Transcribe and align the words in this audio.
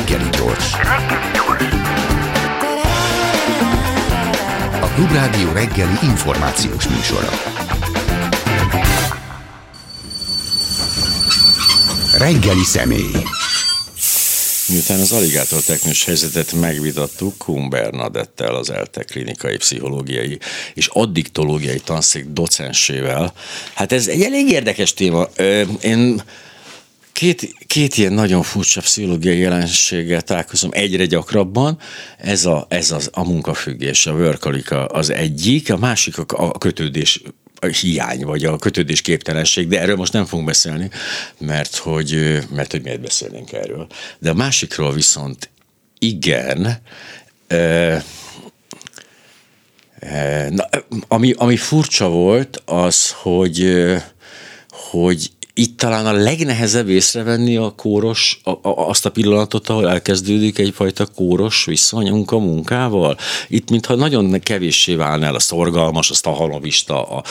Reggeli 0.00 0.30
gyors. 0.30 0.72
A 4.80 4.86
Klubrádió 4.94 5.52
reggeli 5.52 5.98
információs 6.02 6.88
műsora. 6.88 7.28
Reggeli 12.18 12.64
személy. 12.64 13.10
Miután 14.68 15.00
az 15.00 15.12
aligátor 15.12 15.60
technős 15.60 16.04
helyzetet 16.04 16.52
megvitattuk 16.52 17.38
Kuhn 17.38 17.68
Bernadettel, 17.68 18.54
az 18.54 18.70
ELTE 18.70 19.02
klinikai 19.02 19.56
pszichológiai 19.56 20.38
és 20.74 20.86
addiktológiai 20.86 21.80
tanszék 21.80 22.24
docensével, 22.24 23.32
hát 23.74 23.92
ez 23.92 24.08
egy 24.08 24.22
elég 24.22 24.50
érdekes 24.50 24.94
téma. 24.94 25.28
Én 25.80 26.22
két, 27.12 27.54
két 27.66 27.96
ilyen 27.96 28.12
nagyon 28.12 28.42
furcsa 28.42 28.80
pszichológiai 28.80 29.38
jelenséggel 29.38 30.22
találkozom 30.22 30.70
egyre 30.72 31.04
gyakrabban. 31.04 31.78
Ez 32.18 32.44
a, 32.44 32.66
ez 32.68 32.90
az, 32.90 33.10
a 33.12 33.24
munkafüggés, 33.24 34.06
a 34.06 34.12
workalika 34.12 34.86
az 34.86 35.10
egyik, 35.10 35.72
a 35.72 35.76
másik 35.76 36.18
a, 36.18 36.24
a 36.28 36.58
kötődés 36.58 37.22
a 37.62 37.66
hiány, 37.66 38.24
vagy 38.24 38.44
a 38.44 38.56
kötődés 38.56 39.00
képtelenség, 39.00 39.68
de 39.68 39.80
erről 39.80 39.96
most 39.96 40.12
nem 40.12 40.24
fogunk 40.24 40.48
beszélni, 40.48 40.90
mert 41.38 41.76
hogy, 41.76 42.38
mert 42.54 42.70
hogy 42.70 42.82
miért 42.82 43.00
beszélnénk 43.00 43.52
erről. 43.52 43.86
De 44.18 44.30
a 44.30 44.34
másikról 44.34 44.92
viszont 44.92 45.50
igen, 45.98 46.82
Na, 50.48 50.68
ami, 51.08 51.32
ami 51.36 51.56
furcsa 51.56 52.08
volt, 52.08 52.62
az, 52.64 53.10
hogy, 53.10 53.86
hogy 54.70 55.30
itt 55.60 55.76
talán 55.76 56.06
a 56.06 56.12
legnehezebb 56.12 56.88
észrevenni 56.88 57.56
a 57.56 57.70
kóros, 57.76 58.40
a, 58.42 58.50
a, 58.50 58.58
azt 58.62 59.06
a 59.06 59.10
pillanatot, 59.10 59.68
ahol 59.68 59.90
elkezdődik 59.90 60.58
egyfajta 60.58 61.06
kóros 61.06 61.64
viszonyunk 61.64 62.30
a 62.30 62.38
munkával. 62.38 63.16
Itt 63.48 63.70
mintha 63.70 63.94
nagyon 63.94 64.40
kevéssé 64.40 64.94
válna 64.94 65.26
el 65.26 65.34
a 65.34 65.38
szorgalmas, 65.40 66.10
a 66.22 66.30
halavista, 66.30 67.08
a, 67.08 67.22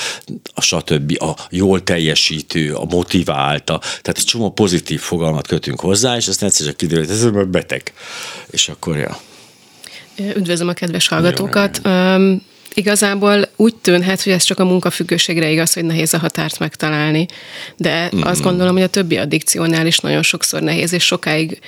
a 0.53 0.61
stb., 0.61 1.21
a 1.21 1.35
jól 1.49 1.83
teljesítő, 1.83 2.73
a 2.73 2.85
motivált, 2.85 3.69
a, 3.69 3.77
tehát 3.79 4.17
egy 4.17 4.23
csomó 4.23 4.51
pozitív 4.51 4.99
fogalmat 4.99 5.47
kötünk 5.47 5.79
hozzá, 5.79 6.15
és 6.15 6.27
aztán 6.27 6.49
egyszerűen 6.49 6.75
kiderül, 6.75 7.05
hogy 7.05 7.13
ez 7.13 7.47
beteg. 7.47 7.93
És 8.49 8.69
akkor, 8.69 8.97
ja. 8.97 9.19
Üdvözlöm 10.35 10.67
a 10.67 10.73
kedves 10.73 11.07
hallgatókat. 11.07 11.81
Jó, 11.83 11.91
igazából 12.73 13.49
úgy 13.55 13.75
tűnhet, 13.75 14.23
hogy 14.23 14.33
ez 14.33 14.43
csak 14.43 14.59
a 14.59 14.65
munkafüggőségre 14.65 15.49
igaz, 15.49 15.73
hogy 15.73 15.85
nehéz 15.85 16.13
a 16.13 16.17
határt 16.17 16.59
megtalálni, 16.59 17.25
de 17.77 18.09
mm. 18.15 18.21
azt 18.21 18.41
gondolom, 18.41 18.73
hogy 18.73 18.83
a 18.83 18.87
többi 18.87 19.17
addikciónál 19.17 19.87
is 19.87 19.97
nagyon 19.97 20.23
sokszor 20.23 20.61
nehéz, 20.61 20.93
és 20.93 21.05
sokáig 21.05 21.59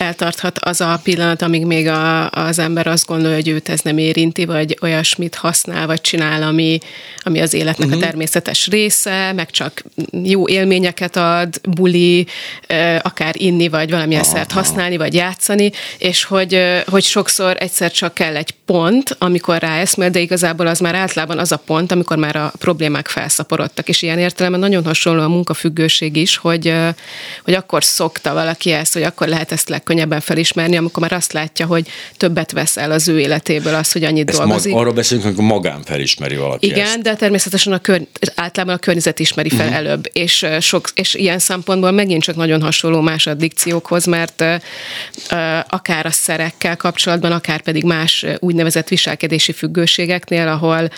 eltarthat 0.00 0.58
az 0.58 0.80
a 0.80 1.00
pillanat, 1.02 1.42
amíg 1.42 1.64
még 1.64 1.86
a, 1.86 2.30
az 2.30 2.58
ember 2.58 2.86
azt 2.86 3.06
gondolja, 3.06 3.36
hogy 3.36 3.48
őt 3.48 3.68
ez 3.68 3.80
nem 3.80 3.98
érinti, 3.98 4.44
vagy 4.44 4.78
olyasmit 4.80 5.34
használ, 5.34 5.86
vagy 5.86 6.00
csinál, 6.00 6.42
ami, 6.42 6.78
ami 7.22 7.40
az 7.40 7.54
életnek 7.54 7.86
uh-huh. 7.86 7.92
a 7.92 7.96
mhm. 7.96 8.04
természetes 8.04 8.66
része, 8.66 9.32
meg 9.32 9.50
csak 9.50 9.84
jó 10.22 10.48
élményeket 10.48 11.16
ad, 11.16 11.60
buli, 11.68 12.26
akár 13.02 13.34
inni, 13.36 13.68
vagy 13.68 13.90
valamilyen 13.90 14.22
Aha. 14.22 14.34
szert 14.34 14.52
használni, 14.52 14.96
vagy 14.96 15.14
játszani, 15.14 15.70
és 15.98 16.24
hogy, 16.24 16.62
hogy 16.86 17.02
sokszor 17.02 17.56
egyszer 17.58 17.90
csak 17.90 18.14
kell 18.14 18.36
egy 18.36 18.54
pont, 18.64 19.16
amikor 19.18 19.58
ráeszmél, 19.58 20.10
de 20.10 20.18
igazából 20.18 20.66
az 20.66 20.78
már 20.78 20.94
általában 20.94 21.38
az 21.38 21.52
a 21.52 21.56
pont, 21.56 21.92
amikor 21.92 22.16
már 22.16 22.36
a 22.36 22.52
problémák 22.58 23.08
felszaporodtak, 23.08 23.88
és 23.88 24.02
ilyen 24.02 24.18
értelemben 24.18 24.60
nagyon 24.60 24.84
hasonló 24.84 25.22
a 25.22 25.28
munkafüggőség 25.28 26.16
is, 26.16 26.36
hogy, 26.36 26.74
hogy 27.44 27.54
akkor 27.54 27.84
szokta 27.84 28.32
valaki 28.32 28.70
ezt, 28.70 28.92
hogy 28.92 29.02
akkor 29.02 29.28
lehet 29.28 29.52
ezt 29.52 29.68
leg 29.68 29.82
legkönnyebben 29.88 30.20
felismerni, 30.20 30.76
amikor 30.76 31.02
már 31.02 31.12
azt 31.12 31.32
látja, 31.32 31.66
hogy 31.66 31.88
többet 32.16 32.52
vesz 32.52 32.76
el 32.76 32.90
az 32.90 33.08
ő 33.08 33.20
életéből 33.20 33.74
az, 33.74 33.92
hogy 33.92 34.04
annyit 34.04 34.28
ezt 34.28 34.38
dolgozik. 34.38 34.72
Mag, 34.72 34.80
arról 34.80 34.92
beszélünk, 34.92 35.26
amikor 35.26 35.44
magán 35.44 35.82
felismeri 35.84 36.36
valaki 36.36 36.66
Igen, 36.66 36.86
ezt. 36.86 37.02
de 37.02 37.14
természetesen 37.14 37.72
a 37.72 37.78
kör, 37.78 38.06
általában 38.34 38.74
a 38.74 38.78
környezet 38.78 39.18
ismeri 39.18 39.48
fel 39.48 39.66
uh-huh. 39.66 39.76
előbb, 39.76 40.08
és, 40.12 40.46
sok, 40.60 40.88
és 40.94 41.14
ilyen 41.14 41.38
szempontból 41.38 41.90
megint 41.90 42.22
csak 42.22 42.36
nagyon 42.36 42.62
hasonló 42.62 43.00
más 43.00 43.26
addikciókhoz, 43.26 44.04
mert 44.04 44.40
uh, 44.40 44.54
akár 45.68 46.06
a 46.06 46.10
szerekkel 46.10 46.76
kapcsolatban, 46.76 47.32
akár 47.32 47.60
pedig 47.60 47.84
más 47.84 48.26
úgynevezett 48.38 48.88
viselkedési 48.88 49.52
függőségeknél, 49.52 50.48
ahol 50.48 50.90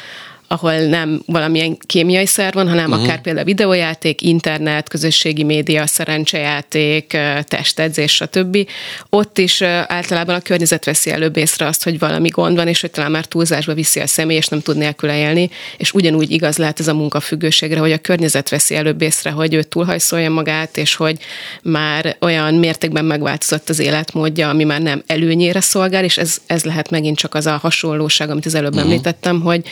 ahol 0.53 0.77
nem 0.77 1.23
valamilyen 1.27 1.77
kémiai 1.87 2.27
szer 2.27 2.53
van, 2.53 2.69
hanem 2.69 2.91
uh-huh. 2.91 3.05
akár 3.05 3.21
például 3.21 3.45
videójáték, 3.45 4.23
internet, 4.23 4.89
közösségi 4.89 5.43
média, 5.43 5.87
szerencsejáték, 5.87 7.17
testedzés, 7.43 8.15
stb. 8.15 8.69
Ott 9.11 9.39
is 9.39 9.63
általában 9.63 10.35
a 10.35 10.41
környezet 10.41 10.85
veszi 10.85 11.11
előbb 11.11 11.37
észre 11.37 11.67
azt, 11.67 11.85
hogy 11.85 11.99
valami 11.99 12.29
gond 12.29 12.57
van, 12.57 12.69
és 12.69 12.81
hogy 12.81 12.91
talán 12.91 13.11
már 13.11 13.25
túlzásba 13.25 13.75
viszi 13.75 14.01
a 14.01 14.07
személy, 14.07 14.37
és 14.37 14.49
nem 14.49 14.61
tud 14.61 14.77
nélküle 14.77 15.19
élni, 15.19 15.51
és 15.77 15.93
ugyanúgy 15.93 16.31
igaz 16.31 16.59
lehet 16.59 16.81
ez 16.81 16.89
a 16.89 16.95
munkafüggőségre, 16.95 17.81
hogy 17.81 17.93
a 17.93 17.99
környezet 17.99 18.49
veszi 18.49 18.75
előbb 18.75 19.03
észre, 19.03 19.31
hogy 19.31 19.55
ő 19.55 19.63
túlhajszolja 19.63 20.31
magát, 20.31 20.77
és 20.77 20.95
hogy 20.95 21.19
már 21.63 22.17
olyan 22.21 22.55
mértékben 22.55 23.05
megváltozott 23.05 23.69
az 23.69 23.79
életmódja, 23.79 24.49
ami 24.49 24.65
már 24.65 24.81
nem 24.81 25.03
előnyére 25.07 25.61
szolgál, 25.61 26.05
és 26.05 26.19
ez, 26.19 26.39
ez 26.47 26.65
lehet 26.65 26.91
megint 26.91 27.17
csak 27.17 27.35
az 27.35 27.47
a 27.47 27.57
hasonlóság, 27.57 28.31
amit 28.31 28.47
az 28.47 28.55
előbb 28.55 28.75
uh-huh. 28.75 28.91
említettem, 28.91 29.41
hogy, 29.41 29.63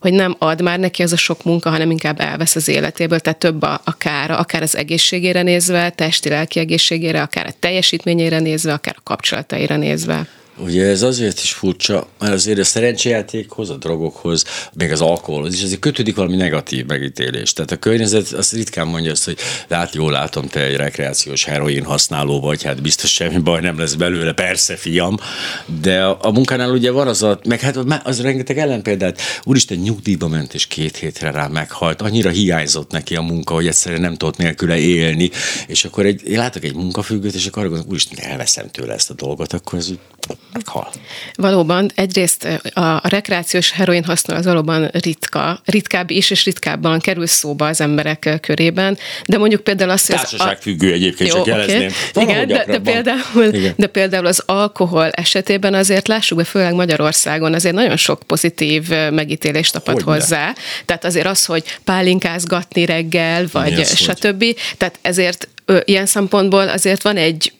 hogy 0.00 0.12
nem 0.12 0.36
ad 0.38 0.62
már 0.62 0.78
neki 0.78 1.02
az 1.02 1.12
a 1.12 1.16
sok 1.16 1.44
munka, 1.44 1.70
hanem 1.70 1.90
inkább 1.90 2.20
elvesz 2.20 2.56
az 2.56 2.68
életéből, 2.68 3.20
tehát 3.20 3.38
több 3.38 3.62
a, 3.62 3.80
a 3.84 3.96
kára, 3.96 4.36
akár 4.38 4.62
az 4.62 4.76
egészségére 4.76 5.42
nézve, 5.42 5.90
testi-lelki 5.90 6.58
egészségére, 6.58 7.22
akár 7.22 7.46
a 7.46 7.54
teljesítményére 7.58 8.38
nézve, 8.38 8.72
akár 8.72 8.94
a 8.98 9.02
kapcsolataira 9.02 9.76
nézve. 9.76 10.26
Ugye 10.60 10.86
ez 10.86 11.02
azért 11.02 11.40
is 11.40 11.52
furcsa, 11.52 12.08
mert 12.18 12.32
azért 12.32 12.58
a 12.58 12.64
szerencsejátékhoz, 12.64 13.70
a 13.70 13.76
drogokhoz, 13.76 14.44
még 14.72 14.92
az 14.92 15.00
alkoholhoz 15.00 15.54
is 15.54 15.62
azért 15.62 15.80
kötődik 15.80 16.16
valami 16.16 16.36
negatív 16.36 16.86
megítélés. 16.86 17.52
Tehát 17.52 17.70
a 17.70 17.76
környezet 17.76 18.32
azt 18.32 18.52
ritkán 18.52 18.86
mondja 18.86 19.10
azt, 19.10 19.24
hogy 19.24 19.38
lát, 19.68 19.94
jól 19.94 20.12
látom, 20.12 20.48
te 20.48 20.60
egy 20.60 20.76
rekreációs 20.76 21.44
heroin 21.44 21.84
használó 21.84 22.40
vagy, 22.40 22.62
hát 22.62 22.82
biztos 22.82 23.12
semmi 23.12 23.38
baj 23.38 23.60
nem 23.60 23.78
lesz 23.78 23.94
belőle, 23.94 24.32
persze, 24.32 24.76
fiam. 24.76 25.16
De 25.80 26.04
a, 26.04 26.18
a 26.20 26.30
munkánál 26.30 26.70
ugye 26.70 26.90
van 26.90 27.08
az 27.08 27.22
a, 27.22 27.40
meg 27.44 27.60
hát 27.60 27.76
az 28.04 28.20
rengeteg 28.20 28.58
ellenpéldát, 28.58 29.20
úristen 29.44 29.78
nyugdíjba 29.78 30.28
ment 30.28 30.54
és 30.54 30.66
két 30.66 30.96
hétre 30.96 31.30
rá 31.30 31.46
meghalt, 31.46 32.02
annyira 32.02 32.30
hiányzott 32.30 32.90
neki 32.90 33.16
a 33.16 33.22
munka, 33.22 33.54
hogy 33.54 33.66
egyszerűen 33.66 34.00
nem 34.00 34.16
tudott 34.16 34.36
nélküle 34.36 34.78
élni, 34.78 35.30
és 35.66 35.84
akkor 35.84 36.06
egy, 36.06 36.22
látok 36.26 36.64
egy 36.64 36.74
munkafüggőt, 36.74 37.34
és 37.34 37.46
akkor 37.46 37.58
arra 37.58 37.68
gondolok, 37.68 37.92
úristen, 37.92 38.30
elveszem 38.30 38.70
tőle 38.70 38.92
ezt 38.92 39.10
a 39.10 39.14
dolgot, 39.14 39.52
akkor 39.52 39.78
ez 39.78 39.90
meghal. 40.52 40.90
Valóban, 41.34 41.90
egyrészt 41.94 42.44
a 42.74 43.08
rekreációs 43.08 43.70
heroin 43.70 44.04
használ 44.04 44.38
az 44.38 44.44
valóban 44.44 44.90
ritka, 44.92 45.60
ritkább 45.64 46.10
is, 46.10 46.30
és 46.30 46.44
ritkábban 46.44 47.00
kerül 47.00 47.26
szóba 47.26 47.66
az 47.66 47.80
emberek 47.80 48.38
körében, 48.40 48.98
de 49.26 49.38
mondjuk 49.38 49.60
például 49.60 49.90
azt, 49.90 50.06
hogy... 50.06 50.16
Társaságfüggő 50.16 50.92
egyébként, 50.92 51.30
Jó, 51.30 51.36
csak 51.36 51.46
jelezném. 51.46 51.90
Okay. 52.14 52.24
Igen, 52.24 52.46
de, 52.46 52.64
de, 52.66 52.78
például, 52.78 53.44
Igen. 53.52 53.74
de 53.76 53.86
például 53.86 54.26
az 54.26 54.42
alkohol 54.46 55.10
esetében 55.10 55.74
azért 55.74 56.08
lássuk 56.08 56.38
be, 56.38 56.44
főleg 56.44 56.74
Magyarországon 56.74 57.54
azért 57.54 57.74
nagyon 57.74 57.96
sok 57.96 58.22
pozitív 58.26 58.88
megítélést 59.10 59.72
tapad 59.72 59.94
Hogyne. 59.94 60.12
hozzá. 60.12 60.54
Tehát 60.84 61.04
azért 61.04 61.26
az, 61.26 61.44
hogy 61.44 61.64
pálinkázgatni 61.84 62.84
reggel, 62.84 63.46
vagy 63.52 63.86
stb. 63.86 64.44
Hogy? 64.44 64.56
Tehát 64.76 64.98
ezért 65.02 65.48
ilyen 65.84 66.06
szempontból 66.06 66.68
azért 66.68 67.02
van 67.02 67.16
egy 67.16 67.52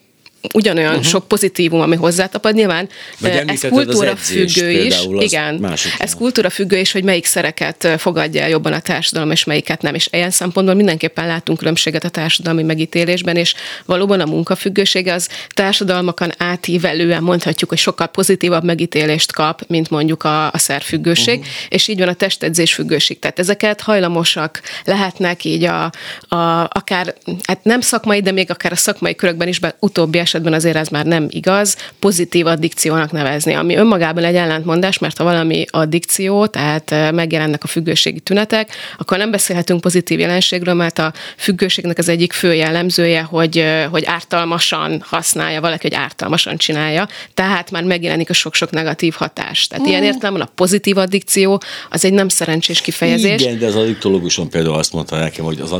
ugyanolyan 0.53 0.89
uh-huh. 0.89 1.05
sok 1.05 1.27
pozitívum, 1.27 1.81
ami 1.81 1.95
hozzátapad. 1.95 2.53
Nyilván 2.55 2.89
ez 3.21 3.61
kultúra 3.69 4.15
függő 4.15 4.69
is. 4.69 4.95
Igen, 5.17 5.75
ez 5.97 6.15
kultúra 6.15 6.49
függő 6.49 6.77
is, 6.77 6.91
hogy 6.91 7.03
melyik 7.03 7.25
szereket 7.25 7.87
fogadja 7.97 8.41
el 8.41 8.49
jobban 8.49 8.73
a 8.73 8.79
társadalom, 8.79 9.31
és 9.31 9.43
melyiket 9.43 9.81
nem. 9.81 9.95
És 9.95 10.07
ilyen 10.11 10.31
szempontból 10.31 10.75
mindenképpen 10.75 11.27
látunk 11.27 11.57
különbséget 11.57 12.03
a 12.03 12.09
társadalmi 12.09 12.63
megítélésben, 12.63 13.35
és 13.35 13.53
valóban 13.85 14.19
a 14.19 14.25
munkafüggőség 14.25 15.07
az 15.07 15.29
társadalmakon 15.53 16.31
átívelően 16.37 17.23
mondhatjuk, 17.23 17.69
hogy 17.69 17.79
sokkal 17.79 18.07
pozitívabb 18.07 18.63
megítélést 18.63 19.31
kap, 19.31 19.61
mint 19.67 19.89
mondjuk 19.89 20.23
a, 20.23 20.51
a 20.51 20.57
szerfüggőség, 20.57 21.39
uh-huh. 21.39 21.53
és 21.69 21.87
így 21.87 21.99
van 21.99 22.07
a 22.07 22.13
testedzés 22.13 22.73
függőség. 22.73 23.19
Tehát 23.19 23.39
ezeket 23.39 23.81
hajlamosak 23.81 24.61
lehetnek 24.85 25.43
így 25.43 25.63
a, 25.63 25.83
a 26.27 26.67
akár, 26.69 27.15
hát 27.43 27.63
nem 27.63 27.81
szakmai, 27.81 28.21
de 28.21 28.31
még 28.31 28.49
akár 28.49 28.71
a 28.71 28.75
szakmai 28.75 29.15
körökben 29.15 29.47
is, 29.47 29.59
be 29.59 29.75
utóbbi 29.79 30.17
esetben 30.29 30.53
azért 30.53 30.75
ez 30.75 30.87
már 30.87 31.05
nem 31.05 31.27
igaz, 31.29 31.75
pozitív 31.99 32.45
addikciónak 32.45 33.11
nevezni, 33.11 33.53
ami 33.53 33.75
önmagában 33.75 34.23
egy 34.23 34.35
ellentmondás, 34.35 34.97
mert 34.97 35.17
ha 35.17 35.23
valami 35.23 35.65
addikció, 35.69 36.45
tehát 36.45 37.11
megjelennek 37.11 37.63
a 37.63 37.67
függőségi 37.67 38.19
tünetek, 38.19 38.75
akkor 38.97 39.17
nem 39.17 39.31
beszélhetünk 39.31 39.81
pozitív 39.81 40.19
jelenségről, 40.19 40.73
mert 40.73 40.99
a 40.99 41.13
függőségnek 41.37 41.97
az 41.97 42.09
egyik 42.09 42.33
fő 42.33 42.53
jellemzője, 42.53 43.21
hogy, 43.21 43.65
hogy 43.91 44.05
ártalmasan 44.05 45.03
használja 45.05 45.61
valaki, 45.61 45.87
hogy 45.87 45.97
ártalmasan 45.97 46.57
csinálja, 46.57 47.07
tehát 47.33 47.71
már 47.71 47.83
megjelenik 47.83 48.29
a 48.29 48.33
sok-sok 48.33 48.71
negatív 48.71 49.13
hatás. 49.13 49.67
Tehát 49.67 49.85
mm. 49.85 49.89
ilyen 49.89 50.03
értelemben 50.03 50.41
a 50.41 50.51
pozitív 50.55 50.97
addikció 50.97 51.61
az 51.89 52.05
egy 52.05 52.13
nem 52.13 52.29
szerencsés 52.29 52.81
kifejezés. 52.81 53.41
Igen, 53.41 53.59
de 53.59 53.65
az 53.65 53.75
addiktológuson 53.75 54.49
például 54.49 54.75
azt 54.75 54.93
mondta 54.93 55.17
nekem, 55.17 55.45
hogy 55.45 55.59
az, 55.59 55.75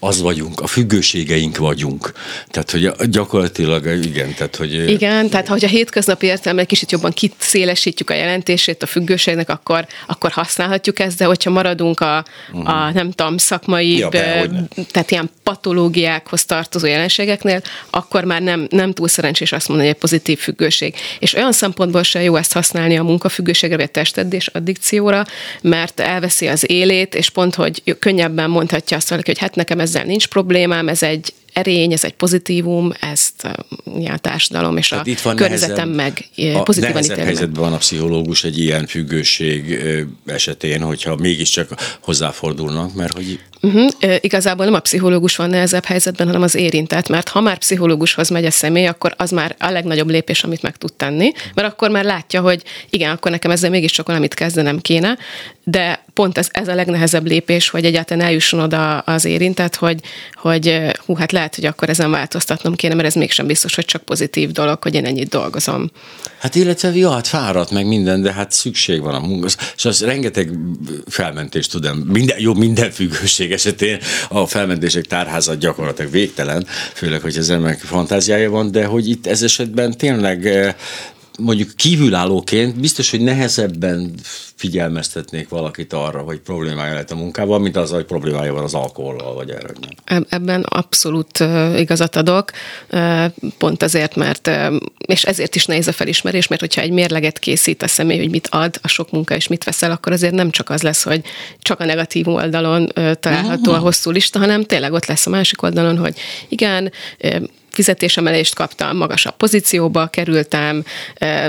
az 0.00 0.20
vagyunk, 0.20 0.60
a 0.60 0.66
függőségeink 0.66 1.56
vagyunk. 1.56 2.12
Tehát, 2.50 2.70
hogy 2.70 3.08
gyakorlatilag 3.10 3.85
igen, 3.92 4.34
tehát 4.34 4.56
hogy... 4.56 4.90
Igen, 4.90 5.28
tehát 5.28 5.48
ha 5.48 5.56
a 5.60 5.66
hétköznapi 5.66 6.26
értelemben 6.26 6.64
egy 6.64 6.70
kicsit 6.70 6.92
jobban 6.92 7.12
kiszélesítjük 7.12 8.10
a 8.10 8.14
jelentését 8.14 8.82
a 8.82 8.86
függőségnek, 8.86 9.48
akkor, 9.48 9.86
akkor 10.06 10.30
használhatjuk 10.30 10.98
ezt, 10.98 11.18
de 11.18 11.24
hogyha 11.24 11.50
maradunk 11.50 12.00
a, 12.00 12.24
uh-huh. 12.52 12.68
a 12.68 12.92
nem 12.92 13.10
tudom, 13.10 13.36
szakmai, 13.36 13.96
ja, 13.96 14.08
be, 14.08 14.48
tehát 14.90 15.10
ilyen 15.10 15.30
patológiákhoz 15.42 16.44
tartozó 16.44 16.86
jelenségeknél, 16.86 17.62
akkor 17.90 18.24
már 18.24 18.42
nem, 18.42 18.66
nem 18.70 18.92
túl 18.92 19.08
szerencsés 19.08 19.52
azt 19.52 19.68
mondani, 19.68 19.88
hogy 19.88 19.96
egy 19.96 20.02
pozitív 20.02 20.38
függőség. 20.38 20.94
És 21.18 21.34
olyan 21.34 21.52
szempontból 21.52 22.02
sem 22.02 22.22
jó 22.22 22.36
ezt 22.36 22.52
használni 22.52 22.98
a 22.98 23.02
munkafüggőségre, 23.02 23.76
vagy 23.76 23.84
a 23.84 23.88
testedés 23.88 24.46
addikcióra, 24.46 25.24
mert 25.60 26.00
elveszi 26.00 26.46
az 26.46 26.70
élét, 26.70 27.14
és 27.14 27.30
pont, 27.30 27.54
hogy 27.54 27.96
könnyebben 27.98 28.50
mondhatja 28.50 28.96
azt 28.96 29.08
valaki, 29.08 29.30
hogy 29.30 29.40
hát 29.40 29.54
nekem 29.54 29.80
ezzel 29.80 30.04
nincs 30.04 30.28
problémám, 30.28 30.88
ez 30.88 31.02
egy 31.02 31.32
erény, 31.56 31.92
ez 31.92 32.04
egy 32.04 32.14
pozitívum, 32.14 32.92
ezt 33.00 33.48
a 34.08 34.18
társadalom 34.18 34.76
és 34.76 34.88
Tehát 34.88 35.06
a 35.06 35.10
itt 35.10 35.20
van 35.20 35.36
környezetem 35.36 35.88
meg 35.88 36.28
pozitívan 36.64 37.04
ítéli. 37.04 37.20
helyzetben 37.20 37.62
van 37.62 37.72
a 37.72 37.76
pszichológus 37.76 38.44
egy 38.44 38.58
ilyen 38.58 38.86
függőség 38.86 39.78
esetén, 40.26 40.82
hogyha 40.82 41.16
mégiscsak 41.16 41.96
hozzáfordulnak, 42.00 42.94
mert 42.94 43.12
hogy... 43.12 43.40
Uh-huh. 43.62 43.90
Igazából 44.20 44.64
nem 44.64 44.74
a 44.74 44.80
pszichológus 44.80 45.36
van 45.36 45.50
nehezebb 45.50 45.84
helyzetben, 45.84 46.26
hanem 46.26 46.42
az 46.42 46.54
érintett, 46.54 47.08
mert 47.08 47.28
ha 47.28 47.40
már 47.40 47.58
pszichológushoz 47.58 48.28
megy 48.28 48.44
a 48.44 48.50
személy, 48.50 48.86
akkor 48.86 49.14
az 49.16 49.30
már 49.30 49.56
a 49.58 49.70
legnagyobb 49.70 50.08
lépés, 50.08 50.44
amit 50.44 50.62
meg 50.62 50.76
tud 50.76 50.92
tenni, 50.92 51.32
mert 51.54 51.68
akkor 51.68 51.90
már 51.90 52.04
látja, 52.04 52.40
hogy 52.40 52.62
igen, 52.90 53.10
akkor 53.10 53.30
nekem 53.30 53.50
ezzel 53.50 53.70
mégiscsak 53.70 54.06
valamit 54.06 54.34
kezdenem 54.34 54.80
kéne, 54.80 55.18
de 55.64 56.04
pont 56.12 56.38
ez, 56.38 56.48
ez 56.50 56.68
a 56.68 56.74
legnehezebb 56.74 57.26
lépés, 57.26 57.68
hogy 57.68 57.84
egyáltalán 57.84 58.26
eljusson 58.26 58.60
oda 58.60 58.98
az 58.98 59.24
érintett, 59.24 59.74
hogy, 59.74 60.00
hogy 60.34 60.80
hú, 61.06 61.14
hát 61.14 61.32
lehet, 61.32 61.54
hogy 61.54 61.64
akkor 61.64 61.88
ezen 61.88 62.10
változtatnom 62.10 62.74
kéne, 62.74 62.94
mert 62.94 63.08
ez 63.08 63.14
mégsem 63.14 63.46
biztos, 63.46 63.74
hogy 63.74 63.84
csak 63.84 64.02
pozitív 64.02 64.50
dolog, 64.50 64.82
hogy 64.82 64.94
én 64.94 65.04
ennyit 65.04 65.28
dolgozom. 65.28 65.90
Hát 66.38 66.54
illetve, 66.54 66.94
jó, 66.94 67.10
hát 67.10 67.26
fáradt 67.26 67.70
meg 67.70 67.86
minden, 67.86 68.22
de 68.22 68.32
hát 68.32 68.52
szükség 68.52 69.00
van 69.00 69.14
a 69.14 69.20
munka. 69.20 69.48
Az 69.82 70.00
rengeteg 70.04 70.50
felmentést 71.06 71.70
tudom. 71.70 71.98
Minden, 71.98 72.36
jó, 72.40 72.54
minden 72.54 72.90
függőség 72.90 73.52
esetén 73.56 73.98
a 74.28 74.46
felmentések 74.46 75.04
tárházat 75.04 75.58
gyakorlatilag 75.58 76.10
végtelen, 76.10 76.66
főleg, 76.94 77.20
hogy 77.20 77.36
az 77.36 77.50
emberek 77.50 77.78
fantáziája 77.78 78.50
van, 78.50 78.70
de 78.70 78.84
hogy 78.84 79.08
itt 79.08 79.26
ez 79.26 79.42
esetben 79.42 79.96
tényleg 79.96 80.46
eh, 80.46 80.74
mondjuk 81.38 81.70
kívülállóként 81.76 82.80
biztos, 82.80 83.10
hogy 83.10 83.20
nehezebben 83.20 84.14
figyelmeztetnék 84.54 85.48
valakit 85.48 85.92
arra, 85.92 86.20
hogy 86.20 86.38
problémája 86.38 86.92
lehet 86.92 87.10
a 87.10 87.14
munkával, 87.14 87.58
mint 87.58 87.76
az, 87.76 87.90
hogy 87.90 88.04
problémája 88.04 88.52
van 88.52 88.62
az 88.62 88.74
alkohollal, 88.74 89.34
vagy 89.34 89.50
erre. 89.50 89.70
Ebben 90.28 90.62
abszolút 90.62 91.44
igazat 91.76 92.16
adok, 92.16 92.50
pont 93.58 93.82
azért, 93.82 94.14
mert, 94.14 94.50
és 95.06 95.24
ezért 95.24 95.54
is 95.54 95.66
nehéz 95.66 95.88
a 95.88 95.92
felismerés, 95.92 96.46
mert 96.46 96.60
hogyha 96.60 96.80
egy 96.80 96.90
mérleget 96.90 97.38
készít 97.38 97.82
a 97.82 97.88
személy, 97.88 98.18
hogy 98.18 98.30
mit 98.30 98.48
ad 98.50 98.78
a 98.82 98.88
sok 98.88 99.10
munka, 99.10 99.34
és 99.34 99.46
mit 99.46 99.64
veszel, 99.64 99.90
akkor 99.90 100.12
azért 100.12 100.34
nem 100.34 100.50
csak 100.50 100.70
az 100.70 100.82
lesz, 100.82 101.02
hogy 101.02 101.20
csak 101.60 101.80
a 101.80 101.84
negatív 101.84 102.28
oldalon 102.28 102.92
található 103.20 103.72
a 103.72 103.78
hosszú 103.78 104.10
lista, 104.10 104.38
hanem 104.38 104.64
tényleg 104.64 104.92
ott 104.92 105.06
lesz 105.06 105.26
a 105.26 105.30
másik 105.30 105.62
oldalon, 105.62 105.98
hogy 105.98 106.18
igen, 106.48 106.92
fizetésemelést 107.76 108.54
kaptam, 108.54 108.96
magasabb 108.96 109.36
pozícióba 109.36 110.06
kerültem, 110.06 110.84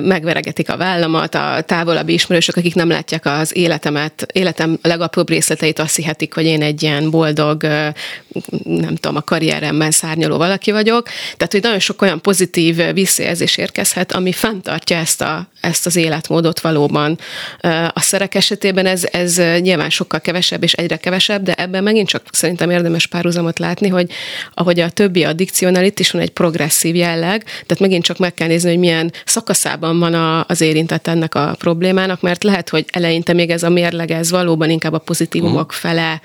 megveregetik 0.01 0.69
a 0.69 0.77
vállamat, 0.77 1.35
a 1.35 1.63
távolabbi 1.65 2.13
ismerősök, 2.13 2.55
akik 2.55 2.75
nem 2.75 2.89
látják 2.89 3.25
az 3.25 3.55
életemet, 3.55 4.27
életem 4.31 4.79
legapróbb 4.81 5.29
részleteit, 5.29 5.79
azt 5.79 5.95
hihetik, 5.95 6.33
hogy 6.33 6.45
én 6.45 6.61
egy 6.61 6.83
ilyen 6.83 7.09
boldog, 7.09 7.63
nem 8.63 8.95
tudom, 8.95 9.15
a 9.15 9.21
karrieremben 9.21 9.91
szárnyaló 9.91 10.37
valaki 10.37 10.71
vagyok. 10.71 11.07
Tehát, 11.37 11.51
hogy 11.51 11.61
nagyon 11.61 11.79
sok 11.79 12.01
olyan 12.01 12.21
pozitív 12.21 12.93
visszajelzés 12.93 13.57
érkezhet, 13.57 14.11
ami 14.11 14.31
fenntartja 14.31 14.97
ezt, 14.97 15.21
a, 15.21 15.47
ezt 15.61 15.85
az 15.85 15.95
életmódot 15.95 16.59
valóban. 16.59 17.19
A 17.93 18.01
szerek 18.01 18.35
esetében 18.35 18.85
ez, 18.85 19.07
ez 19.11 19.37
nyilván 19.37 19.89
sokkal 19.89 20.19
kevesebb 20.19 20.63
és 20.63 20.73
egyre 20.73 20.97
kevesebb, 20.97 21.43
de 21.43 21.53
ebben 21.53 21.83
megint 21.83 22.07
csak 22.07 22.23
szerintem 22.31 22.69
érdemes 22.69 23.07
párhuzamot 23.07 23.59
látni, 23.59 23.87
hogy 23.87 24.11
ahogy 24.53 24.79
a 24.79 24.89
többi 24.89 25.23
addikciónál 25.23 25.85
itt 25.85 25.99
is 25.99 26.11
van 26.17 26.25
egy 26.25 26.33
progresszív 26.33 26.95
jelleg, 26.95 27.43
tehát 27.43 27.79
megint 27.79 28.03
csak 28.03 28.17
meg 28.17 28.33
kell 28.33 28.47
nézni, 28.47 28.69
hogy 28.69 28.79
milyen 28.79 29.11
szakaszában 29.25 29.99
van 29.99 30.13
a, 30.13 30.45
az 30.47 30.61
érintett 30.61 31.07
ennek 31.07 31.35
a 31.35 31.55
problémának, 31.57 32.21
mert 32.21 32.43
lehet, 32.43 32.69
hogy 32.69 32.85
eleinte 32.91 33.33
még 33.33 33.49
ez 33.49 33.63
a 33.63 33.69
mérleg, 33.69 34.11
ez 34.11 34.31
valóban 34.31 34.69
inkább 34.69 34.93
a 34.93 34.97
pozitívumok 34.97 35.71
uh-huh. 35.71 35.71
fele 35.71 36.21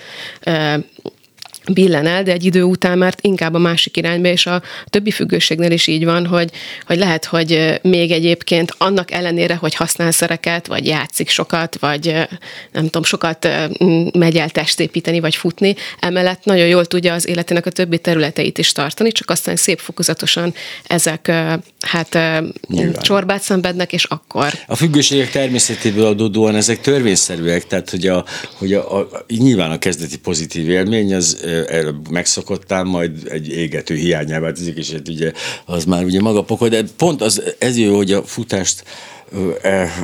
billen 1.73 2.06
el, 2.06 2.23
de 2.23 2.32
egy 2.32 2.44
idő 2.44 2.62
után 2.62 2.99
már 2.99 3.14
inkább 3.20 3.55
a 3.55 3.59
másik 3.59 3.97
irányba, 3.97 4.29
és 4.29 4.47
a 4.47 4.62
többi 4.87 5.11
függőségnél 5.11 5.70
is 5.70 5.87
így 5.87 6.05
van, 6.05 6.26
hogy, 6.26 6.50
hogy 6.87 6.99
lehet, 6.99 7.25
hogy 7.25 7.81
még 7.82 8.11
egyébként 8.11 8.75
annak 8.79 9.11
ellenére, 9.11 9.55
hogy 9.55 9.75
használ 9.75 10.11
szereket, 10.11 10.67
vagy 10.67 10.87
játszik 10.87 11.29
sokat, 11.29 11.79
vagy 11.79 12.06
nem 12.73 12.85
tudom, 12.85 13.03
sokat 13.03 13.49
megy 14.12 14.37
el 14.37 14.50
testépíteni, 14.50 15.20
vagy 15.20 15.35
futni, 15.35 15.75
emellett 16.00 16.44
nagyon 16.44 16.67
jól 16.67 16.87
tudja 16.87 17.14
az 17.14 17.29
életének 17.29 17.67
a 17.67 17.70
többi 17.70 17.99
területeit 17.99 18.58
is 18.58 18.73
tartani, 18.73 19.12
csak 19.12 19.31
aztán 19.31 19.56
szép 19.56 19.79
fokozatosan 19.79 20.55
ezek 20.87 21.26
hát 21.81 22.19
Nyilván. 22.69 23.03
csorbát 23.03 23.43
szenvednek, 23.43 23.93
és 23.93 24.05
akkor. 24.05 24.53
A 24.67 24.76
függőségek 24.76 25.31
természetéből 25.31 26.06
adódóan 26.06 26.55
ezek 26.55 26.81
törvényszerűek, 26.81 27.67
tehát 27.67 27.91
hogy, 27.91 28.06
a, 28.06 28.25
hogy 28.58 28.73
a, 28.73 28.99
a, 28.99 29.08
nyilván 29.29 29.70
a 29.70 29.79
kezdeti 29.79 30.19
pozitív 30.19 30.69
élmény 30.69 31.15
az 31.15 31.38
megszokottál, 32.11 32.85
majd 32.85 33.29
egy 33.29 33.49
égető 33.49 33.95
hiányává 33.95 34.41
változik, 34.41 34.77
és 34.77 34.93
hát 34.93 35.09
ugye 35.09 35.33
az 35.65 35.85
már 35.85 36.05
ugye 36.05 36.21
maga 36.21 36.43
pokol, 36.43 36.69
de 36.69 36.83
pont 36.97 37.23
az, 37.23 37.43
ez 37.59 37.79
jó, 37.79 37.97
hogy 37.97 38.13
a 38.13 38.23
futást 38.23 38.85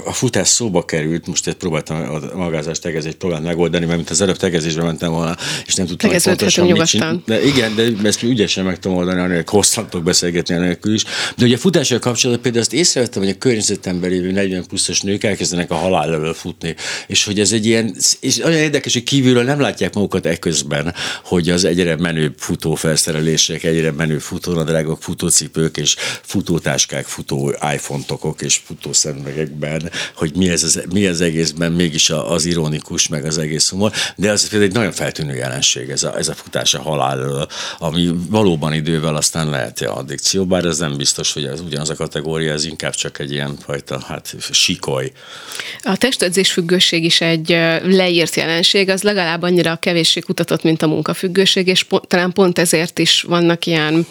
a 0.04 0.12
futás 0.12 0.48
szóba 0.48 0.84
került, 0.84 1.26
most 1.26 1.46
ezt 1.46 1.56
próbáltam 1.56 2.20
a 2.32 2.36
magázást 2.36 2.82
tegezést 2.82 3.16
próbálni 3.16 3.46
megoldani, 3.46 3.84
mert 3.84 3.96
mint 3.96 4.10
az 4.10 4.20
előbb 4.20 4.36
tegezésbe 4.36 4.82
mentem 4.82 5.10
volna, 5.10 5.36
és 5.66 5.74
nem 5.74 5.86
tudtam, 5.86 6.10
hogy 6.10 6.22
pontosan 6.22 6.66
mit 6.66 6.84
csinálni. 6.84 7.22
De 7.26 7.44
igen, 7.44 7.74
de 7.74 8.08
ezt 8.08 8.22
ügyesen 8.22 8.64
meg 8.64 8.78
tudom 8.78 8.96
oldani, 8.96 9.20
anélkül 9.20 9.58
hosszantok 9.58 10.02
beszélgetni 10.02 10.54
anélkül 10.54 10.94
is. 10.94 11.04
De 11.36 11.44
ugye 11.44 11.54
a 11.54 11.58
futással 11.58 11.98
kapcsolatban 11.98 12.42
például 12.42 12.62
azt 12.62 12.72
észrevettem, 12.72 13.22
hogy 13.22 13.30
a 13.30 13.38
környezetemben 13.38 14.10
lévő 14.10 14.30
40 14.30 14.66
pluszos 14.66 15.00
nők 15.00 15.24
elkezdenek 15.24 15.70
a 15.70 15.74
halál 15.74 16.12
elől 16.12 16.34
futni, 16.34 16.74
és 17.06 17.24
hogy 17.24 17.40
ez 17.40 17.52
egy 17.52 17.66
ilyen, 17.66 17.94
és 18.20 18.38
olyan 18.38 18.58
érdekes, 18.58 18.92
hogy 18.92 19.02
kívülről 19.02 19.44
nem 19.44 19.60
látják 19.60 19.94
magukat 19.94 20.26
eközben, 20.26 20.94
hogy 21.24 21.50
az 21.50 21.64
egyre 21.64 21.96
menőbb 21.96 22.34
futófelszerelések, 22.38 23.64
egyre 23.64 23.92
menőbb 23.92 24.20
futónadrágok, 24.20 25.02
futócipők 25.02 25.76
és 25.76 25.96
futótáskák, 26.22 27.06
futó 27.06 27.54
iPhone-tokok 27.74 28.42
és 28.42 28.60
futószem 28.66 29.17
szemüvegekben, 29.18 29.90
hogy 30.14 30.32
mi 30.36 30.48
ez 30.48 30.62
az, 30.62 30.82
mi 30.92 31.06
az 31.06 31.20
egészben 31.20 31.72
mégis 31.72 32.10
az 32.10 32.44
ironikus, 32.44 33.08
meg 33.08 33.24
az 33.24 33.38
egész 33.38 33.70
humor, 33.70 33.92
de 34.16 34.30
ez 34.30 34.48
egy 34.52 34.72
nagyon 34.72 34.92
feltűnő 34.92 35.34
jelenség, 35.34 35.90
ez 35.90 36.02
a, 36.02 36.16
ez 36.16 36.28
a 36.28 36.34
futás 36.34 36.74
a 36.74 36.82
halál, 36.82 37.48
ami 37.78 38.10
valóban 38.28 38.72
idővel 38.72 39.16
aztán 39.16 39.50
lehet 39.50 39.80
a 39.80 39.96
addikció, 39.96 40.44
bár 40.44 40.64
ez 40.64 40.78
nem 40.78 40.96
biztos, 40.96 41.32
hogy 41.32 41.44
ez 41.44 41.60
ugyanaz 41.60 41.90
a 41.90 41.94
kategória, 41.94 42.52
ez 42.52 42.64
inkább 42.64 42.94
csak 42.94 43.18
egy 43.18 43.30
ilyen 43.30 43.56
fajta, 43.64 44.00
hát 44.06 44.34
sikoly. 44.52 45.12
A 45.82 45.96
testedzés 45.96 46.52
függőség 46.52 47.04
is 47.04 47.20
egy 47.20 47.48
leírt 47.82 48.34
jelenség, 48.34 48.88
az 48.88 49.02
legalább 49.02 49.42
annyira 49.42 49.76
kevéssé 49.76 50.20
kutatott, 50.20 50.62
mint 50.62 50.82
a 50.82 50.86
munkafüggőség, 50.86 51.66
és 51.66 51.82
pont, 51.82 52.06
talán 52.06 52.32
pont 52.32 52.58
ezért 52.58 52.98
is 52.98 53.22
vannak 53.22 53.66
ilyen, 53.66 54.06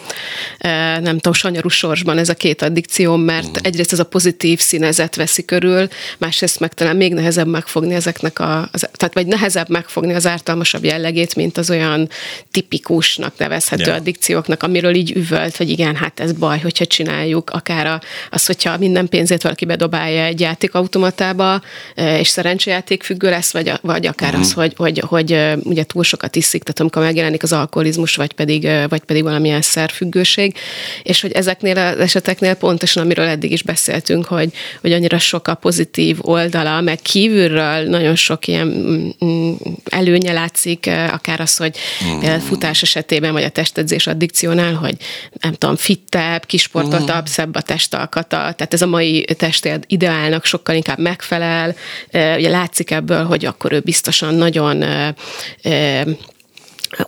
nem 1.00 1.14
tudom, 1.14 1.32
sanyarú 1.32 1.68
sorsban 1.68 2.18
ez 2.18 2.28
a 2.28 2.34
két 2.34 2.62
addikció, 2.62 3.16
mert 3.16 3.46
uh-huh. 3.46 3.66
egyrészt 3.66 3.92
ez 3.92 3.98
a 3.98 4.04
pozitív 4.04 4.60
színez 4.60 4.97
helyzet 4.98 5.16
veszi 5.16 5.44
körül, 5.44 5.88
másrészt 6.18 6.60
meg 6.60 6.74
talán 6.74 6.96
még 6.96 7.14
nehezebb 7.14 7.46
megfogni 7.46 7.94
ezeknek 7.94 8.38
a, 8.38 8.68
az, 8.72 8.88
tehát 8.92 9.14
vagy 9.14 9.26
nehezebb 9.26 9.68
megfogni 9.68 10.14
az 10.14 10.26
ártalmasabb 10.26 10.84
jellegét, 10.84 11.34
mint 11.34 11.58
az 11.58 11.70
olyan 11.70 12.08
tipikusnak 12.50 13.38
nevezhető 13.38 13.82
yeah. 13.82 13.96
addikcióknak, 13.96 14.62
amiről 14.62 14.94
így 14.94 15.16
üvölt, 15.16 15.56
hogy 15.56 15.70
igen, 15.70 15.96
hát 15.96 16.20
ez 16.20 16.32
baj, 16.32 16.58
hogyha 16.58 16.86
csináljuk, 16.86 17.50
akár 17.50 17.86
a, 17.86 18.00
az, 18.30 18.46
hogyha 18.46 18.78
minden 18.78 19.08
pénzét 19.08 19.42
valaki 19.42 19.64
bedobálja 19.64 20.24
egy 20.24 20.40
játékautomatába, 20.40 21.60
e, 21.94 22.18
és 22.18 22.28
szerencsejáték 22.28 23.02
függő 23.02 23.30
lesz, 23.30 23.52
vagy, 23.52 23.72
vagy 23.80 24.06
akár 24.06 24.28
uh-huh. 24.28 24.44
az, 24.44 24.52
hogy, 24.52 24.72
hogy, 24.76 25.02
hogy 25.06 25.38
ugye 25.62 25.84
túl 25.84 26.02
sokat 26.02 26.36
iszik, 26.36 26.62
tehát 26.62 26.80
amikor 26.80 27.02
megjelenik 27.02 27.42
az 27.42 27.52
alkoholizmus, 27.52 28.16
vagy 28.16 28.32
pedig, 28.32 28.68
vagy 28.88 29.02
pedig 29.02 29.22
valamilyen 29.22 29.62
szerfüggőség, 29.62 30.54
és 31.02 31.20
hogy 31.20 31.32
ezeknél 31.32 31.78
az 31.78 31.98
eseteknél 31.98 32.54
pontosan, 32.54 33.02
amiről 33.02 33.26
eddig 33.26 33.52
is 33.52 33.62
beszéltünk, 33.62 34.24
hogy, 34.24 34.52
hogy 34.80 34.87
annyira 34.92 35.18
sok 35.18 35.48
a 35.48 35.54
pozitív 35.54 36.16
oldala, 36.20 36.80
meg 36.80 36.98
kívülről 37.00 37.82
nagyon 37.88 38.14
sok 38.14 38.46
ilyen 38.46 38.66
mm, 38.66 39.08
mm, 39.24 39.52
előnye 39.84 40.32
látszik, 40.32 40.90
akár 41.10 41.40
az, 41.40 41.56
hogy 41.56 41.76
mm. 42.04 42.38
futás 42.38 42.82
esetében, 42.82 43.32
vagy 43.32 43.42
a 43.42 43.48
testedzés 43.48 44.06
addikciónál, 44.06 44.74
hogy 44.74 44.96
nem 45.40 45.52
tudom, 45.52 45.76
fittebb, 45.76 46.46
kisportoltabb, 46.46 47.22
mm. 47.22 47.24
szebb 47.24 47.54
a 47.54 47.60
testalkata, 47.60 48.36
tehát 48.36 48.74
ez 48.74 48.82
a 48.82 48.86
mai 48.86 49.24
testéd 49.24 49.84
ideálnak 49.86 50.44
sokkal 50.44 50.74
inkább 50.74 50.98
megfelel, 50.98 51.74
ugye 52.12 52.48
látszik 52.48 52.90
ebből, 52.90 53.24
hogy 53.24 53.44
akkor 53.44 53.72
ő 53.72 53.80
biztosan 53.80 54.34
nagyon 54.34 54.84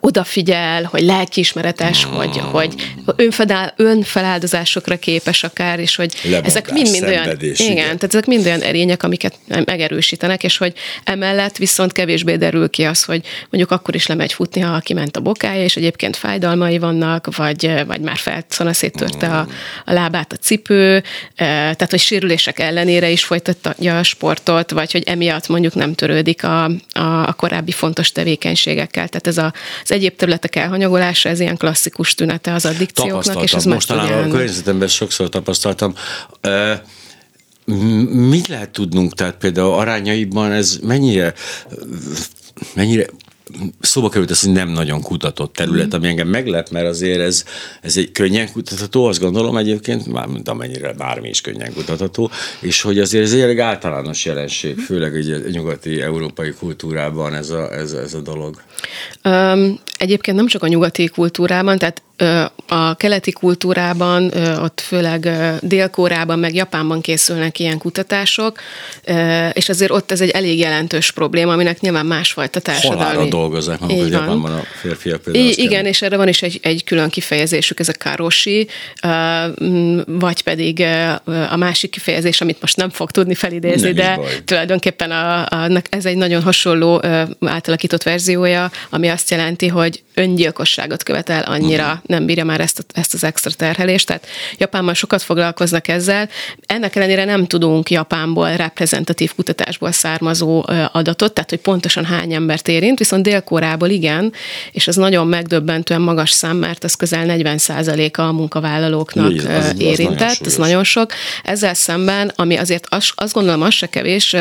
odafigyel, 0.01 0.83
hogy 0.83 1.03
lelkiismeretes, 1.03 2.05
hmm. 2.05 2.15
hogy, 2.15 2.39
hogy 2.39 2.75
önfedál, 3.17 3.75
önfeláldozásokra 3.77 4.97
képes 4.99 5.43
akár, 5.43 5.79
és 5.79 5.97
hogy 5.97 6.15
Lemondás, 6.23 6.51
ezek 6.51 6.73
mind-mind 6.73 7.05
olyan, 7.05 7.31
igen, 7.41 7.55
igen, 7.55 7.85
tehát 7.85 8.03
ezek 8.03 8.27
mind 8.27 8.47
olyan 8.47 8.61
erények, 8.61 9.03
amiket 9.03 9.35
megerősítenek, 9.65 10.43
és 10.43 10.57
hogy 10.57 10.73
emellett 11.05 11.57
viszont 11.57 11.93
kevésbé 11.93 12.37
derül 12.37 12.71
ki 12.71 12.85
az, 12.85 13.05
hogy 13.05 13.27
mondjuk 13.51 13.71
akkor 13.71 13.95
is 13.95 14.07
lemegy 14.07 14.33
futni, 14.33 14.61
ha 14.61 14.79
kiment 14.79 15.17
a 15.17 15.21
bokája, 15.21 15.63
és 15.63 15.77
egyébként 15.77 16.17
fájdalmai 16.17 16.79
vannak, 16.79 17.37
vagy, 17.37 17.71
vagy 17.87 18.01
már 18.01 18.17
felszana 18.17 18.73
széttörte 18.73 19.27
a, 19.27 19.47
a 19.85 19.93
lábát 19.93 20.33
a 20.33 20.37
cipő, 20.37 21.03
tehát 21.37 21.91
hogy 21.91 22.01
sérülések 22.01 22.59
ellenére 22.59 23.11
is 23.11 23.25
folytatja 23.25 23.99
a 23.99 24.03
sportot, 24.03 24.71
vagy 24.71 24.93
hogy 24.93 25.03
emiatt 25.07 25.49
mondjuk 25.49 25.75
nem 25.75 25.95
törődik 25.95 26.45
a, 26.45 26.65
a, 26.65 27.27
a 27.27 27.33
korábbi 27.33 27.73
fontos 27.73 28.13
tevékenységekkel. 28.13 29.09
Tehát 29.09 29.27
ez 29.27 29.39
a 29.39 29.53
az 29.83 29.93
egyéb 29.93 30.17
területek 30.17 30.57
elhanyagolása, 30.57 31.29
ez 31.29 31.41
ilyen 31.41 31.57
klasszikus 31.57 32.15
tünete 32.15 32.53
az 32.53 32.67
addikcióknak, 32.67 33.43
és 33.43 33.55
ez 33.55 33.65
mostanában 33.65 34.23
a 34.25 34.29
környezetemben 34.29 34.89
sokszor 34.89 35.29
tapasztaltam. 35.29 35.95
Mit 38.11 38.47
lehet 38.47 38.71
tudnunk, 38.71 39.15
tehát 39.15 39.37
például 39.37 39.73
arányaiban 39.73 40.53
ez 40.53 40.79
mennyire 40.83 41.35
mennyire 42.75 43.07
szóba 43.81 44.09
került 44.09 44.31
az, 44.31 44.41
hogy 44.41 44.53
nem 44.53 44.69
nagyon 44.69 45.03
kutatott 45.03 45.53
terület, 45.53 45.95
ami 45.95 46.07
engem 46.07 46.29
meglep, 46.29 46.69
mert 46.71 46.87
azért 46.87 47.21
ez, 47.21 47.45
ez 47.83 47.97
egy 47.97 48.13
könnyen 48.13 48.53
kutatható, 48.53 49.05
azt 49.05 49.21
gondolom 49.21 49.57
egyébként, 49.57 50.07
már 50.07 50.27
mint 50.27 50.49
amennyire 50.49 50.93
bármi 50.93 51.29
is 51.29 51.41
könnyen 51.41 51.73
kutatható, 51.73 52.31
és 52.61 52.83
hogy 52.83 52.99
azért 52.99 53.25
ez 53.25 53.33
egy 53.33 53.59
általános 53.59 54.25
jelenség, 54.25 54.79
főleg 54.79 55.15
egy 55.15 55.31
a 55.31 55.51
nyugati 55.51 56.01
európai 56.01 56.51
kultúrában 56.51 57.35
ez 57.35 57.51
a, 57.51 57.75
ez, 57.75 57.93
ez 57.93 58.15
a 58.15 58.21
dolog. 58.21 58.63
Um, 59.25 59.81
egyébként 59.99 60.37
nem 60.37 60.47
csak 60.47 60.63
a 60.63 60.69
nyugati 60.69 61.09
kultúrában, 61.09 61.79
tehát 61.79 62.03
a 62.69 62.95
keleti 62.95 63.33
kultúrában, 63.33 64.33
ott 64.63 64.81
főleg 64.81 65.29
Dél-Kórában, 65.61 66.39
meg 66.39 66.55
Japánban 66.55 67.01
készülnek 67.01 67.59
ilyen 67.59 67.79
kutatások, 67.79 68.61
és 69.53 69.69
azért 69.69 69.91
ott 69.91 70.11
ez 70.11 70.21
egy 70.21 70.31
elég 70.31 70.59
jelentős 70.59 71.11
probléma, 71.11 71.53
aminek 71.53 71.81
nyilván 71.81 72.07
másfajta 72.07 72.61
társadalmi... 72.61 73.03
Halálra 73.03 73.29
dolgozzák 73.29 73.81
maguk, 73.81 73.99
hogy 74.01 74.11
Japánban 74.11 74.53
a 74.53 74.63
férfiak 74.81 75.23
például. 75.23 75.45
I- 75.45 75.63
igen, 75.63 75.87
és 75.87 76.03
erre 76.03 76.17
van 76.17 76.29
is 76.29 76.43
egy, 76.43 76.59
egy 76.63 76.85
külön 76.85 77.09
kifejezésük, 77.09 77.81
ez 77.81 77.89
a 77.89 77.93
karoshi, 77.99 78.69
vagy 80.07 80.43
pedig 80.43 80.85
a 81.51 81.57
másik 81.57 81.91
kifejezés, 81.91 82.41
amit 82.41 82.61
most 82.61 82.77
nem 82.77 82.91
fog 82.91 83.11
tudni 83.11 83.35
felidézni, 83.35 83.93
de 83.93 84.17
baj. 84.17 84.27
tulajdonképpen 84.45 85.11
a, 85.11 85.47
a, 85.47 85.83
ez 85.91 86.07
egy 86.07 86.17
nagyon 86.17 86.43
hasonló 86.43 87.03
átalakított 87.41 88.03
verziója, 88.03 88.71
ami 88.91 89.09
azt 89.09 89.31
jelenti, 89.31 89.69
hogy 89.69 90.03
öngyilkosságot 90.21 91.03
követel 91.03 91.43
annyira, 91.43 91.85
uh-huh. 91.85 92.01
nem 92.07 92.27
bírja 92.27 92.45
már 92.45 92.61
ezt, 92.61 92.85
ezt 92.95 93.15
az 93.15 93.25
extra 93.25 93.51
terhelést. 93.51 94.07
Tehát 94.07 94.27
Japánban 94.59 94.95
sokat 94.95 95.23
foglalkoznak 95.23 95.89
ezzel. 95.89 96.29
Ennek 96.67 96.97
ellenére 96.97 97.25
nem 97.25 97.47
tudunk 97.47 97.91
Japánból 97.91 98.57
reprezentatív 98.57 99.35
kutatásból 99.35 99.93
származó 99.93 100.65
adatot, 100.93 101.33
tehát 101.33 101.51
hogy 101.51 101.59
pontosan 101.59 102.05
hány 102.05 102.33
embert 102.33 102.69
érint, 102.69 102.99
viszont 102.99 103.23
Dél-Koreából 103.23 103.89
igen, 103.89 104.33
és 104.73 104.89
ez 104.89 104.97
nagyon 104.97 105.27
megdöbbentően 105.27 106.01
magas 106.01 106.31
szám, 106.31 106.57
mert 106.57 106.85
ez 106.85 106.95
közel 106.95 107.25
40 107.25 107.59
a 108.13 108.23
a 108.23 108.33
munkavállalóknak 108.33 109.33
az, 109.37 109.45
az, 109.45 109.75
érintett, 109.79 110.19
nagyon 110.19 110.47
ez 110.47 110.57
nagyon 110.57 110.85
sok. 110.85 111.13
Ezzel 111.45 111.75
szemben, 111.75 112.33
ami 112.35 112.57
azért 112.57 112.87
az, 112.89 113.11
azt 113.15 113.33
gondolom, 113.33 113.63
az 113.63 113.75
se 113.75 113.87
kevés, 113.87 114.35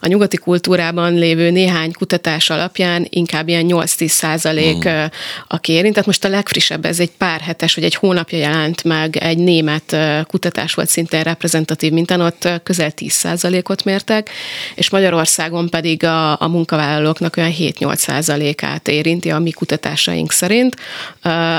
a 0.00 0.06
nyugati 0.06 0.36
kultúrában 0.36 1.14
lévő 1.14 1.50
néhány 1.50 1.92
kutatás 1.92 2.50
alapján 2.50 3.06
inkább 3.10 3.48
ilyen 3.48 3.66
8-10 3.68 4.06
százalék 4.06 4.82
hmm 4.82 5.12
aki 5.48 5.72
érintett. 5.72 6.06
Most 6.06 6.24
a 6.24 6.28
legfrissebb, 6.28 6.84
ez 6.84 7.00
egy 7.00 7.10
pár 7.10 7.40
hetes, 7.40 7.74
vagy 7.74 7.84
egy 7.84 7.94
hónapja 7.94 8.38
jelent 8.38 8.84
meg, 8.84 9.16
egy 9.16 9.38
német 9.38 9.96
kutatás 10.26 10.74
volt 10.74 10.88
szintén 10.88 11.22
reprezentatív 11.22 11.92
minten, 11.92 12.20
ott 12.20 12.48
közel 12.62 12.92
10%-ot 12.96 13.84
mértek, 13.84 14.30
és 14.74 14.90
Magyarországon 14.90 15.68
pedig 15.68 16.04
a, 16.04 16.40
a 16.40 16.48
munkavállalóknak 16.48 17.36
olyan 17.36 17.52
7-8 17.58 18.54
át 18.64 18.88
érinti 18.88 19.30
a 19.30 19.38
mi 19.38 19.50
kutatásaink 19.50 20.32
szerint, 20.32 20.76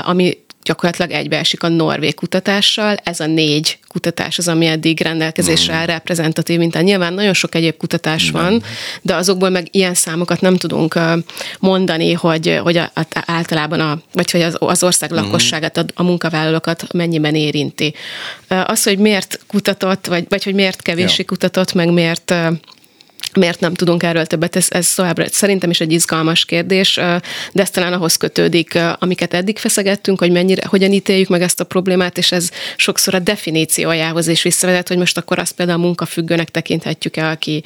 ami 0.02 0.44
gyakorlatilag 0.66 1.10
egybeesik 1.10 1.62
a 1.62 1.68
norvég 1.68 2.14
kutatással. 2.14 2.96
Ez 3.04 3.20
a 3.20 3.26
négy 3.26 3.78
kutatás 3.88 4.38
az, 4.38 4.48
ami 4.48 4.66
eddig 4.66 5.00
rendelkezésre 5.00 5.74
áll 5.74 5.86
reprezentatív 5.86 6.58
mintán. 6.58 6.84
Nyilván 6.84 7.12
nagyon 7.14 7.32
sok 7.32 7.54
egyéb 7.54 7.76
kutatás 7.76 8.30
van, 8.30 8.62
de 9.02 9.14
azokból 9.14 9.48
meg 9.48 9.68
ilyen 9.70 9.94
számokat 9.94 10.40
nem 10.40 10.56
tudunk 10.56 10.98
mondani, 11.58 12.12
hogy, 12.12 12.60
hogy 12.62 12.76
a, 12.76 12.90
általában 13.26 13.80
a, 13.80 14.00
vagy 14.12 14.30
hogy 14.30 14.42
az, 14.42 14.56
az 14.58 14.82
ország 14.82 15.10
mhm. 15.10 15.22
lakosságát, 15.22 15.76
a, 15.76 15.84
a 15.94 16.02
munkavállalókat 16.02 16.92
mennyiben 16.92 17.34
érinti. 17.34 17.94
Az, 18.48 18.82
hogy 18.82 18.98
miért 18.98 19.40
kutatott, 19.46 20.06
vagy, 20.06 20.24
vagy 20.28 20.44
hogy 20.44 20.54
miért 20.54 20.82
kevéssé 20.82 21.22
ja. 21.22 21.24
kutatott, 21.24 21.72
meg 21.72 21.92
miért 21.92 22.34
Miért 23.36 23.60
nem 23.60 23.74
tudunk 23.74 24.02
erről 24.02 24.26
többet? 24.26 24.56
Ez, 24.56 24.66
ez 24.68 24.94
továbbra 24.94 25.24
szerintem 25.28 25.70
is 25.70 25.80
egy 25.80 25.92
izgalmas 25.92 26.44
kérdés, 26.44 26.94
de 27.52 27.62
ez 27.62 27.70
talán 27.70 27.92
ahhoz 27.92 28.16
kötődik, 28.16 28.78
amiket 28.98 29.34
eddig 29.34 29.58
feszegettünk, 29.58 30.18
hogy 30.18 30.30
mennyire, 30.30 30.66
hogyan 30.66 30.92
ítéljük 30.92 31.28
meg 31.28 31.42
ezt 31.42 31.60
a 31.60 31.64
problémát, 31.64 32.18
és 32.18 32.32
ez 32.32 32.50
sokszor 32.76 33.14
a 33.14 33.18
definíciójához 33.18 34.26
is 34.26 34.42
visszavezet, 34.42 34.88
hogy 34.88 34.96
most 34.96 35.18
akkor 35.18 35.38
azt 35.38 35.52
például 35.52 35.78
a 35.78 35.82
munkafüggőnek 35.82 36.50
tekinthetjük-e, 36.50 37.28
aki 37.28 37.62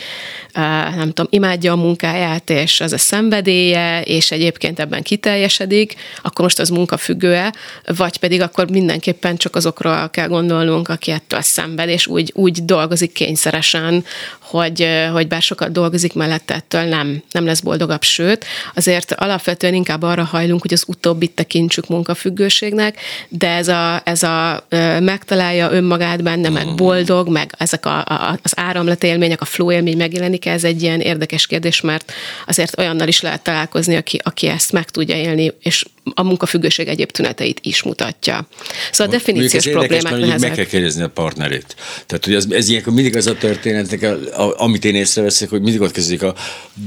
nem 0.97 1.13
tudom, 1.13 1.27
imádja 1.31 1.73
a 1.73 1.77
munkáját, 1.77 2.51
és 2.51 2.81
az 2.81 2.93
a 2.93 2.99
szenvedélye, 2.99 4.03
és 4.03 4.31
egyébként 4.31 4.81
ebben 4.81 5.03
kiteljesedik, 5.03 5.95
akkor 6.23 6.45
most 6.45 6.59
az 6.59 6.69
munkafüggő-e, 6.69 7.55
vagy 7.97 8.17
pedig 8.17 8.41
akkor 8.41 8.71
mindenképpen 8.71 9.37
csak 9.37 9.57
azokról 9.57 10.11
kell 10.11 10.29
gondolnunk, 10.29 10.89
aki 10.89 11.11
ettől 11.11 11.41
szenved, 11.41 11.89
és 11.89 12.07
úgy, 12.07 12.33
úgy 12.35 12.65
dolgozik 12.65 13.13
kényszeresen, 13.13 14.05
hogy, 14.51 14.89
hogy 15.13 15.29
bár 15.29 15.43
sokat 15.43 15.73
dolgozik 15.73 16.15
mellette, 16.15 16.55
ettől 16.55 16.83
nem, 16.83 17.23
nem 17.31 17.45
lesz 17.45 17.61
boldogabb, 17.61 18.03
sőt, 18.03 18.45
azért 18.75 19.13
alapvetően 19.13 19.75
inkább 19.75 20.03
arra 20.03 20.25
hajlunk, 20.25 20.61
hogy 20.63 20.73
az 20.73 20.85
utóbbit 20.87 21.35
tekintsük 21.35 21.89
munkafüggőségnek, 21.89 22.99
de 23.29 23.49
ez 23.49 23.69
a, 23.69 24.01
ez 24.05 24.23
a 24.23 24.67
megtalálja 25.01 25.73
önmagát 25.73 26.23
benne, 26.23 26.49
meg 26.49 26.67
mm. 26.67 26.77
boldog, 26.77 27.29
meg 27.29 27.55
ezek 27.59 27.87
a, 27.87 27.99
a, 27.99 28.39
az 28.43 28.53
áramlatélmények, 28.57 29.41
a 29.41 29.45
flow 29.45 29.73
élmény 29.73 29.97
megjelenik, 29.97 30.47
ez 30.47 30.65
egy 30.65 30.83
ilyen 30.83 31.01
érdekes 31.01 31.47
kérdés, 31.47 31.81
mert 31.81 32.13
azért 32.47 32.79
olyannal 32.79 33.09
is 33.09 33.21
lehet 33.21 33.43
találkozni, 33.43 33.97
aki, 33.97 34.21
aki 34.23 34.47
ezt 34.47 34.73
meg 34.73 34.91
tudja 34.91 35.17
élni, 35.17 35.53
és 35.61 35.85
a 36.15 36.23
munkafüggőség 36.23 36.89
egyéb 36.89 37.11
tüneteit 37.11 37.61
is 37.63 37.83
mutatja. 37.83 38.49
Szóval 38.93 39.13
a 39.13 39.17
definíciós 39.17 39.69
problémák 39.69 40.19
nehezek. 40.19 40.41
Meg 40.41 40.53
kell 40.53 40.65
kérdezni 40.65 41.03
a 41.03 41.09
partnerét. 41.09 41.77
Tehát, 42.07 42.25
hogy 42.25 42.35
ez, 42.35 42.47
ez 42.51 42.69
ilyenkor 42.69 42.93
mindig 42.93 43.17
az 43.17 43.27
a 43.27 43.35
történetnek, 43.35 44.03
a, 44.03 44.43
a, 44.43 44.55
amit 44.57 44.85
én 44.85 44.95
észreveszek, 44.95 45.49
hogy 45.49 45.61
mindig 45.61 45.81
ott 45.81 45.91
kezdődik 45.91 46.23
a 46.23 46.35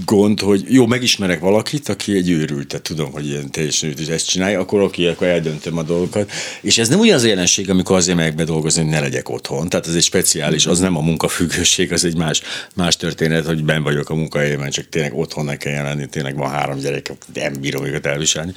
gond, 0.06 0.39
hogy 0.39 0.63
jó, 0.68 0.86
megismerek 0.86 1.39
valakit, 1.39 1.89
aki 1.89 2.15
egy 2.15 2.30
őrült, 2.30 2.68
tehát 2.68 2.86
tudom, 2.86 3.12
hogy 3.12 3.27
ilyen 3.27 3.51
teljesen 3.51 3.89
őrült, 3.89 4.10
ezt 4.10 4.30
csinálja, 4.30 4.60
akkor 4.60 4.82
oké, 4.82 5.08
akkor 5.08 5.27
eldöntöm 5.27 5.77
a 5.77 5.84
dolgokat. 5.84 6.32
És 6.62 6.77
ez 6.77 6.89
nem 6.89 7.00
ugyanaz 7.00 7.24
a 7.24 7.27
jelenség, 7.27 7.70
amikor 7.70 7.96
azért 7.96 8.18
megyek 8.18 8.36
bedolgozni, 8.36 8.82
hogy 8.82 8.92
ne 8.92 9.00
legyek 9.00 9.30
otthon. 9.30 9.70
Tehát 9.70 9.88
ez 9.88 9.96
egy 9.96 10.03
speciális, 10.03 10.65
az 10.65 10.80
nem 10.80 10.98
a 10.98 11.01
munkafüggőség, 11.01 11.92
az 11.92 12.06
egy 12.06 12.18
más, 12.18 12.42
más 12.75 12.96
történet, 12.96 13.46
hogy 13.46 13.63
ben 13.63 13.84
vagyok 13.84 14.10
a 14.10 14.15
munkahelyemen, 14.15 14.70
csak 14.70 14.89
tényleg 14.89 15.13
otthon 15.13 15.46
ne 15.46 15.58
kell 15.58 15.74
jelenni, 15.74 16.08
tényleg 16.08 16.36
van 16.36 16.50
három 16.50 16.80
gyerek, 16.80 17.12
nem 17.34 17.53
bírom 17.53 17.86
őket 17.86 18.06
elviselni 18.06 18.53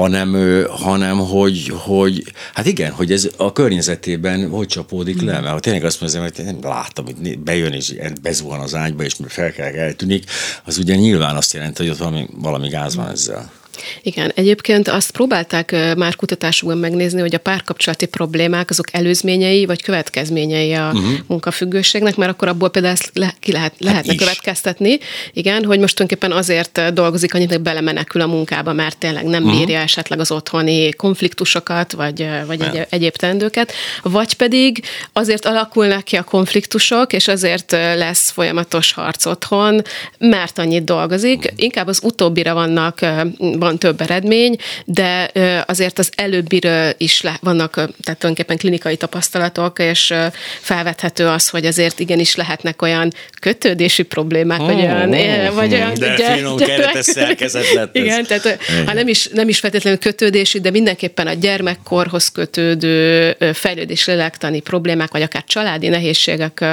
hanem, 0.00 0.64
hanem 0.70 1.18
hogy, 1.18 1.72
hogy, 1.74 2.32
hát 2.54 2.66
igen, 2.66 2.92
hogy 2.92 3.12
ez 3.12 3.28
a 3.36 3.52
környezetében 3.52 4.48
hogy 4.48 4.66
csapódik 4.66 5.22
le, 5.22 5.40
mert 5.40 5.52
ha 5.52 5.60
tényleg 5.60 5.84
azt 5.84 6.00
mondom, 6.00 6.22
hogy 6.22 6.44
nem 6.44 6.58
látom, 6.62 7.04
hogy 7.04 7.38
bejön 7.38 7.72
és 7.72 7.94
bezuhan 8.22 8.60
az 8.60 8.74
ágyba, 8.74 9.02
és 9.02 9.16
fel 9.26 9.52
kell 9.52 9.66
eltűnik, 9.66 10.24
az 10.64 10.78
ugye 10.78 10.94
nyilván 10.94 11.36
azt 11.36 11.52
jelenti, 11.52 11.82
hogy 11.82 11.92
ott 11.92 11.98
valami, 11.98 12.26
valami 12.32 12.68
gáz 12.68 12.94
van 12.94 13.08
ezzel. 13.08 13.59
Igen, 14.02 14.32
egyébként 14.34 14.88
azt 14.88 15.10
próbálták 15.10 15.76
már 15.96 16.16
kutatásokban 16.16 16.78
megnézni, 16.78 17.20
hogy 17.20 17.34
a 17.34 17.38
párkapcsolati 17.38 18.06
problémák 18.06 18.70
azok 18.70 18.86
előzményei 18.92 19.66
vagy 19.66 19.82
következményei 19.82 20.72
a 20.72 20.90
uh-huh. 20.92 21.12
munkafüggőségnek, 21.26 22.16
mert 22.16 22.30
akkor 22.30 22.48
abból 22.48 22.70
például 22.70 22.94
ezt 22.94 23.10
le, 23.14 23.34
ki 23.40 23.52
lehet, 23.52 23.70
hát 23.70 23.84
lehetne 23.84 24.12
is. 24.12 24.18
következtetni, 24.18 24.98
igen, 25.32 25.64
hogy 25.64 25.78
most 25.78 25.96
tulajdonképpen 25.96 26.38
azért 26.38 26.94
dolgozik 26.94 27.34
annyit, 27.34 27.50
hogy 27.50 27.60
belemenekül 27.60 28.20
a 28.20 28.26
munkába, 28.26 28.72
mert 28.72 28.98
tényleg 28.98 29.24
nem 29.24 29.42
uh-huh. 29.42 29.58
bírja 29.58 29.80
esetleg 29.80 30.20
az 30.20 30.30
otthoni 30.30 30.92
konfliktusokat, 30.92 31.92
vagy, 31.92 32.28
vagy 32.46 32.60
egy, 32.60 32.86
egyéb 32.90 33.16
tendőket, 33.16 33.72
vagy 34.02 34.34
pedig 34.34 34.82
azért 35.12 35.46
alakulnak 35.46 36.04
ki 36.04 36.16
a 36.16 36.22
konfliktusok, 36.22 37.12
és 37.12 37.28
azért 37.28 37.70
lesz 37.72 38.30
folyamatos 38.30 38.92
harc 38.92 39.26
otthon, 39.26 39.82
mert 40.18 40.58
annyit 40.58 40.84
dolgozik. 40.84 41.52
Inkább 41.56 41.86
az 41.86 42.00
utóbbira 42.02 42.54
vannak, 42.54 43.00
van 43.38 43.69
van 43.70 43.78
több 43.78 44.00
eredmény, 44.00 44.56
de 44.84 45.30
azért 45.66 45.98
az 45.98 46.10
előbbiről 46.14 46.94
is 46.96 47.22
le, 47.22 47.38
vannak 47.40 47.74
tehát 47.74 47.90
tulajdonképpen 48.02 48.56
klinikai 48.56 48.96
tapasztalatok, 48.96 49.78
és 49.78 50.14
felvethető 50.60 51.26
az, 51.26 51.48
hogy 51.48 51.66
azért 51.66 52.00
igenis 52.00 52.34
lehetnek 52.34 52.82
olyan 52.82 53.12
kötődési 53.40 54.02
problémák, 54.02 54.60
oh, 54.60 54.66
vagy 54.66 54.76
olyan, 54.76 55.14
oh, 55.14 55.54
vagy 55.54 55.72
olyan 55.72 55.94
de 55.94 56.12
ugye, 56.12 56.34
finom 56.34 56.56
keretes 56.56 57.04
szerkezet 57.04 57.72
lett 57.72 57.96
ez. 57.96 58.04
Igen, 58.04 58.26
tehát 58.26 58.58
ha 58.86 58.92
nem 58.92 59.08
is, 59.08 59.28
nem 59.32 59.48
is 59.48 59.58
feltétlenül 59.58 59.98
kötődési, 59.98 60.60
de 60.60 60.70
mindenképpen 60.70 61.26
a 61.26 61.32
gyermekkorhoz 61.32 62.28
kötődő 62.28 63.36
fejlődés 63.52 64.06
lélektani 64.06 64.60
problémák, 64.60 65.12
vagy 65.12 65.22
akár 65.22 65.44
családi 65.44 65.88
nehézségek, 65.88 66.64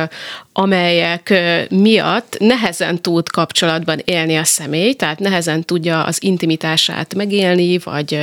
amelyek 0.54 1.34
miatt 1.70 2.36
nehezen 2.39 3.01
tud 3.01 3.30
kapcsolatban 3.30 4.01
élni 4.06 4.36
a 4.36 4.44
személy, 4.44 4.94
tehát 4.94 5.20
nehezen 5.20 5.66
tudja 5.66 6.04
az 6.04 6.24
intimitását 6.88 7.15
megélni, 7.15 7.77
vagy, 7.77 8.20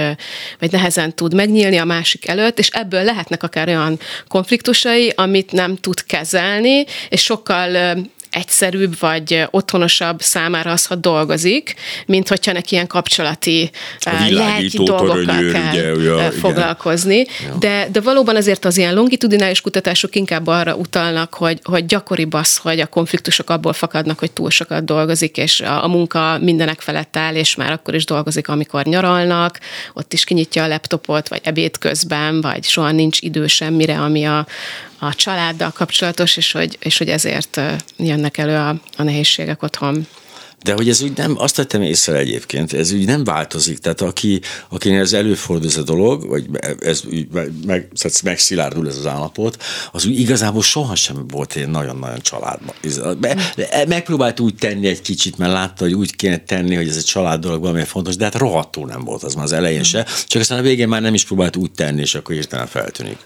vagy 0.58 0.72
nehezen 0.72 1.14
tud 1.14 1.34
megnyílni 1.34 1.76
a 1.76 1.84
másik 1.84 2.28
előtt, 2.28 2.58
és 2.58 2.68
ebből 2.68 3.04
lehetnek 3.04 3.42
akár 3.42 3.68
olyan 3.68 3.98
konfliktusai, 4.28 5.12
amit 5.16 5.52
nem 5.52 5.76
tud 5.76 6.04
kezelni, 6.04 6.84
és 7.08 7.22
sokkal 7.22 7.96
egyszerűbb 8.34 8.98
vagy 8.98 9.46
otthonosabb 9.50 10.20
számára 10.20 10.70
az, 10.70 10.86
ha 10.86 10.94
dolgozik, 10.94 11.74
mint 12.06 12.28
hogyha 12.28 12.52
neki 12.52 12.74
ilyen 12.74 12.86
kapcsolati 12.86 13.70
lelki 14.28 14.76
dolgokkal 14.84 15.50
kell 15.52 15.72
ugye, 15.72 15.92
ugye, 15.92 16.30
foglalkozni. 16.30 17.18
Ja. 17.18 17.54
De, 17.58 17.88
de 17.92 18.00
valóban 18.00 18.36
azért 18.36 18.64
az 18.64 18.76
ilyen 18.76 18.94
longitudinális 18.94 19.60
kutatások 19.60 20.16
inkább 20.16 20.46
arra 20.46 20.74
utalnak, 20.74 21.34
hogy, 21.34 21.60
hogy 21.62 21.86
gyakoribb 21.86 22.32
az, 22.32 22.56
hogy 22.56 22.80
a 22.80 22.86
konfliktusok 22.86 23.50
abból 23.50 23.72
fakadnak, 23.72 24.18
hogy 24.18 24.32
túl 24.32 24.50
sokat 24.50 24.84
dolgozik, 24.84 25.36
és 25.36 25.60
a, 25.60 25.84
a 25.84 25.88
munka 25.88 26.38
mindenek 26.40 26.80
felett 26.80 27.16
áll, 27.16 27.34
és 27.34 27.54
már 27.54 27.72
akkor 27.72 27.94
is 27.94 28.04
dolgozik, 28.04 28.48
amikor 28.48 28.84
nyaralnak, 28.84 29.58
ott 29.94 30.12
is 30.12 30.24
kinyitja 30.24 30.62
a 30.62 30.68
laptopot, 30.68 31.28
vagy 31.28 31.40
ebéd 31.42 31.78
közben, 31.78 32.40
vagy 32.40 32.64
soha 32.64 32.90
nincs 32.90 33.20
idő 33.20 33.46
semmire, 33.46 34.00
ami 34.00 34.24
a, 34.24 34.46
a 35.04 35.14
családdal 35.14 35.70
kapcsolatos, 35.70 36.36
és 36.36 36.52
hogy, 36.52 36.78
és 36.80 36.98
hogy 36.98 37.08
ezért 37.08 37.60
jönnek 37.96 38.38
elő 38.38 38.56
a, 38.56 38.68
a 38.96 39.02
nehézségek 39.02 39.62
otthon. 39.62 40.06
De 40.64 40.72
hogy 40.72 40.88
ez 40.88 41.02
úgy 41.02 41.16
nem, 41.16 41.34
azt 41.38 41.56
tettem 41.56 41.82
észre 41.82 42.16
egyébként, 42.16 42.72
ez 42.72 42.92
úgy 42.92 43.06
nem 43.06 43.24
változik. 43.24 43.78
Tehát 43.78 44.00
aki, 44.00 44.40
akinek 44.68 45.00
ez 45.00 45.12
előfordul 45.12 45.68
ez 45.68 45.76
a 45.76 45.82
dolog, 45.82 46.28
vagy 46.28 46.46
ez 46.80 47.02
meg, 47.32 47.52
meg, 47.66 47.88
megszilárdul 48.22 48.88
ez 48.88 48.96
az 48.96 49.06
állapot, 49.06 49.62
az 49.92 50.06
úgy 50.06 50.18
igazából 50.18 50.62
sohasem 50.62 51.28
volt 51.28 51.54
egy 51.54 51.68
nagyon-nagyon 51.68 52.20
családban. 52.20 52.74
Megpróbált 53.88 54.40
úgy 54.40 54.54
tenni 54.54 54.86
egy 54.86 55.02
kicsit, 55.02 55.38
mert 55.38 55.52
látta, 55.52 55.84
hogy 55.84 55.94
úgy 55.94 56.16
kéne 56.16 56.36
tenni, 56.36 56.74
hogy 56.74 56.88
ez 56.88 56.96
egy 56.96 57.04
család 57.04 57.40
dolog 57.40 57.60
valami 57.60 57.84
fontos, 57.84 58.16
de 58.16 58.24
hát 58.24 58.34
rohadtul 58.34 58.86
nem 58.86 59.04
volt 59.04 59.22
az 59.22 59.34
már 59.34 59.44
az 59.44 59.52
elején 59.52 59.82
se. 59.82 60.06
Csak 60.26 60.40
aztán 60.40 60.58
a 60.58 60.62
végén 60.62 60.88
már 60.88 61.00
nem 61.00 61.14
is 61.14 61.24
próbált 61.24 61.56
úgy 61.56 61.70
tenni, 61.70 62.00
és 62.00 62.14
akkor 62.14 62.34
hirtelen 62.34 62.66
feltűnik. 62.66 63.18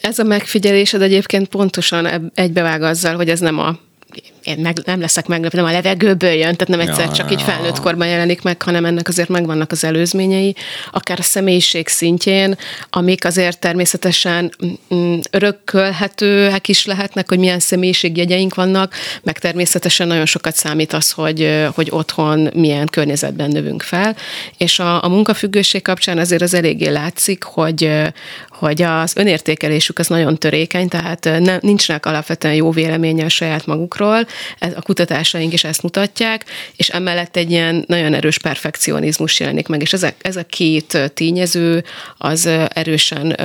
Ez 0.00 0.18
a 0.18 0.22
megfigyelésed 0.22 1.02
egyébként 1.02 1.48
pontosan 1.48 2.30
egybevág 2.34 2.82
azzal, 2.82 3.16
hogy 3.16 3.28
ez 3.28 3.40
nem 3.40 3.58
a 3.58 3.78
én 4.44 4.58
meg, 4.58 4.76
nem 4.84 5.00
leszek 5.00 5.26
meglepve, 5.26 5.60
nem 5.60 5.70
a 5.70 5.72
levegőből 5.72 6.30
jön, 6.30 6.56
tehát 6.56 6.68
nem 6.68 6.80
egyszer 6.80 7.06
ja, 7.06 7.12
csak 7.12 7.32
így 7.32 7.42
felnőtt 7.42 7.80
korban 7.80 8.06
jelenik 8.06 8.42
meg, 8.42 8.62
hanem 8.62 8.84
ennek 8.84 9.08
azért 9.08 9.28
megvannak 9.28 9.72
az 9.72 9.84
előzményei, 9.84 10.54
akár 10.92 11.18
a 11.18 11.22
személyiség 11.22 11.88
szintjén, 11.88 12.56
amik 12.90 13.24
azért 13.24 13.58
természetesen 13.58 14.54
mm, 14.94 15.18
örökölhetőek 15.30 16.68
is 16.68 16.86
lehetnek, 16.86 17.28
hogy 17.28 17.38
milyen 17.38 17.60
személyiségjegyeink 17.60 18.54
vannak, 18.54 18.94
meg 19.22 19.38
természetesen 19.38 20.06
nagyon 20.06 20.26
sokat 20.26 20.54
számít 20.54 20.92
az, 20.92 21.10
hogy, 21.10 21.68
hogy 21.74 21.88
otthon 21.90 22.50
milyen 22.54 22.86
környezetben 22.86 23.50
növünk 23.50 23.82
fel, 23.82 24.16
és 24.56 24.78
a, 24.78 25.04
a 25.04 25.08
munkafüggőség 25.08 25.82
kapcsán 25.82 26.18
azért 26.18 26.42
az 26.42 26.54
eléggé 26.54 26.88
látszik, 26.88 27.42
hogy, 27.42 27.90
hogy 28.48 28.82
az 28.82 29.16
önértékelésük 29.16 29.98
az 29.98 30.06
nagyon 30.06 30.38
törékeny, 30.38 30.88
tehát 30.88 31.24
nem, 31.38 31.58
nincsnek 31.60 32.06
alapvetően 32.06 32.54
jó 32.54 32.70
véleménye 32.70 33.24
a 33.24 33.28
saját 33.28 33.66
magukról, 33.66 34.26
a 34.58 34.82
kutatásaink 34.82 35.52
is 35.52 35.64
ezt 35.64 35.82
mutatják, 35.82 36.44
és 36.76 36.88
emellett 36.88 37.36
egy 37.36 37.50
ilyen 37.50 37.84
nagyon 37.86 38.14
erős 38.14 38.38
perfekcionizmus 38.38 39.40
jelenik 39.40 39.68
meg, 39.68 39.80
és 39.80 39.92
ez 39.92 40.02
a, 40.02 40.12
ez 40.22 40.36
a 40.36 40.44
két 40.44 41.12
tényező 41.14 41.84
az 42.18 42.48
erősen 42.68 43.36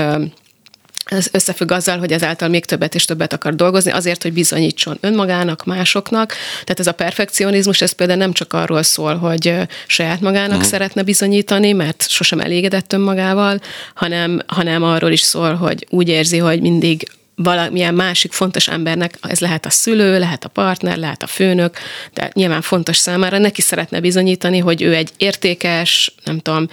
ez 1.11 1.27
összefügg 1.31 1.71
azzal, 1.71 1.97
hogy 1.97 2.11
ezáltal 2.11 2.47
még 2.47 2.65
többet 2.65 2.95
és 2.95 3.05
többet 3.05 3.33
akar 3.33 3.55
dolgozni, 3.55 3.91
azért, 3.91 4.23
hogy 4.23 4.33
bizonyítson 4.33 4.97
önmagának, 5.01 5.65
másoknak. 5.65 6.33
Tehát 6.51 6.79
ez 6.79 6.87
a 6.87 6.91
perfekcionizmus, 6.91 7.81
ez 7.81 7.91
például 7.91 8.19
nem 8.19 8.33
csak 8.33 8.53
arról 8.53 8.83
szól, 8.83 9.15
hogy 9.15 9.53
saját 9.87 10.21
magának 10.21 10.55
uh-huh. 10.55 10.69
szeretne 10.69 11.03
bizonyítani, 11.03 11.71
mert 11.71 12.09
sosem 12.09 12.39
elégedett 12.39 12.93
önmagával, 12.93 13.59
hanem, 13.93 14.41
hanem 14.47 14.83
arról 14.83 15.11
is 15.11 15.21
szól, 15.21 15.53
hogy 15.53 15.87
úgy 15.89 16.07
érzi, 16.07 16.37
hogy 16.37 16.61
mindig 16.61 17.07
valamilyen 17.43 17.93
másik 17.93 18.31
fontos 18.31 18.67
embernek, 18.67 19.17
ez 19.21 19.39
lehet 19.39 19.65
a 19.65 19.69
szülő, 19.69 20.19
lehet 20.19 20.45
a 20.45 20.49
partner, 20.49 20.97
lehet 20.97 21.23
a 21.23 21.27
főnök, 21.27 21.77
de 22.13 22.31
nyilván 22.33 22.61
fontos 22.61 22.97
számára, 22.97 23.37
neki 23.37 23.61
szeretne 23.61 23.99
bizonyítani, 23.99 24.57
hogy 24.57 24.81
ő 24.81 24.95
egy 24.95 25.09
értékes, 25.17 26.13
nem 26.23 26.39
tudom, 26.39 26.67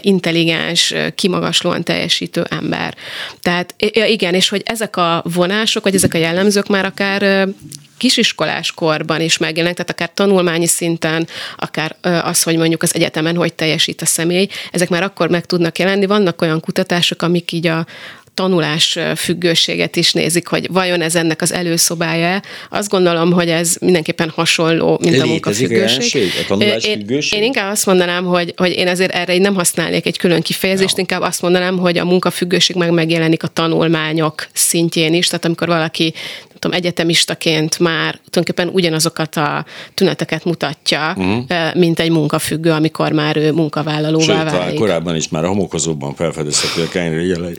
intelligens, 0.00 0.94
kimagaslóan 1.14 1.82
teljesítő 1.82 2.46
ember. 2.48 2.94
Tehát 3.42 3.74
igen, 3.92 4.34
és 4.34 4.48
hogy 4.48 4.62
ezek 4.64 4.96
a 4.96 5.24
vonások, 5.34 5.82
vagy 5.82 5.94
ezek 5.94 6.14
a 6.14 6.18
jellemzők 6.18 6.66
már 6.66 6.84
akár 6.84 7.48
kisiskolás 7.96 8.72
korban 8.72 9.20
is 9.20 9.38
megjelennek, 9.38 9.76
tehát 9.76 9.90
akár 9.90 10.10
tanulmányi 10.14 10.66
szinten, 10.66 11.26
akár 11.56 11.96
az, 12.00 12.42
hogy 12.42 12.56
mondjuk 12.56 12.82
az 12.82 12.94
egyetemen 12.94 13.36
hogy 13.36 13.54
teljesít 13.54 14.02
a 14.02 14.06
személy, 14.06 14.48
ezek 14.70 14.88
már 14.88 15.02
akkor 15.02 15.28
meg 15.28 15.46
tudnak 15.46 15.78
jelenni. 15.78 16.06
Vannak 16.06 16.42
olyan 16.42 16.60
kutatások, 16.60 17.22
amik 17.22 17.52
így 17.52 17.66
a, 17.66 17.86
tanulás 18.34 18.98
függőséget 19.16 19.96
is 19.96 20.12
nézik, 20.12 20.46
hogy 20.46 20.68
vajon 20.72 21.00
ez 21.00 21.14
ennek 21.14 21.42
az 21.42 21.52
előszobája. 21.52 22.40
Azt 22.70 22.88
gondolom, 22.88 23.32
hogy 23.32 23.48
ez 23.48 23.76
mindenképpen 23.80 24.28
hasonló, 24.28 24.98
mint 25.02 25.20
a 25.20 25.26
munkafüggőség. 25.26 26.30
A 26.42 26.46
tanulás 26.46 26.84
én, 26.84 26.98
függőség? 26.98 27.38
Én 27.38 27.44
inkább 27.44 27.70
azt 27.70 27.86
mondanám, 27.86 28.24
hogy, 28.24 28.54
hogy 28.56 28.70
én 28.70 28.88
azért 28.88 29.12
erre 29.12 29.38
nem 29.38 29.54
használnék 29.54 30.06
egy 30.06 30.18
külön 30.18 30.42
kifejezést, 30.42 30.92
ja. 30.96 31.00
inkább 31.00 31.22
azt 31.22 31.42
mondanám, 31.42 31.78
hogy 31.78 31.98
a 31.98 32.04
munkafüggőség 32.04 32.76
meg 32.76 32.90
megjelenik 32.90 33.42
a 33.42 33.48
tanulmányok 33.48 34.46
szintjén 34.52 35.14
is, 35.14 35.26
tehát 35.26 35.44
amikor 35.44 35.68
valaki 35.68 36.14
tudom, 36.60 36.76
egyetemistaként 36.76 37.78
már 37.78 38.20
tulajdonképpen 38.30 38.74
ugyanazokat 38.74 39.36
a 39.36 39.64
tüneteket 39.94 40.44
mutatja, 40.44 41.14
uh-huh. 41.16 41.74
mint 41.74 42.00
egy 42.00 42.10
munkafüggő, 42.10 42.70
amikor 42.70 43.12
már 43.12 43.36
ő 43.36 43.52
munkavállalóvá 43.52 44.42
Sőt, 44.42 44.58
válik. 44.58 44.78
korábban 44.78 45.16
is 45.16 45.28
már 45.28 45.44
a 45.44 45.48
homokozóban 45.48 46.14
felfedezhető 46.14 46.82
a 46.82 46.88
kenyre 46.88 47.24
jelei. 47.24 47.56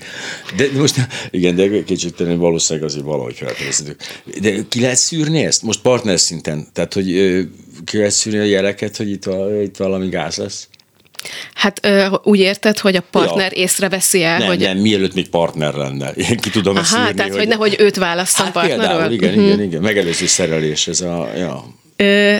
De 0.55 0.65
most, 0.75 0.95
igen, 1.29 1.55
de 1.55 1.83
kicsit 1.83 2.23
valószínűleg 2.35 2.89
azért 2.89 3.05
valahogy 3.05 3.35
felfedezhető. 3.35 3.95
De 4.41 4.55
ki 4.69 4.81
lehet 4.81 4.97
szűrni 4.97 5.45
ezt? 5.45 5.63
Most 5.63 5.81
partner 5.81 6.19
szinten? 6.19 6.67
Tehát, 6.73 6.93
hogy 6.93 7.05
ki 7.85 7.97
lehet 7.97 8.11
szűrni 8.11 8.39
a 8.39 8.43
jeleket, 8.43 8.97
hogy 8.97 9.09
itt, 9.09 9.29
itt 9.63 9.77
valami 9.77 10.09
gáz 10.09 10.35
lesz? 10.35 10.67
Hát 11.53 11.79
ö, 11.86 12.05
úgy 12.23 12.39
érted, 12.39 12.79
hogy 12.79 12.95
a 12.95 13.03
partner 13.12 13.51
ja. 13.51 13.62
észreveszi 13.62 14.23
el, 14.23 14.38
nem, 14.38 14.47
hogy... 14.47 14.60
Nem, 14.60 14.77
mielőtt 14.77 15.13
még 15.13 15.29
partner 15.29 15.73
lenne. 15.73 16.12
Én 16.29 16.38
ki 16.38 16.49
tudom 16.49 16.75
Aha, 16.75 16.84
ezt 16.84 16.97
írni, 16.97 17.13
tehát, 17.13 17.31
hogy, 17.31 17.39
hogy 17.39 17.49
nehogy 17.49 17.75
őt 17.79 17.95
választom 17.95 18.45
hát 18.45 18.53
partnerről. 18.53 18.88
Például, 18.88 19.12
igen, 19.12 19.29
uh-huh. 19.29 19.45
igen, 19.45 19.62
igen, 19.62 19.81
megelőző 19.81 20.25
szerelés, 20.25 20.88
ez 20.88 21.01
a... 21.01 21.29
Ja. 21.38 21.79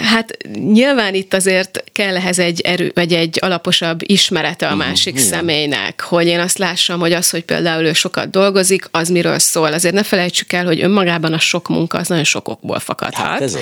Hát 0.04 0.38
nyilván 0.72 1.14
itt 1.14 1.34
azért 1.34 1.84
kell 1.92 2.16
ehhez 2.16 2.40
egy 2.40 2.62
erő, 2.62 2.92
vagy 2.96 3.14
egy 3.14 3.38
alaposabb 3.42 4.00
ismerete 4.02 4.68
a 4.68 4.76
mhm, 4.76 4.78
másik 4.78 5.14
uh-huh, 5.14 5.30
személynek, 5.30 6.02
hogy 6.02 6.28
én 6.28 6.40
azt 6.40 6.58
lássam, 6.58 7.00
hogy 7.00 7.14
az, 7.14 7.30
hogy 7.30 7.44
például 7.44 7.86
ő 7.86 7.94
sokat 7.94 8.30
dolgozik, 8.30 8.88
az 8.92 9.10
miről 9.10 9.40
szól. 9.40 9.74
Azért 9.74 9.94
ne 9.94 10.04
felejtsük 10.04 10.54
el, 10.54 10.66
hogy 10.66 10.82
önmagában 10.82 11.34
a 11.34 11.40
sok 11.40 11.68
munka 11.68 11.98
az 11.98 12.08
nagyon 12.08 12.24
sokokból 12.24 12.80
fakadhat. 12.80 13.26
Hát 13.26 13.42
ez 13.42 13.54
az. 13.54 13.62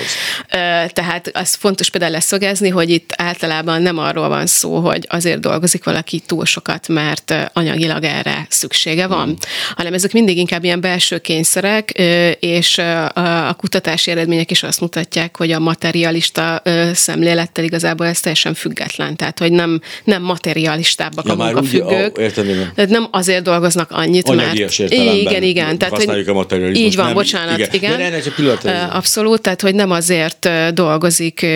Tehát 0.92 1.30
az 1.32 1.54
fontos 1.54 1.90
például 1.90 2.12
leszögezni, 2.12 2.68
hogy 2.68 2.90
itt 2.90 3.12
általában 3.16 3.82
nem 3.82 3.98
arról 3.98 4.28
van 4.28 4.46
szó, 4.46 4.78
hogy 4.78 5.06
azért 5.08 5.40
dolgozik 5.40 5.84
valaki 5.84 6.20
túl 6.26 6.44
sokat, 6.44 6.88
mert 6.88 7.34
anyagilag 7.52 8.04
erre 8.04 8.46
szüksége 8.48 9.06
van, 9.06 9.28
uh-huh. 9.28 9.38
hanem 9.76 9.94
ezek 9.94 10.12
mindig 10.12 10.36
inkább 10.36 10.64
ilyen 10.64 10.80
belső 10.80 11.18
kényszerek, 11.18 11.90
és 12.40 12.78
a 13.14 13.54
kutatási 13.54 14.10
eredmények 14.10 14.50
is 14.50 14.62
azt 14.62 14.80
mutatják, 14.80 15.36
hogy 15.36 15.50
a 15.50 15.58
mater 15.58 15.89
materialista 15.90 16.60
ö, 16.64 16.90
szemlélettel 16.94 17.64
igazából 17.64 18.06
ez 18.06 18.20
teljesen 18.20 18.54
független. 18.54 19.16
Tehát, 19.16 19.38
hogy 19.38 19.52
nem, 19.52 19.80
nem 20.04 20.22
materialistábbak 20.22 21.26
ja, 21.26 21.32
a 21.32 21.36
munkafüggők. 21.36 22.18
Úgy, 22.18 22.24
ó, 22.24 22.28
Tehát 22.74 22.90
nem 22.90 23.08
azért 23.10 23.42
dolgoznak 23.42 23.90
annyit, 23.90 24.28
Anyagias 24.28 24.78
mert... 24.78 24.92
Igen, 24.92 25.42
igen. 25.42 25.78
Tehát, 25.78 25.94
hogy, 25.94 26.28
a 26.28 26.32
materializmus. 26.32 26.86
Így 26.86 26.96
van, 26.96 27.04
nem, 27.04 27.14
bocsánat, 27.14 27.58
igen. 27.58 27.68
igen. 27.72 27.98
De 27.98 28.08
ne, 28.08 28.20
csak 28.20 28.38
Abszolút, 28.92 29.40
tehát, 29.40 29.60
hogy 29.60 29.74
nem 29.74 29.90
azért 29.90 30.50
dolgozik 30.74 31.46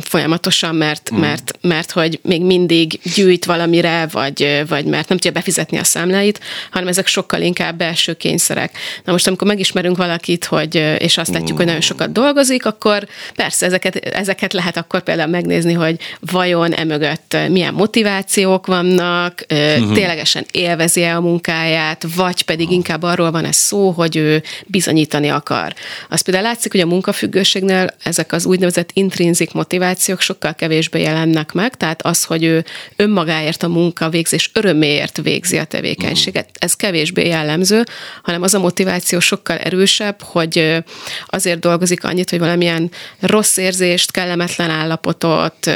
folyamatosan, 0.00 0.74
mert, 0.74 1.08
hmm. 1.08 1.18
mert, 1.18 1.58
mert 1.60 1.90
hogy 1.90 2.18
még 2.22 2.42
mindig 2.42 3.00
gyűjt 3.14 3.44
valamire, 3.44 4.08
vagy, 4.12 4.62
vagy 4.68 4.84
mert 4.84 5.08
nem 5.08 5.18
tudja 5.18 5.30
befizetni 5.30 5.78
a 5.78 5.84
számláit, 5.84 6.40
hanem 6.70 6.88
ezek 6.88 7.06
sokkal 7.06 7.40
inkább 7.40 7.76
belső 7.76 8.14
kényszerek. 8.14 8.78
Na 9.04 9.12
most, 9.12 9.26
amikor 9.26 9.46
megismerünk 9.46 9.96
valakit, 9.96 10.44
hogy, 10.44 10.74
és 10.98 11.18
azt 11.18 11.30
látjuk, 11.30 11.48
hmm. 11.48 11.56
hogy 11.56 11.66
nagyon 11.66 11.80
sokat 11.80 12.12
dolgozik, 12.12 12.66
akkor 12.66 13.06
persze 13.34 13.66
ez 13.66 13.72
ezeket, 13.76 14.14
ezeket 14.14 14.52
lehet 14.52 14.76
akkor 14.76 15.02
például 15.02 15.30
megnézni, 15.30 15.72
hogy 15.72 15.96
vajon 16.20 16.72
emögött 16.74 17.36
milyen 17.48 17.74
motivációk 17.74 18.66
vannak, 18.66 19.44
uh-huh. 19.50 19.94
ténylegesen 19.94 20.46
élvezi-e 20.50 21.16
a 21.16 21.20
munkáját, 21.20 22.06
vagy 22.14 22.42
pedig 22.42 22.70
inkább 22.70 23.02
arról 23.02 23.30
van 23.30 23.44
ez 23.44 23.56
szó, 23.56 23.90
hogy 23.90 24.16
ő 24.16 24.42
bizonyítani 24.66 25.28
akar. 25.28 25.74
Az 26.08 26.20
például 26.20 26.46
látszik, 26.46 26.72
hogy 26.72 26.80
a 26.80 26.86
munkafüggőségnél 26.86 27.94
ezek 28.02 28.32
az 28.32 28.46
úgynevezett 28.46 28.90
intrinzik 28.92 29.52
motivációk 29.52 30.20
sokkal 30.20 30.54
kevésbé 30.54 31.02
jelennek 31.02 31.52
meg, 31.52 31.74
tehát 31.74 32.02
az, 32.02 32.24
hogy 32.24 32.44
ő 32.44 32.64
önmagáért 32.96 33.62
a 33.62 33.68
munka 33.68 34.08
végzés 34.08 34.50
öröméért 34.52 35.20
végzi 35.22 35.58
a 35.58 35.64
tevékenységet, 35.64 36.48
ez 36.58 36.74
kevésbé 36.74 37.26
jellemző, 37.26 37.84
hanem 38.22 38.42
az 38.42 38.54
a 38.54 38.58
motiváció 38.58 39.20
sokkal 39.20 39.56
erősebb, 39.56 40.22
hogy 40.22 40.84
azért 41.26 41.58
dolgozik 41.58 42.04
annyit, 42.04 42.30
hogy 42.30 42.38
valamilyen 42.38 42.90
rossz 43.20 43.56
érzést, 43.66 44.10
kellemetlen 44.10 44.70
állapotot, 44.70 45.70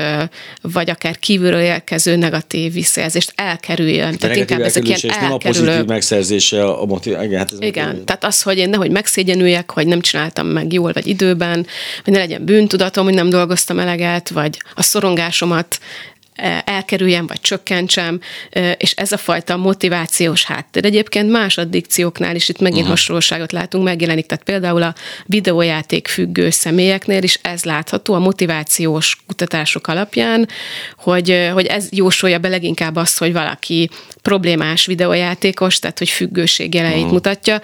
vagy 0.62 0.90
akár 0.90 1.18
kívülről 1.18 1.60
érkező 1.60 2.16
negatív 2.16 2.72
visszajelzést 2.72 3.32
elkerüljön. 3.34 4.16
Tehát 4.18 4.36
inkább 4.36 4.60
ezek 4.60 4.84
ilyen 4.84 4.98
elkerülő. 5.02 5.26
Nem 5.26 5.32
a 5.32 5.36
pozitív 5.36 5.84
megszerzése 5.84 6.64
a 6.64 6.84
motiváció. 6.84 7.28
Igen, 7.28 7.38
hát 7.38 7.52
Igen, 7.58 8.04
tehát 8.04 8.24
az, 8.24 8.42
hogy 8.42 8.58
én 8.58 8.68
nehogy 8.68 8.90
megszégyenüljek, 8.90 9.70
hogy 9.70 9.86
nem 9.86 10.00
csináltam 10.00 10.46
meg 10.46 10.72
jól 10.72 10.92
vagy 10.92 11.06
időben, 11.06 11.66
hogy 12.04 12.12
ne 12.12 12.18
legyen 12.18 12.44
bűntudatom, 12.44 13.04
hogy 13.04 13.14
nem 13.14 13.30
dolgoztam 13.30 13.78
eleget, 13.78 14.28
vagy 14.28 14.62
a 14.74 14.82
szorongásomat 14.82 15.80
elkerüljem, 16.64 17.26
vagy 17.26 17.40
csökkentsem, 17.40 18.20
és 18.76 18.92
ez 18.92 19.12
a 19.12 19.16
fajta 19.16 19.56
motivációs 19.56 20.44
háttér. 20.44 20.84
Egyébként 20.84 21.30
más 21.30 21.58
addikcióknál 21.58 22.34
is 22.34 22.48
itt 22.48 22.60
megint 22.60 22.80
uh-huh. 22.80 22.96
hasonlóságot 22.96 23.52
látunk, 23.52 23.84
megjelenik, 23.84 24.26
tehát 24.26 24.44
például 24.44 24.82
a 24.82 24.94
videójáték 25.26 26.08
függő 26.08 26.50
személyeknél 26.50 27.22
is 27.22 27.38
ez 27.42 27.64
látható 27.64 28.14
a 28.14 28.18
motivációs 28.18 29.16
kutatások 29.26 29.86
alapján, 29.86 30.48
hogy, 30.96 31.48
hogy 31.52 31.66
ez 31.66 31.88
jósolja 31.90 32.38
be 32.38 32.48
leginkább 32.48 32.96
azt, 32.96 33.18
hogy 33.18 33.32
valaki 33.32 33.90
problémás 34.22 34.86
videójátékos, 34.86 35.78
tehát 35.78 35.98
hogy 35.98 36.08
függőség 36.08 36.74
jeleit 36.74 36.96
uh-huh. 36.96 37.12
mutatja, 37.12 37.60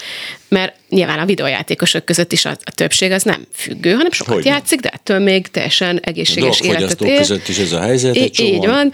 mert 0.49 0.75
nyilván 0.89 1.19
a 1.19 1.25
videójátékosok 1.25 2.05
között 2.05 2.33
is 2.33 2.45
a, 2.45 2.51
a 2.51 2.71
többség 2.71 3.11
az 3.11 3.23
nem 3.23 3.47
függő, 3.55 3.93
hanem 3.93 4.11
sokat 4.11 4.35
Hogyne. 4.35 4.51
játszik, 4.51 4.81
de 4.81 4.89
ettől 4.89 5.19
még 5.19 5.49
teljesen 5.49 6.01
egészséges 6.03 6.61
életet 6.61 7.01
él. 7.01 7.17
között 7.17 7.49
is 7.49 7.59
ez 7.59 7.73
a 7.73 7.81
helyzet, 7.81 8.17
egy 8.17 8.41
Így 8.41 8.67
van. 8.67 8.93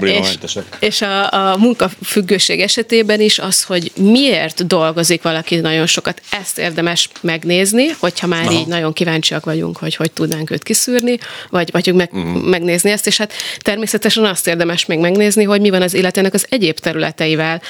És, 0.00 0.58
és 0.78 1.02
a, 1.02 1.32
a 1.32 1.56
munkafüggőség 1.56 2.60
esetében 2.60 3.20
is 3.20 3.38
az, 3.38 3.62
hogy 3.62 3.92
miért 3.96 4.66
dolgozik 4.66 5.22
valaki 5.22 5.56
nagyon 5.56 5.86
sokat, 5.86 6.22
ezt 6.30 6.58
érdemes 6.58 7.08
megnézni, 7.20 7.86
hogyha 7.98 8.26
már 8.26 8.44
Aha. 8.44 8.52
így 8.52 8.66
nagyon 8.66 8.92
kíváncsiak 8.92 9.44
vagyunk, 9.44 9.76
hogy 9.76 9.94
hogy 9.94 10.10
tudnánk 10.10 10.50
őt 10.50 10.62
kiszűrni, 10.62 11.18
vagy, 11.50 11.70
vagy 11.70 11.94
meg, 11.94 12.10
uh-huh. 12.12 12.42
megnézni 12.42 12.90
ezt, 12.90 13.06
és 13.06 13.16
hát 13.16 13.32
természetesen 13.58 14.24
azt 14.24 14.46
érdemes 14.46 14.86
még 14.86 14.98
megnézni, 14.98 15.44
hogy 15.44 15.60
mi 15.60 15.70
van 15.70 15.82
az 15.82 15.94
életének 15.94 16.34
az 16.34 16.46
egyéb 16.48 16.78
területeivel, 16.88 17.60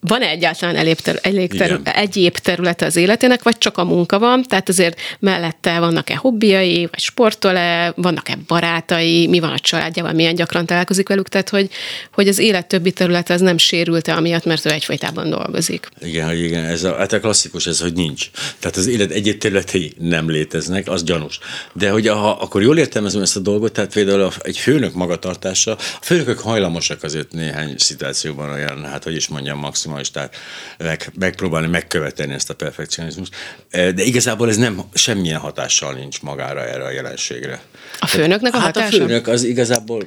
van-e 0.00 0.28
egyáltalán 0.28 0.76
elég, 0.76 1.00
ter- 1.00 1.26
elég 1.26 1.56
ter- 1.56 1.88
egyéb 1.88 2.36
területe 2.36 2.86
az 2.86 2.96
életének, 2.96 3.42
vagy 3.42 3.58
csak 3.58 3.78
a 3.78 3.84
munka 3.84 4.18
van, 4.18 4.42
tehát 4.42 4.68
azért 4.68 5.00
mellette 5.18 5.78
vannak-e 5.78 6.16
hobbiai, 6.16 6.88
vagy 6.90 7.00
sportol-e, 7.00 7.92
vannak-e 7.96 8.38
barátai, 8.46 9.26
mi 9.26 9.40
van 9.40 9.50
a 9.50 9.58
családjával, 9.58 10.12
milyen 10.12 10.34
gyakran 10.34 10.66
találkozik 10.66 11.08
velük, 11.08 11.28
tehát 11.28 11.48
hogy, 11.48 11.70
hogy 12.12 12.28
az 12.28 12.38
élet 12.38 12.66
többi 12.66 12.92
területe 12.92 13.34
az 13.34 13.40
nem 13.40 13.58
sérült-e 13.58 14.14
amiatt, 14.14 14.44
mert 14.44 14.66
ő 14.66 14.70
egyfolytában 14.70 15.30
dolgozik. 15.30 15.88
Igen, 16.02 16.26
hogy 16.26 16.42
igen, 16.42 16.64
ez 16.64 16.84
a, 16.84 16.96
hát 16.96 17.12
a 17.12 17.20
klasszikus 17.20 17.66
ez, 17.66 17.80
hogy 17.80 17.92
nincs. 17.92 18.30
Tehát 18.58 18.76
az 18.76 18.86
élet 18.86 19.10
egyéb 19.10 19.38
területei 19.38 19.92
nem 19.98 20.30
léteznek, 20.30 20.88
az 20.88 21.04
gyanús. 21.04 21.38
De 21.72 21.90
hogy 21.90 22.08
ha 22.08 22.30
akkor 22.30 22.62
jól 22.62 22.78
értelmezem 22.78 23.22
ezt 23.22 23.36
a 23.36 23.40
dolgot, 23.40 23.72
tehát 23.72 23.92
például 23.92 24.32
egy 24.38 24.56
főnök 24.56 24.94
magatartása, 24.94 25.72
a 25.72 26.02
főnökök 26.02 26.38
hajlamosak 26.38 27.02
azért 27.02 27.32
néhány 27.32 27.74
szituációban 27.76 28.50
olyan, 28.50 28.84
hát 28.84 29.04
hogy 29.04 29.14
is 29.14 29.28
mondjam, 29.28 29.58
maximum 29.58 29.89
maximalistát 29.90 30.36
meg, 30.78 31.12
megpróbálni 31.18 31.66
megkövetni 31.66 32.32
ezt 32.32 32.50
a 32.50 32.54
perfekcionizmust. 32.54 33.34
Eh, 33.70 33.90
de 33.90 34.02
igazából 34.02 34.48
ez 34.48 34.56
nem 34.56 34.80
semmilyen 34.94 35.40
hatással 35.40 35.92
nincs 35.92 36.22
magára 36.22 36.66
erre 36.66 36.84
a 36.84 36.90
jelenségre. 36.90 37.60
A 37.98 38.06
főnöknek 38.06 38.54
a 38.54 38.58
hát 38.58 38.76
hatása? 38.76 38.96
a 38.96 39.06
főnök 39.06 39.26
az 39.26 39.42
igazából 39.42 40.02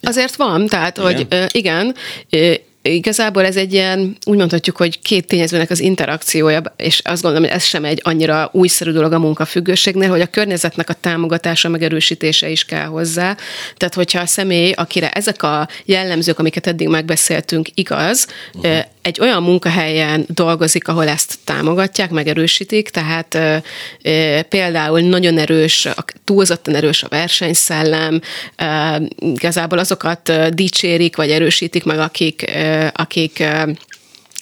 Azért 0.00 0.36
van, 0.36 0.66
tehát, 0.66 0.98
igen? 0.98 1.14
hogy 1.14 1.46
igen, 1.52 1.94
Igazából 2.88 3.44
ez 3.44 3.56
egy 3.56 3.72
ilyen, 3.72 4.16
úgy 4.24 4.36
mondhatjuk, 4.36 4.76
hogy 4.76 5.00
két 5.02 5.26
tényezőnek 5.26 5.70
az 5.70 5.80
interakciója, 5.80 6.62
és 6.76 7.00
azt 7.04 7.22
gondolom, 7.22 7.48
hogy 7.48 7.56
ez 7.56 7.64
sem 7.64 7.84
egy 7.84 8.00
annyira 8.02 8.50
újszerű 8.52 8.90
dolog 8.90 9.12
a 9.12 9.18
munkafüggőségnél, 9.18 10.08
hogy 10.08 10.20
a 10.20 10.26
környezetnek 10.26 10.88
a 10.88 10.92
támogatása, 10.92 11.68
megerősítése 11.68 12.48
is 12.48 12.64
kell 12.64 12.86
hozzá. 12.86 13.36
Tehát, 13.76 13.94
hogyha 13.94 14.20
a 14.20 14.26
személy, 14.26 14.72
akire 14.72 15.10
ezek 15.10 15.42
a 15.42 15.68
jellemzők, 15.84 16.38
amiket 16.38 16.66
eddig 16.66 16.88
megbeszéltünk, 16.88 17.68
igaz, 17.74 18.26
uh-huh. 18.54 18.84
Egy 19.04 19.20
olyan 19.20 19.42
munkahelyen 19.42 20.24
dolgozik, 20.28 20.88
ahol 20.88 21.08
ezt 21.08 21.38
támogatják, 21.44 22.10
megerősítik, 22.10 22.88
tehát 22.88 23.38
például 24.48 25.00
nagyon 25.00 25.38
erős, 25.38 25.88
túlzottan 26.24 26.74
erős 26.74 27.02
a 27.02 27.08
versenyszellem, 27.08 28.20
igazából 29.18 29.78
azokat 29.78 30.54
dicsérik, 30.54 31.16
vagy 31.16 31.30
erősítik 31.30 31.84
meg, 31.84 31.98
akik 31.98 32.50
akik 32.92 33.44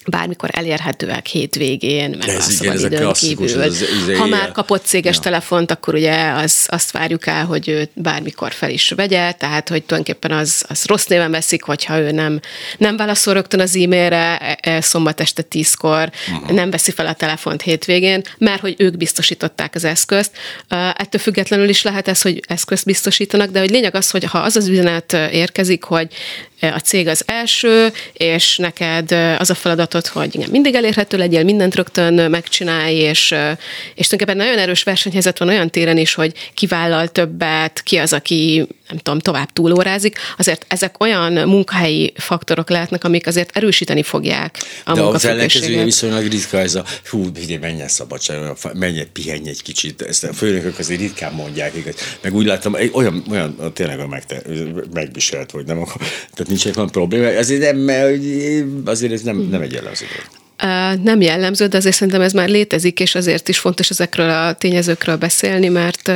bármikor 0.07 0.49
elérhetőek 0.53 1.25
hétvégén, 1.25 2.15
meg 2.17 2.29
ez 2.29 2.47
a 2.47 2.51
szabad 2.51 2.79
igen, 2.79 2.91
időn 2.91 3.13
kívül. 3.13 3.61
Az, 3.61 3.85
az, 4.07 4.17
ha 4.17 4.25
már 4.25 4.51
kapott 4.51 4.85
céges 4.85 5.15
ja. 5.15 5.21
telefont, 5.21 5.71
akkor 5.71 5.93
ugye 5.93 6.31
az, 6.31 6.65
azt 6.67 6.91
várjuk 6.91 7.27
el, 7.27 7.45
hogy 7.45 7.67
ő 7.69 7.89
bármikor 7.93 8.51
fel 8.51 8.69
is 8.69 8.89
vegye, 8.89 9.31
tehát 9.31 9.69
hogy 9.69 9.83
tulajdonképpen 9.83 10.31
az, 10.31 10.65
az 10.67 10.85
rossz 10.85 11.05
néven 11.05 11.31
veszik, 11.31 11.63
hogyha 11.63 11.99
ő 11.99 12.11
nem, 12.11 12.39
nem 12.77 12.97
válaszol 12.97 13.33
rögtön 13.33 13.59
az 13.59 13.75
e-mailre 13.75 14.37
e, 14.37 14.57
e, 14.61 14.81
szombat 14.81 15.19
este 15.19 15.41
tízkor, 15.41 16.11
uh-huh. 16.31 16.51
nem 16.51 16.69
veszi 16.69 16.91
fel 16.91 17.07
a 17.07 17.13
telefont 17.13 17.61
hétvégén, 17.61 18.21
mert 18.37 18.61
hogy 18.61 18.75
ők 18.77 18.97
biztosították 18.97 19.75
az 19.75 19.83
eszközt. 19.83 20.31
Ettől 20.67 21.21
függetlenül 21.21 21.69
is 21.69 21.81
lehet 21.81 22.07
ez, 22.07 22.21
hogy 22.21 22.41
eszközt 22.47 22.85
biztosítanak, 22.85 23.49
de 23.49 23.59
hogy 23.59 23.69
lényeg 23.69 23.95
az, 23.95 24.09
hogy 24.09 24.23
ha 24.23 24.37
az 24.37 24.55
az 24.55 24.67
üzenet 24.67 25.13
érkezik, 25.13 25.83
hogy 25.83 26.07
a 26.71 26.79
cég 26.79 27.07
az 27.07 27.23
első, 27.25 27.91
és 28.13 28.57
neked 28.57 29.11
az 29.37 29.49
a 29.49 29.55
feladatod, 29.93 30.07
hogy 30.07 30.35
igen, 30.35 30.49
mindig 30.51 30.75
elérhető 30.75 31.17
legyél, 31.17 31.43
mindent 31.43 31.75
rögtön 31.75 32.13
megcsinálj, 32.29 32.95
és, 32.95 33.35
és 33.95 34.07
tulajdonképpen 34.07 34.37
nagyon 34.37 34.57
erős 34.57 34.83
versenyhelyzet 34.83 35.37
van 35.37 35.47
olyan 35.47 35.69
téren 35.69 35.97
is, 35.97 36.13
hogy 36.13 36.33
kivállal 36.53 37.07
többet, 37.07 37.81
ki 37.83 37.97
az, 37.97 38.13
aki 38.13 38.67
nem 38.93 39.01
tudom, 39.01 39.19
tovább 39.19 39.51
túlórázik, 39.53 40.17
azért 40.37 40.65
ezek 40.67 40.99
olyan 40.99 41.33
munkahelyi 41.33 42.13
faktorok 42.15 42.69
lehetnek, 42.69 43.03
amik 43.03 43.27
azért 43.27 43.57
erősíteni 43.57 44.03
fogják 44.03 44.57
a 44.85 44.93
De 44.93 45.01
az 45.01 45.25
ellenkezője 45.25 45.83
viszonylag 45.83 46.27
ritka 46.27 46.59
ez 46.59 46.75
a 46.75 46.85
hú, 47.09 47.29
figyelj, 47.33 47.59
menj 47.59 47.81
el 47.81 47.87
szabadságra, 47.87 48.55
menj 48.73 49.03
pihenj 49.13 49.49
egy 49.49 49.61
kicsit, 49.61 50.01
ezt 50.01 50.23
a 50.23 50.33
főnökök 50.33 50.79
azért 50.79 50.99
ritkán 50.99 51.33
mondják, 51.33 51.75
igaz. 51.75 51.95
meg 52.21 52.33
úgy 52.33 52.45
látom, 52.45 52.75
olyan, 52.91 53.23
olyan 53.29 53.71
tényleg 53.73 53.99
a 53.99 54.07
megte, 54.07 54.41
megviselt, 54.93 55.51
hogy 55.51 55.65
nem, 55.65 55.83
tehát 56.33 56.47
nincs 56.47 56.67
egy 56.67 56.77
olyan 56.77 56.89
probléma, 56.89 57.37
azért 57.37 57.61
nem, 57.61 57.87
azért 58.85 59.11
ez 59.11 59.21
nem, 59.21 59.37
nem 59.37 59.61
egy 59.61 59.71
jellemző 59.71 60.05
nem 61.03 61.21
jellemző, 61.21 61.67
de 61.67 61.77
azért 61.77 61.95
szerintem 61.95 62.21
ez 62.21 62.33
már 62.33 62.49
létezik, 62.49 62.99
és 62.99 63.15
azért 63.15 63.47
is 63.47 63.59
fontos 63.59 63.89
ezekről 63.89 64.29
a 64.29 64.53
tényezőkről 64.53 65.15
beszélni, 65.15 65.67
mert, 65.67 66.11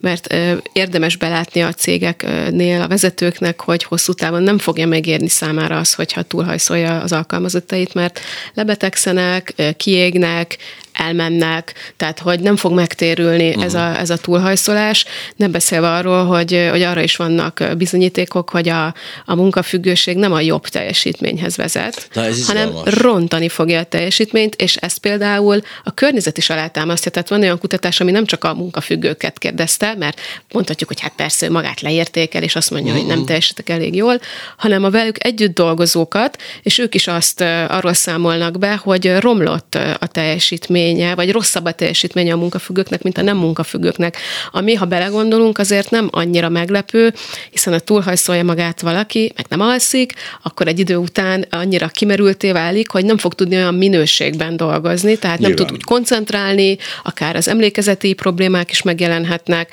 mert 0.00 0.34
érdemes 0.72 1.16
belátni 1.16 1.60
a 1.60 1.72
cégeknél, 1.72 2.80
a 2.80 2.88
vezetőknek, 2.88 3.60
hogy 3.60 3.84
hosszú 3.84 4.12
távon 4.12 4.42
nem 4.42 4.58
fogja 4.58 4.86
megérni 4.86 5.28
számára 5.28 5.78
az, 5.78 5.94
hogyha 5.94 6.22
túlhajszolja 6.22 7.00
az 7.00 7.12
alkalmazottait, 7.12 7.94
mert 7.94 8.20
lebetegszenek, 8.54 9.54
kiégnek, 9.76 10.58
elmennek, 10.94 11.92
tehát 11.96 12.18
hogy 12.18 12.40
nem 12.40 12.56
fog 12.56 12.72
megtérülni 12.72 13.48
uh-huh. 13.48 13.64
ez, 13.64 13.74
a, 13.74 13.98
ez 13.98 14.10
a 14.10 14.16
túlhajszolás, 14.16 15.04
nem 15.36 15.50
beszélve 15.50 15.90
arról, 15.90 16.24
hogy, 16.24 16.68
hogy 16.70 16.82
arra 16.82 17.02
is 17.02 17.16
vannak 17.16 17.62
bizonyítékok, 17.76 18.50
hogy 18.50 18.68
a, 18.68 18.94
a 19.24 19.34
munkafüggőség 19.34 20.16
nem 20.16 20.32
a 20.32 20.40
jobb 20.40 20.68
teljesítményhez 20.68 21.56
vezet, 21.56 22.08
Na, 22.14 22.22
hanem 22.46 22.70
rontani 22.84 23.48
fogja 23.48 23.78
a 23.78 23.84
teljesítményt, 23.84 24.54
és 24.54 24.76
ezt 24.76 24.98
például 24.98 25.60
a 25.84 25.94
környezet 25.94 26.38
is 26.38 26.50
alátámasztja. 26.50 27.10
Tehát 27.10 27.28
van 27.28 27.40
olyan 27.40 27.58
kutatás, 27.58 28.00
ami 28.00 28.10
nem 28.10 28.24
csak 28.24 28.44
a 28.44 28.54
munkafüggőket 28.54 29.38
kérdezte, 29.38 29.94
mert 29.98 30.20
mondhatjuk, 30.52 30.88
hogy 30.88 31.00
hát 31.00 31.12
persze 31.16 31.50
magát 31.50 31.80
leértékel, 31.80 32.42
és 32.42 32.56
azt 32.56 32.70
mondja, 32.70 32.88
uh-huh. 32.88 33.00
hogy 33.00 33.14
nem 33.14 33.18
mhm. 33.18 33.26
teljesítek 33.26 33.68
elég 33.68 33.94
jól, 33.94 34.20
hanem 34.56 34.84
a 34.84 34.90
velük 34.90 35.24
együtt 35.24 35.54
dolgozókat, 35.54 36.38
és 36.62 36.78
ők 36.78 36.94
is 36.94 37.06
azt 37.06 37.40
arról 37.68 37.94
számolnak 37.94 38.58
be, 38.58 38.74
hogy 38.74 39.16
romlott 39.18 39.74
a 39.98 40.06
teljesítmény, 40.06 40.83
teljesítménye, 40.84 41.14
vagy 41.14 41.32
rosszabb 41.32 41.64
a 41.64 41.72
teljesítménye 41.72 42.32
a 42.32 42.36
munkafüggőknek, 42.36 43.02
mint 43.02 43.18
a 43.18 43.22
nem 43.22 43.36
munkafüggőknek. 43.36 44.16
Ami, 44.50 44.74
ha 44.74 44.84
belegondolunk, 44.84 45.58
azért 45.58 45.90
nem 45.90 46.08
annyira 46.10 46.48
meglepő, 46.48 47.14
hiszen 47.50 47.72
a 47.72 47.78
túlhajszolja 47.78 48.44
magát 48.44 48.80
valaki, 48.80 49.32
meg 49.36 49.46
nem 49.48 49.60
alszik, 49.60 50.12
akkor 50.42 50.68
egy 50.68 50.78
idő 50.78 50.96
után 50.96 51.44
annyira 51.50 51.88
kimerülté 51.88 52.52
válik, 52.52 52.90
hogy 52.90 53.04
nem 53.04 53.18
fog 53.18 53.34
tudni 53.34 53.56
olyan 53.56 53.74
minőségben 53.74 54.56
dolgozni, 54.56 55.16
tehát 55.16 55.38
nem 55.38 55.50
Nyilván. 55.50 55.66
tud 55.66 55.76
úgy 55.76 55.84
koncentrálni, 55.84 56.76
akár 57.02 57.36
az 57.36 57.48
emlékezeti 57.48 58.12
problémák 58.12 58.70
is 58.70 58.82
megjelenhetnek, 58.82 59.70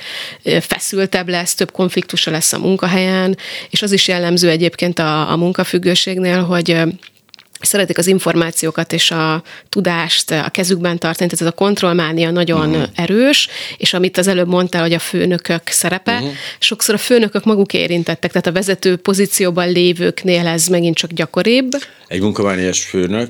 feszültebb 0.59 1.29
lesz, 1.29 1.55
több 1.55 1.71
konfliktusa 1.71 2.31
lesz 2.31 2.53
a 2.53 2.59
munkahelyen, 2.59 3.37
és 3.69 3.81
az 3.81 3.91
is 3.91 4.07
jellemző 4.07 4.49
egyébként 4.49 4.99
a, 4.99 5.31
a 5.31 5.35
munkafüggőségnél, 5.35 6.43
hogy 6.43 6.75
szeretik 7.65 7.97
az 7.97 8.07
információkat 8.07 8.93
és 8.93 9.11
a 9.11 9.43
tudást 9.69 10.31
a 10.31 10.49
kezükben 10.49 10.97
tartani, 10.97 11.29
tehát 11.29 11.45
ez 11.45 11.53
a 11.53 11.63
kontrollmánia 11.63 12.31
nagyon 12.31 12.69
uh-huh. 12.69 12.83
erős, 12.95 13.47
és 13.77 13.93
amit 13.93 14.17
az 14.17 14.27
előbb 14.27 14.47
mondtál, 14.47 14.81
hogy 14.81 14.93
a 14.93 14.99
főnökök 14.99 15.67
szerepe, 15.67 16.13
uh-huh. 16.13 16.29
sokszor 16.59 16.95
a 16.95 16.97
főnökök 16.97 17.43
maguk 17.43 17.73
érintettek, 17.73 18.31
tehát 18.31 18.47
a 18.47 18.51
vezető 18.51 18.95
pozícióban 18.95 19.71
lévőknél 19.71 20.47
ez 20.47 20.67
megint 20.67 20.95
csak 20.95 21.11
gyakoribb. 21.11 21.69
Egy 22.07 22.21
munkavállás 22.21 22.81
főnök 22.81 23.29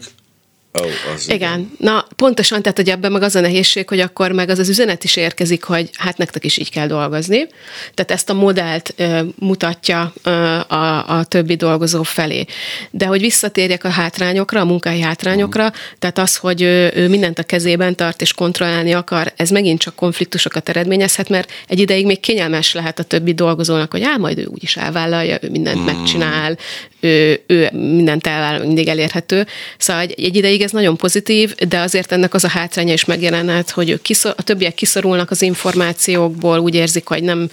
Oh, 0.73 1.13
az 1.13 1.25
igen. 1.25 1.37
igen. 1.37 1.71
Na, 1.77 2.07
pontosan, 2.15 2.61
tehát 2.61 2.77
hogy 2.77 2.89
ebben 2.89 3.11
meg 3.11 3.21
az 3.21 3.35
a 3.35 3.39
nehézség, 3.39 3.89
hogy 3.89 3.99
akkor 3.99 4.31
meg 4.31 4.49
az 4.49 4.59
az 4.59 4.69
üzenet 4.69 5.03
is 5.03 5.15
érkezik, 5.15 5.63
hogy 5.63 5.89
hát 5.93 6.17
nektek 6.17 6.45
is 6.45 6.57
így 6.57 6.71
kell 6.71 6.87
dolgozni. 6.87 7.47
Tehát 7.93 8.11
ezt 8.11 8.29
a 8.29 8.33
modellt 8.33 8.93
ö, 8.97 9.21
mutatja 9.39 10.13
ö, 10.23 10.29
a, 10.67 11.17
a 11.17 11.23
többi 11.23 11.55
dolgozó 11.55 12.03
felé. 12.03 12.45
De 12.91 13.05
hogy 13.05 13.21
visszatérjek 13.21 13.83
a 13.83 13.89
hátrányokra, 13.89 14.59
a 14.59 14.65
munkai 14.65 15.01
hátrányokra, 15.01 15.65
uh-huh. 15.65 15.79
tehát 15.99 16.17
az, 16.17 16.35
hogy 16.35 16.61
ő, 16.61 16.91
ő 16.95 17.07
mindent 17.07 17.39
a 17.39 17.43
kezében 17.43 17.95
tart 17.95 18.21
és 18.21 18.33
kontrollálni 18.33 18.93
akar, 18.93 19.33
ez 19.35 19.49
megint 19.49 19.79
csak 19.79 19.95
konfliktusokat 19.95 20.69
eredményezhet, 20.69 21.29
mert 21.29 21.51
egy 21.67 21.79
ideig 21.79 22.05
még 22.05 22.19
kényelmes 22.19 22.73
lehet 22.73 22.99
a 22.99 23.03
többi 23.03 23.33
dolgozónak, 23.33 23.91
hogy 23.91 24.03
á, 24.03 24.15
majd 24.17 24.37
ő 24.37 24.45
úgyis 24.45 24.77
elvállalja, 24.77 25.37
ő 25.41 25.49
mindent 25.49 25.77
uh-huh. 25.77 25.95
megcsinál, 25.95 26.57
ő, 27.01 27.41
ő 27.47 27.69
mindent 27.71 28.27
elvállal, 28.27 28.65
mindig 28.65 28.87
elérhető. 28.87 29.47
Szóval 29.77 30.01
egy, 30.01 30.23
egy 30.23 30.35
ideig 30.35 30.61
ez 30.61 30.71
nagyon 30.71 30.97
pozitív, 30.97 31.55
de 31.55 31.79
azért 31.79 32.11
ennek 32.11 32.33
az 32.33 32.43
a 32.43 32.47
hátránya 32.49 32.93
is 32.93 33.05
megjelenhet, 33.05 33.69
hogy 33.69 34.01
kiszor, 34.01 34.33
a 34.37 34.43
többiek 34.43 34.73
kiszorulnak 34.73 35.31
az 35.31 35.41
információkból, 35.41 36.59
úgy 36.59 36.75
érzik, 36.75 37.07
hogy 37.07 37.23
nem 37.23 37.49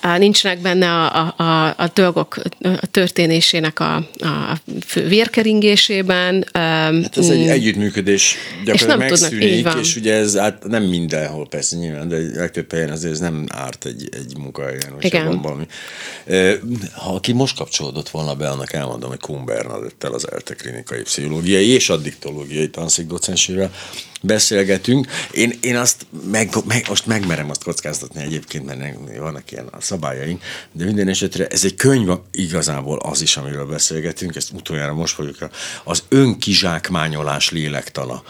nincsenek 0.00 0.58
benne 0.58 0.90
a, 0.90 1.34
a, 1.36 1.42
a, 1.42 1.66
a 1.66 1.90
dolgok 1.94 2.42
a 2.60 2.86
történésének 2.90 3.80
a, 3.80 3.94
a 4.18 4.60
fő 4.86 5.08
vérkeringésében. 5.08 6.44
Hát 6.52 7.16
ez 7.16 7.28
egy 7.28 7.44
mm. 7.44 7.48
együttműködés 7.48 8.36
gyakorlatilag 8.64 9.12
és 9.12 9.20
nem 9.20 9.28
megszűnik, 9.30 9.54
tudnak, 9.54 9.80
és 9.80 9.96
ugye 9.96 10.14
ez 10.14 10.36
át, 10.36 10.64
nem 10.64 10.82
mindenhol 10.82 11.48
persze 11.48 11.76
nyilván, 11.76 12.08
de 12.08 12.16
legtöbb 12.34 12.72
helyen 12.72 12.90
azért 12.90 13.12
ez 13.12 13.18
nem 13.18 13.46
árt 13.48 13.84
egy, 13.84 14.08
egy 14.12 14.36
munkahelyen, 14.36 14.92
hogyha 15.00 15.24
van 15.24 15.42
valami. 15.42 15.66
Ha 16.92 17.14
aki 17.14 17.32
most 17.32 17.56
kapcsolódott 17.56 18.08
volna 18.08 18.34
be, 18.34 18.48
annak 18.48 18.72
elmondom, 18.72 19.08
hogy 19.08 19.20
Kuhn 19.20 19.44
Bernadettel 19.44 20.12
az 20.12 20.32
ELTE 20.32 20.54
klinikai 20.54 21.02
pszichológiai 21.02 21.68
és 21.68 21.88
addiktológiai 21.88 22.70
tanszék 22.70 23.06
docensével 23.06 23.70
beszélgetünk. 24.20 25.06
Én, 25.30 25.58
én 25.60 25.76
azt 25.76 26.06
meg, 26.30 26.54
meg, 26.66 26.84
most 26.88 27.06
megmerem 27.06 27.50
azt 27.50 27.64
kockáztatni 27.64 28.22
egyébként, 28.22 28.64
mert 28.64 29.18
vannak 29.18 29.52
ilyen 29.52 29.66
a 29.66 29.80
szabályaink, 29.80 30.42
de 30.72 30.84
minden 30.84 31.08
esetre 31.08 31.46
ez 31.46 31.64
egy 31.64 31.74
könyv 31.74 32.10
igazából 32.32 32.98
az 32.98 33.20
is, 33.20 33.36
amiről 33.36 33.66
beszélgetünk, 33.66 34.36
ezt 34.36 34.52
utoljára 34.52 34.94
most 34.94 35.14
fogjuk, 35.14 35.48
az 35.84 36.02
önkizsákmányolás 36.08 37.50
lélektana. 37.50 38.22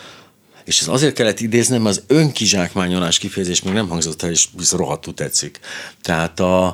És 0.65 0.81
ez 0.81 0.89
azért 0.89 1.15
kellett 1.15 1.41
idéznem, 1.41 1.87
az 1.87 2.03
önkizsákmányolás 2.07 3.19
kifejezés 3.19 3.63
még 3.63 3.73
nem 3.73 3.89
hangzott 3.89 4.23
el, 4.23 4.31
és 4.31 4.49
biztos 4.57 4.79
rohadtul 4.79 5.15
tetszik. 5.15 5.61
Tehát 6.03 6.41
a, 6.41 6.67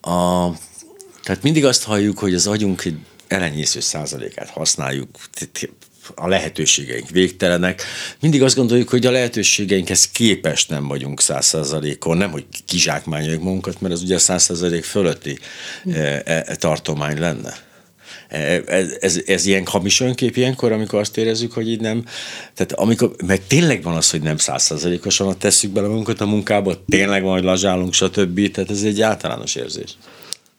a 0.00 0.50
tehát 1.22 1.42
mindig 1.42 1.64
azt 1.64 1.84
halljuk, 1.84 2.18
hogy 2.18 2.34
az 2.34 2.46
agyunk 2.46 2.84
egy 2.84 2.98
elenyésző 3.28 3.80
százalékát 3.80 4.48
használjuk, 4.48 5.08
a 6.14 6.28
lehetőségeink 6.28 7.10
végtelenek. 7.10 7.82
Mindig 8.20 8.42
azt 8.42 8.56
gondoljuk, 8.56 8.88
hogy 8.88 9.06
a 9.06 9.10
lehetőségeinkhez 9.10 10.08
képes 10.10 10.66
nem 10.66 10.88
vagyunk 10.88 11.20
száz 11.20 11.46
százalékon, 11.46 12.16
nem, 12.16 12.30
hogy 12.30 12.44
kizsákmányoljuk 12.66 13.42
magunkat, 13.42 13.80
mert 13.80 13.94
az 13.94 14.02
ugye 14.02 14.18
száz 14.18 14.42
százalék 14.42 14.84
fölötti 14.84 15.38
e, 15.92 16.22
e, 16.24 16.56
tartomány 16.56 17.18
lenne. 17.18 17.54
E, 18.28 18.62
ez, 18.66 18.96
ez, 19.00 19.20
ez 19.26 19.46
ilyen 19.46 19.66
hamis 19.66 20.00
önkép 20.00 20.36
ilyenkor, 20.36 20.72
amikor 20.72 20.98
azt 20.98 21.16
érezzük, 21.16 21.52
hogy 21.52 21.68
így 21.70 21.80
nem, 21.80 22.04
tehát 22.54 22.72
amikor, 22.72 23.10
meg 23.26 23.46
tényleg 23.46 23.82
van 23.82 23.96
az, 23.96 24.10
hogy 24.10 24.22
nem 24.22 24.36
százszerzalékosan 24.36 25.38
tesszük 25.38 25.70
bele 25.70 25.88
magunkat 25.88 26.20
a 26.20 26.26
munkába, 26.26 26.84
tényleg 26.88 27.22
van, 27.22 27.32
hogy 27.32 27.44
lazsálunk, 27.44 27.94
stb. 27.94 28.50
Tehát 28.50 28.70
ez 28.70 28.82
egy 28.82 29.00
általános 29.00 29.54
érzés. 29.54 29.96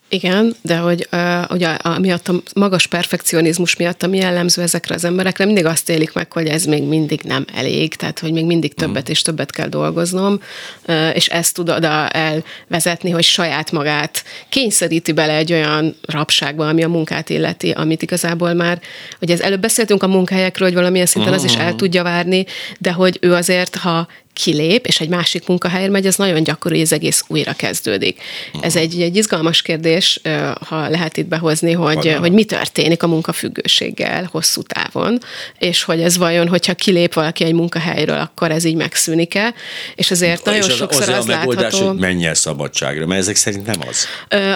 Igen, 0.09 0.55
de 0.61 0.77
hogy 0.77 1.07
uh, 1.11 1.51
ugye 1.51 1.67
amiatt 1.67 2.27
a 2.27 2.33
magas 2.55 2.87
perfekcionizmus 2.87 3.75
miatt, 3.75 4.03
ami 4.03 4.17
jellemző 4.17 4.61
ezekre 4.61 4.95
az 4.95 5.03
emberekre, 5.03 5.45
mindig 5.45 5.65
azt 5.65 5.89
élik 5.89 6.13
meg, 6.13 6.31
hogy 6.31 6.47
ez 6.47 6.65
még 6.65 6.83
mindig 6.83 7.21
nem 7.23 7.45
elég, 7.55 7.95
tehát 7.95 8.19
hogy 8.19 8.31
még 8.31 8.45
mindig 8.45 8.73
mhm. 8.75 8.85
többet 8.85 9.09
és 9.09 9.21
többet 9.21 9.51
kell 9.51 9.67
dolgoznom, 9.67 10.41
uh, 10.87 11.15
és 11.15 11.27
ezt 11.27 11.53
tud 11.53 11.69
oda 11.69 12.09
elvezetni, 12.09 13.09
hogy 13.09 13.23
saját 13.23 13.71
magát 13.71 14.23
kényszeríti 14.49 15.11
bele 15.11 15.35
egy 15.35 15.53
olyan 15.53 15.95
rabságba, 16.01 16.67
ami 16.67 16.83
a 16.83 16.89
munkát 16.89 17.29
illeti, 17.29 17.71
amit 17.71 18.01
igazából 18.01 18.53
már, 18.53 18.81
hogy 19.19 19.31
ez 19.31 19.39
előbb 19.39 19.61
beszéltünk 19.61 20.03
a 20.03 20.07
munkahelyekről, 20.07 20.67
hogy 20.67 20.77
valamilyen 20.77 21.05
szinten 21.05 21.33
az 21.33 21.43
is 21.43 21.55
el 21.55 21.67
mhm. 21.67 21.77
tudja 21.77 22.03
várni, 22.03 22.45
de 22.79 22.91
hogy 22.91 23.17
ő 23.21 23.33
azért, 23.33 23.75
ha 23.75 24.07
kilép, 24.37 24.85
és 24.85 24.99
egy 24.99 25.09
másik 25.09 25.47
munkahelyre 25.47 25.89
megy, 25.89 26.05
ez 26.05 26.15
nagyon 26.15 26.43
gyakori, 26.43 26.75
hogy 26.75 26.83
az 26.83 26.93
egész 26.93 27.23
újra 27.27 27.53
kezdődik. 27.53 28.21
Ez 28.61 28.75
egy, 28.75 29.01
egy 29.01 29.15
izgalmas 29.15 29.61
kérdés, 29.61 30.21
ha 30.67 30.89
lehet 30.89 31.17
itt 31.17 31.25
behozni, 31.25 31.71
hogy, 31.71 32.15
hogy 32.19 32.31
mi 32.31 32.43
történik 32.43 33.03
a 33.03 33.07
munkafüggőséggel 33.07 34.29
hosszú 34.31 34.61
távon, 34.61 35.19
és 35.59 35.83
hogy 35.83 36.01
ez 36.01 36.17
vajon, 36.17 36.47
hogyha 36.47 36.73
kilép 36.73 37.13
valaki 37.13 37.43
egy 37.43 37.53
munkahelyről, 37.53 38.19
akkor 38.19 38.51
ez 38.51 38.63
így 38.63 38.75
megszűnik-e, 38.75 39.53
és 39.95 40.11
azért 40.11 40.45
nagyon 40.45 40.61
és 40.61 40.67
az, 40.67 40.75
sokszor 40.75 41.09
az, 41.09 41.17
az 41.17 41.29
a 41.29 41.37
megoldás, 41.37 41.63
látható... 41.63 41.87
hogy 41.87 41.99
menj 41.99 42.25
el 42.25 42.33
szabadságra, 42.33 43.05
mert 43.05 43.21
ezek 43.21 43.35
szerint 43.35 43.65
nem 43.65 43.79
az. 43.89 44.05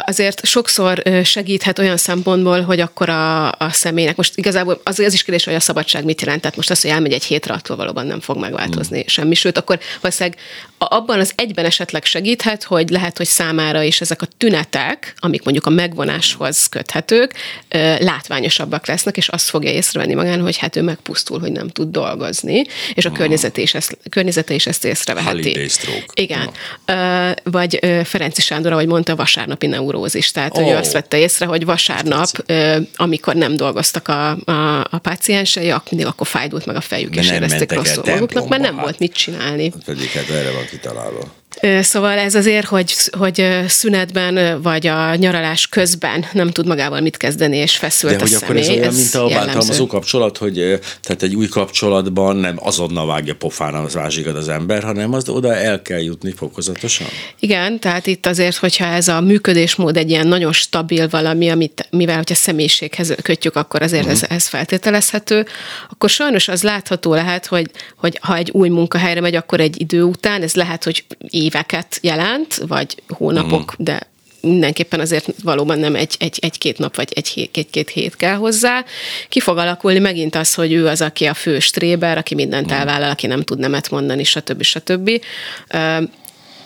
Azért 0.06 0.46
sokszor 0.46 1.04
segíthet 1.24 1.80
olyan 1.80 1.98
szempontból, 1.98 2.62
hogy 2.62 2.80
akkor 2.80 3.10
a, 3.10 3.48
a 3.48 3.70
személynek, 3.72 4.16
most 4.16 4.38
igazából 4.38 4.82
az, 4.84 5.00
az 5.00 5.14
is 5.14 5.24
kérdés, 5.24 5.44
hogy 5.44 5.54
a 5.54 5.60
szabadság 5.60 6.06
mit 6.06 6.22
jelent, 6.22 6.42
tehát 6.42 6.56
most 6.56 6.70
az, 6.70 6.82
hogy 6.82 6.92
elmegy 6.92 7.14
egy 7.14 7.24
hétre, 7.24 7.54
attól 7.54 7.76
valóban 7.76 8.06
nem 8.06 8.20
fog 8.20 8.38
megváltozni 8.38 8.98
hmm. 9.00 9.08
semmi, 9.08 9.34
sőt, 9.34 9.58
akkor 9.58 9.71
akkor 9.72 9.86
valószínűleg 10.02 10.40
abban 10.78 11.20
az 11.20 11.32
egyben 11.36 11.66
esetleg 11.66 12.06
segíthet, 12.06 12.64
hogy 12.64 12.90
lehet, 12.90 13.18
hogy 13.18 13.26
számára 13.26 13.82
is 13.82 14.02
ezek 14.02 14.22
a 14.22 14.28
tünetek, 14.38 15.14
amik 15.18 15.44
mondjuk 15.44 15.66
a 15.66 15.70
megvonáshoz 15.70 16.66
köthetők, 16.66 17.34
látványosabbak 18.00 18.88
lesznek, 18.88 19.18
és 19.18 19.28
azt 19.28 19.50
fogja 19.50 19.72
észrevenni 19.72 20.14
magán, 20.14 20.42
hogy 20.42 20.58
hát 20.58 20.76
ő 20.76 20.82
megpusztul, 20.82 21.40
hogy 21.40 21.52
nem 21.52 21.68
tud 21.68 21.92
dolgozni, 21.92 22.64
és 22.94 23.06
a 23.06 23.08
hmm. 23.08 23.18
környezete 23.18 23.62
is 23.62 23.74
ezt, 23.74 23.98
környezete 24.10 24.54
is 24.54 24.68
ezt 24.68 24.86
észreveheti. 24.86 25.70
Igen. 26.14 26.50
No. 26.86 27.32
Vagy 27.44 27.80
Ferenci 28.04 28.42
Sándor, 28.42 28.72
ahogy 28.72 28.88
mondta, 28.88 29.16
vasárnapi 29.16 29.68
neurózis. 29.68 30.32
Tehát 30.32 30.58
oh. 30.58 30.70
ő 30.70 30.76
azt 30.76 30.92
vette 30.92 31.18
észre, 31.18 31.46
hogy 31.46 31.66
vasárnap, 31.66 32.28
amikor 32.96 33.36
nem 33.36 33.56
dolgoztak 33.56 34.08
a, 34.08 34.30
a, 34.46 34.80
a 34.90 34.98
páciensei, 35.02 35.74
mindig 35.90 36.08
akkor 36.08 36.28
fájdult 36.28 36.66
meg 36.66 36.76
a 36.76 36.82
fejük, 36.82 37.14
De 37.14 37.22
és 37.22 37.32
érezték 37.32 37.72
rosszul 37.72 38.04
maguknak, 38.06 38.48
mert 38.48 38.62
nem 38.62 38.74
hát. 38.76 38.84
volt 38.84 39.00
mit 39.00 39.14
csinálni. 39.14 39.61
Pedig 39.70 40.08
hát 40.08 40.30
erre 40.30 40.52
van 40.52 40.66
kitalálva. 40.66 41.41
Szóval 41.82 42.18
ez 42.18 42.36
azért, 42.36 42.68
hogy, 42.68 42.96
hogy 43.18 43.48
szünetben 43.68 44.62
vagy 44.62 44.88
a 44.88 45.16
nyaralás 45.16 45.68
közben 45.68 46.26
nem 46.34 46.52
tud 46.52 46.68
magával 46.68 47.00
mit 47.02 47.18
kezdeni, 47.18 47.58
és 47.58 47.78
feszült 47.78 48.14
De 48.14 48.20
hogy 48.20 48.34
a 48.34 48.38
akkor 48.44 48.58
ez 48.58 48.70
olyan, 48.70 48.84
ez 48.84 48.96
mint 48.96 49.16
a 49.16 49.28
bántalmazó 49.28 49.88
kapcsolat, 49.88 50.38
hogy 50.38 50.80
tehát 51.02 51.24
egy 51.24 51.36
új 51.36 51.48
kapcsolatban 51.48 52.36
nem 52.36 52.56
azonnal 52.60 53.06
vágja 53.06 53.36
pofán 53.36 53.74
az 53.74 53.94
másikat 53.94 54.36
az 54.36 54.50
ember, 54.50 54.84
hanem 54.84 55.14
az 55.14 55.30
oda 55.30 55.56
el 55.56 55.82
kell 55.82 56.02
jutni 56.02 56.32
fokozatosan? 56.32 57.08
Igen, 57.40 57.80
tehát 57.80 58.08
itt 58.08 58.26
azért, 58.26 58.56
hogyha 58.56 58.86
ez 58.86 59.08
a 59.08 59.22
működésmód 59.22 59.98
egy 59.98 60.10
ilyen 60.10 60.28
nagyon 60.28 60.52
stabil 60.52 61.08
valami, 61.10 61.50
amit, 61.50 61.88
mivel 61.90 62.16
hogyha 62.16 62.36
személyiséghez 62.36 63.14
kötjük, 63.22 63.56
akkor 63.56 63.82
azért 63.82 64.06
uh-huh. 64.06 64.22
ez, 64.22 64.30
ez 64.30 64.48
feltételezhető, 64.48 65.46
akkor 65.90 66.10
sajnos 66.10 66.48
az 66.48 66.64
látható 66.64 67.14
lehet, 67.14 67.46
hogy, 67.46 67.72
hogy 67.98 68.18
ha 68.22 68.36
egy 68.36 68.50
új 68.52 68.70
munkahelyre 68.70 69.22
megy, 69.22 69.36
akkor 69.36 69.60
egy 69.60 69.82
idő 69.82 70.04
után, 70.04 70.42
ez 70.42 70.54
lehet, 70.54 70.84
hogy 70.84 71.04
éveket 71.42 72.00
jelent, 72.02 72.56
vagy 72.56 72.96
hónapok, 73.08 73.76
mm. 73.82 73.84
de 73.84 74.10
mindenképpen 74.42 75.00
azért 75.00 75.28
valóban 75.44 75.80
nem 75.80 75.96
egy, 75.96 76.16
egy, 76.20 76.40
egy-két 76.42 76.78
nap, 76.78 76.96
vagy 76.96 77.12
egy-két 77.16 77.76
egy, 77.76 77.90
hét 77.90 78.16
kell 78.16 78.36
hozzá. 78.36 78.86
Ki 79.30 79.40
fog 79.40 79.58
alakulni 79.58 80.00
megint 80.00 80.36
az, 80.36 80.54
hogy 80.54 80.74
ő 80.74 80.88
az, 80.88 81.02
aki 81.02 81.26
a 81.26 81.34
fő 81.34 81.60
stréber, 81.60 82.18
aki 82.18 82.36
mindent 82.36 82.72
mm. 82.72 82.76
elvállal, 82.76 83.10
aki 83.10 83.28
nem 83.28 83.42
tud 83.42 83.60
nemet 83.60 83.90
mondani, 83.90 84.24
stb. 84.24 84.62
stb 84.62 85.22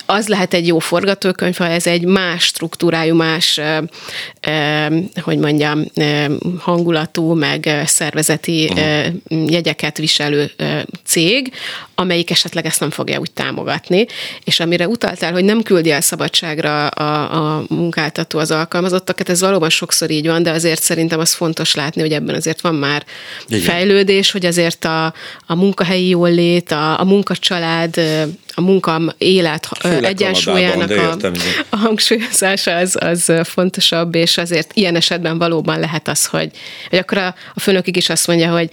az 0.05 0.27
lehet 0.27 0.53
egy 0.53 0.67
jó 0.67 0.79
forgatókönyv, 0.79 1.55
ha 1.55 1.67
ez 1.67 1.87
egy 1.87 2.05
más 2.05 2.43
struktúrájú, 2.43 3.15
más 3.15 3.61
hogy 5.21 5.37
mondjam, 5.37 5.83
hangulatú, 6.59 7.33
meg 7.33 7.81
szervezeti 7.85 8.69
uh-huh. 8.71 9.51
jegyeket 9.51 9.97
viselő 9.97 10.51
cég, 11.05 11.51
amelyik 11.95 12.29
esetleg 12.31 12.65
ezt 12.65 12.79
nem 12.79 12.89
fogja 12.89 13.19
úgy 13.19 13.31
támogatni. 13.31 14.05
És 14.43 14.59
amire 14.59 14.87
utaltál, 14.87 15.31
hogy 15.31 15.43
nem 15.43 15.61
küldi 15.61 15.91
el 15.91 16.01
szabadságra 16.01 16.87
a, 16.87 17.57
a 17.57 17.63
munkáltató 17.69 18.39
az 18.39 18.51
alkalmazottakat, 18.51 19.29
ez 19.29 19.41
valóban 19.41 19.69
sokszor 19.69 20.09
így 20.09 20.27
van, 20.27 20.43
de 20.43 20.51
azért 20.51 20.81
szerintem 20.81 21.19
az 21.19 21.33
fontos 21.33 21.75
látni, 21.75 22.01
hogy 22.01 22.11
ebben 22.11 22.35
azért 22.35 22.61
van 22.61 22.75
már 22.75 23.05
Igen. 23.47 23.61
fejlődés, 23.61 24.31
hogy 24.31 24.45
azért 24.45 24.85
a, 24.85 25.13
a 25.45 25.55
munkahelyi 25.55 26.07
jólét, 26.07 26.71
a, 26.71 26.99
a 26.99 27.03
munkacsalád, 27.03 27.95
a 28.55 28.61
munka 28.61 29.15
élet 29.17 29.67
Főleg 29.79 30.03
egyensúlyának 30.03 30.89
a, 30.89 31.17
a 31.69 31.75
hangsúlyozása 31.75 32.75
az, 32.75 32.97
az 32.99 33.31
fontosabb, 33.43 34.15
és 34.15 34.34
azért 34.37 34.71
ilyen 34.73 34.95
esetben 34.95 35.37
valóban 35.37 35.79
lehet 35.79 36.07
az, 36.07 36.25
hogy, 36.25 36.51
hogy 36.89 36.99
akkor 36.99 37.17
a, 37.17 37.35
a 37.53 37.59
főnökig 37.59 37.95
is 37.95 38.09
azt 38.09 38.27
mondja, 38.27 38.51
hogy, 38.51 38.69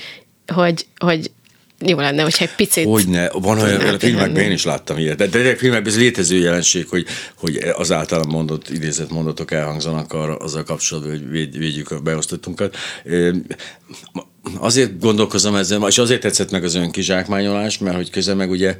hogy, 0.46 0.86
hogy 0.98 1.30
jó 1.86 1.98
lenne, 1.98 2.22
hogyha 2.22 2.44
egy 2.44 2.54
picit... 2.54 2.84
Hogyne, 2.84 3.30
van 3.30 3.58
olyan, 3.58 3.94
a 3.94 3.98
filmekben 3.98 4.42
én 4.42 4.52
is 4.52 4.64
láttam 4.64 4.98
ilyet. 4.98 5.16
De, 5.16 5.26
de 5.26 5.50
a 5.50 5.56
filmekben 5.56 5.92
ez 5.92 5.98
létező 5.98 6.36
jelenség, 6.36 6.88
hogy, 6.88 7.06
hogy 7.36 7.56
az 7.56 7.92
általán 7.92 8.28
mondott, 8.28 8.68
idézett 8.68 9.10
mondatok 9.10 9.50
elhangzanak 9.50 10.12
arra, 10.12 10.36
azzal 10.36 10.62
kapcsolatban, 10.62 11.12
hogy 11.12 11.30
véd, 11.30 11.58
védjük 11.58 11.90
a 11.90 12.00
beosztottunkat. 12.00 12.76
Azért 14.58 15.00
gondolkozom 15.00 15.54
ezzel, 15.54 15.88
és 15.88 15.98
azért 15.98 16.20
tetszett 16.20 16.50
meg 16.50 16.64
az 16.64 16.74
önkizsákmányolás, 16.74 17.78
mert 17.78 17.96
hogy 17.96 18.10
közben 18.10 18.36
meg 18.36 18.50
ugye 18.50 18.76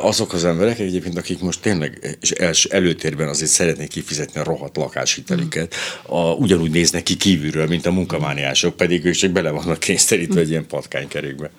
azok 0.00 0.32
az 0.32 0.44
emberek 0.44 0.78
egyébként, 0.78 1.18
akik 1.18 1.40
most 1.40 1.60
tényleg 1.60 2.16
és 2.20 2.30
els, 2.30 2.64
előtérben 2.64 3.28
azért 3.28 3.50
szeretnék 3.50 3.88
kifizetni 3.88 4.40
a 4.40 4.44
rohadt 4.44 4.76
lakáshitelüket, 4.76 5.74
a, 6.06 6.20
ugyanúgy 6.20 6.70
néznek 6.70 7.02
ki 7.02 7.16
kívülről, 7.16 7.66
mint 7.66 7.86
a 7.86 7.90
munkamániások, 7.90 8.76
pedig 8.76 9.04
ők 9.04 9.14
csak 9.14 9.30
bele 9.30 9.50
vannak 9.50 9.78
kényszerítve 9.78 10.40
egy 10.40 10.50
ilyen 10.50 10.66
patkánykerékbe. 10.66 11.50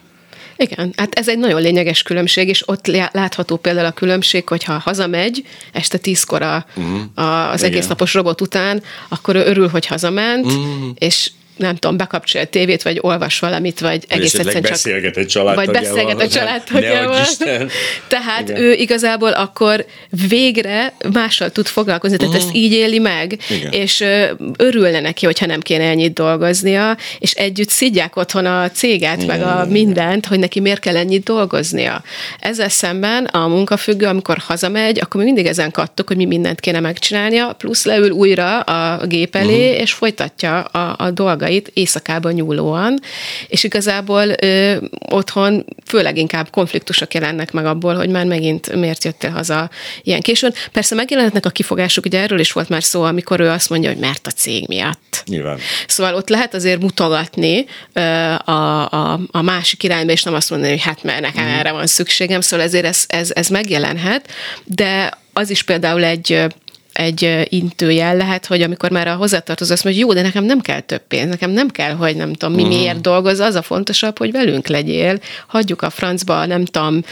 Igen, 0.58 0.94
hát 0.96 1.14
ez 1.14 1.30
egy 1.30 1.38
nagyon 1.38 1.62
lényeges 1.62 2.04
különbség, 2.04 2.48
és 2.48 2.68
ott 2.68 2.88
látható 3.12 3.58
például 3.58 3.86
a 3.86 3.92
különbség, 3.92 4.48
hogyha 4.48 4.78
hazamegy 4.78 5.46
este 5.72 5.98
tízkor 5.98 6.42
a, 6.42 6.66
uh-huh. 6.76 7.52
az 7.52 7.64
egész 7.64 7.88
napos 7.88 8.14
robot 8.14 8.42
után, 8.42 8.84
akkor 9.10 9.36
ő 9.36 9.46
örül, 9.46 9.68
hogy 9.68 9.86
hazament, 9.86 10.46
uh-huh. 10.46 10.90
és 10.98 11.32
nem 11.62 11.76
tudom, 11.76 11.98
bekapcsol 11.98 12.42
a 12.42 12.46
tévét, 12.46 12.84
vagy 12.84 12.98
olvas 13.02 13.40
valamit, 13.40 13.80
vagy 13.80 14.04
egész 14.08 14.34
egyszerűen 14.34 14.62
csak... 14.62 14.72
beszélget 14.72 15.18
egy 15.18 15.28
családtagjával. 15.28 15.74
Vagy 15.74 15.84
beszélget 15.84 16.22
a 16.22 16.28
családtagjával. 16.28 17.26
Tehát 18.08 18.50
Igen. 18.50 18.62
ő 18.62 18.74
igazából 18.74 19.32
akkor 19.32 19.86
végre 20.28 20.94
mással 21.14 21.50
tud 21.50 21.68
foglalkozni, 21.68 22.18
tehát 22.18 22.34
uh-huh. 22.34 22.48
ezt 22.48 22.58
így 22.58 22.72
éli 22.72 23.00
meg, 23.00 23.38
Igen. 23.50 23.72
és 23.72 24.04
örülne 24.58 25.00
neki, 25.00 25.26
hogyha 25.26 25.46
nem 25.46 25.60
kéne 25.60 25.84
ennyit 25.84 26.14
dolgoznia, 26.14 26.98
és 27.20 27.32
együtt 27.32 27.70
szidják 27.70 28.16
otthon 28.16 28.46
a 28.46 28.70
céget, 28.72 29.24
Igen. 29.24 29.26
meg 29.26 29.42
a 29.42 29.66
mindent, 29.70 30.26
hogy 30.26 30.40
neki 30.40 30.60
miért 30.60 30.80
kell 30.80 30.96
ennyit 30.96 31.24
dolgoznia. 31.24 32.04
Ezzel 32.40 32.70
szemben 32.70 33.26
a 33.26 33.48
munkafüggő, 33.48 34.06
amikor 34.06 34.38
hazamegy, 34.38 35.00
akkor 35.00 35.20
mi 35.20 35.26
mindig 35.26 35.46
ezen 35.46 35.72
kattuk, 35.72 36.08
hogy 36.08 36.18
mi 36.18 36.26
mindent 36.26 36.60
kéne 36.60 36.80
megcsinálnia, 36.80 37.54
plusz 37.58 37.86
leül 37.86 38.10
újra 38.10 38.60
a 38.60 39.06
gép 39.06 39.36
elé, 39.36 39.68
uh-huh. 39.68 39.82
és 39.82 39.94
folytatja 39.94 40.60
a, 40.62 40.96
a 40.98 41.12
dolgait 41.12 41.51
dolgait 41.52 41.72
éjszakában 41.74 42.34
nyúlóan, 42.34 43.00
és 43.48 43.64
igazából 43.64 44.26
ö, 44.42 44.76
otthon 45.10 45.66
főleg 45.86 46.18
inkább 46.18 46.50
konfliktusok 46.50 47.14
jelennek 47.14 47.52
meg 47.52 47.66
abból, 47.66 47.96
hogy 47.96 48.10
már 48.10 48.26
megint 48.26 48.76
miért 48.76 49.04
jöttél 49.04 49.30
haza 49.30 49.70
ilyen 50.02 50.22
későn. 50.22 50.54
Persze 50.72 50.96
megjelenhetnek 50.96 51.46
a 51.46 51.50
kifogások, 51.50 52.06
ugye 52.06 52.20
erről 52.20 52.40
is 52.40 52.52
volt 52.52 52.70
már 52.70 52.84
szó, 52.84 53.04
amikor 53.04 53.40
ő 53.40 53.50
azt 53.50 53.70
mondja, 53.70 53.90
hogy 53.90 54.00
mert 54.00 54.28
a 54.28 54.32
cég 54.32 54.68
miatt. 54.68 55.24
Nyilván. 55.26 55.58
Szóval 55.88 56.16
ott 56.16 56.30
lehet 56.30 56.54
azért 56.54 56.82
mutogatni 56.82 57.66
ö, 57.94 58.02
a, 58.46 58.90
a, 58.90 59.20
a 59.32 59.42
másik 59.42 59.84
irányba, 59.84 60.12
és 60.12 60.24
nem 60.24 60.34
azt 60.34 60.50
mondani, 60.50 60.72
hogy 60.72 60.82
hát 60.82 61.04
mert 61.04 61.22
nekem 61.22 61.46
mm. 61.46 61.48
erre 61.48 61.72
van 61.72 61.88
szükségem, 61.88 62.42
szóval 62.42 62.66
ezért 62.66 62.86
ez, 62.86 63.04
ez, 63.08 63.32
ez 63.34 63.48
megjelenhet, 63.48 64.28
de 64.64 65.20
az 65.34 65.50
is 65.50 65.64
például 65.64 66.04
egy 66.04 66.48
egy 67.02 67.48
intőjel 67.50 68.16
lehet, 68.16 68.46
hogy 68.46 68.62
amikor 68.62 68.90
már 68.92 69.08
a 69.08 69.16
hozzátartozó 69.16 69.74
azt 69.74 69.84
mondja, 69.84 70.02
hogy 70.02 70.12
jó, 70.12 70.22
de 70.22 70.28
nekem 70.28 70.44
nem 70.44 70.60
kell 70.60 70.80
több 70.80 71.02
pénz, 71.08 71.30
nekem 71.30 71.50
nem 71.50 71.70
kell, 71.70 71.94
hogy 71.94 72.16
nem 72.16 72.34
tudom, 72.34 72.56
mi 72.56 72.62
uh-huh. 72.62 72.78
miért 72.78 73.02
dolgoz, 73.02 73.40
az 73.40 73.56
a 73.56 73.62
fontosabb, 73.62 74.18
hogy 74.18 74.32
velünk 74.32 74.68
legyél, 74.68 75.20
hagyjuk 75.48 75.82
a 75.82 75.90
francba, 75.90 76.46
nem 76.46 76.66
tudom, 76.66 77.04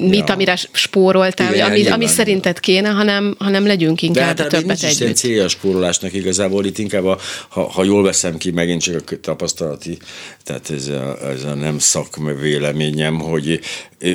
mit, 0.00 0.28
ja. 0.28 0.34
amire 0.34 0.56
spóroltál, 0.72 1.54
Igen, 1.54 1.70
ami, 1.70 1.86
ami 1.86 2.06
szerinted 2.06 2.60
kéne, 2.60 2.88
hanem, 2.88 3.34
hanem 3.38 3.66
legyünk 3.66 4.02
inkább 4.02 4.36
de 4.36 4.42
hát, 4.42 4.50
többet 4.50 4.66
nincs 4.66 4.84
együtt. 4.84 5.08
Is 5.08 5.18
célja 5.18 5.44
a 5.44 5.48
spórolásnak 5.48 6.12
igazából, 6.12 6.64
itt 6.64 6.78
inkább, 6.78 7.04
a, 7.04 7.18
ha, 7.48 7.70
ha 7.70 7.84
jól 7.84 8.02
veszem 8.02 8.36
ki, 8.36 8.50
megint 8.50 8.82
csak 8.82 9.10
a 9.10 9.20
tapasztalati, 9.20 9.98
tehát 10.44 10.70
ez 10.70 10.88
a, 10.88 11.28
ez 11.28 11.44
a 11.44 11.54
nem 11.54 11.78
szakvéleményem, 11.78 13.18
hogy 13.18 13.60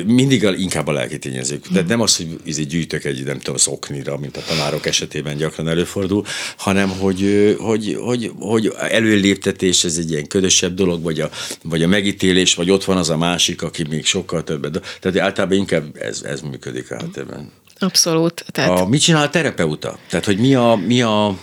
mindig 0.06 0.46
a, 0.46 0.54
inkább 0.54 0.86
a 0.86 0.92
lelki 0.92 1.18
tényezők. 1.18 1.66
Tehát 1.72 1.88
nem 1.88 2.00
az, 2.00 2.16
hogy 2.16 2.26
izé 2.44 2.62
gyűjtök 2.62 3.04
egy, 3.04 3.24
nem 3.24 3.38
tudom, 3.38 3.56
szoknira, 3.56 4.16
mint 4.16 4.36
a 4.36 4.40
tanárok 4.48 4.86
esetében 4.86 4.97
gyakran 5.36 5.68
előfordul, 5.68 6.24
hanem 6.56 6.88
hogy, 6.88 7.56
hogy, 7.60 7.96
hogy, 8.00 8.32
hogy 8.38 8.72
előléptetés, 8.78 9.84
ez 9.84 9.96
egy 9.96 10.10
ilyen 10.10 10.26
ködösebb 10.26 10.74
dolog, 10.74 11.02
vagy 11.02 11.20
a, 11.20 11.30
vagy 11.62 11.82
a 11.82 11.86
megítélés, 11.86 12.54
vagy 12.54 12.70
ott 12.70 12.84
van 12.84 12.96
az 12.96 13.10
a 13.10 13.16
másik, 13.16 13.62
aki 13.62 13.84
még 13.88 14.04
sokkal 14.04 14.44
többet. 14.44 14.98
Tehát 15.00 15.18
általában 15.18 15.56
inkább 15.56 15.96
ez, 15.96 16.22
ez 16.22 16.40
működik 16.40 16.90
ebben. 16.90 17.50
Abszolút. 17.78 18.44
Tehát... 18.50 18.80
A, 18.80 18.86
mit 18.86 19.00
csinál 19.00 19.22
a 19.22 19.30
terapeuta? 19.30 19.98
Tehát, 20.08 20.24
hogy 20.24 20.38
mi, 20.38 20.54
a, 20.54 20.80
mi, 20.86 21.02
a, 21.02 21.36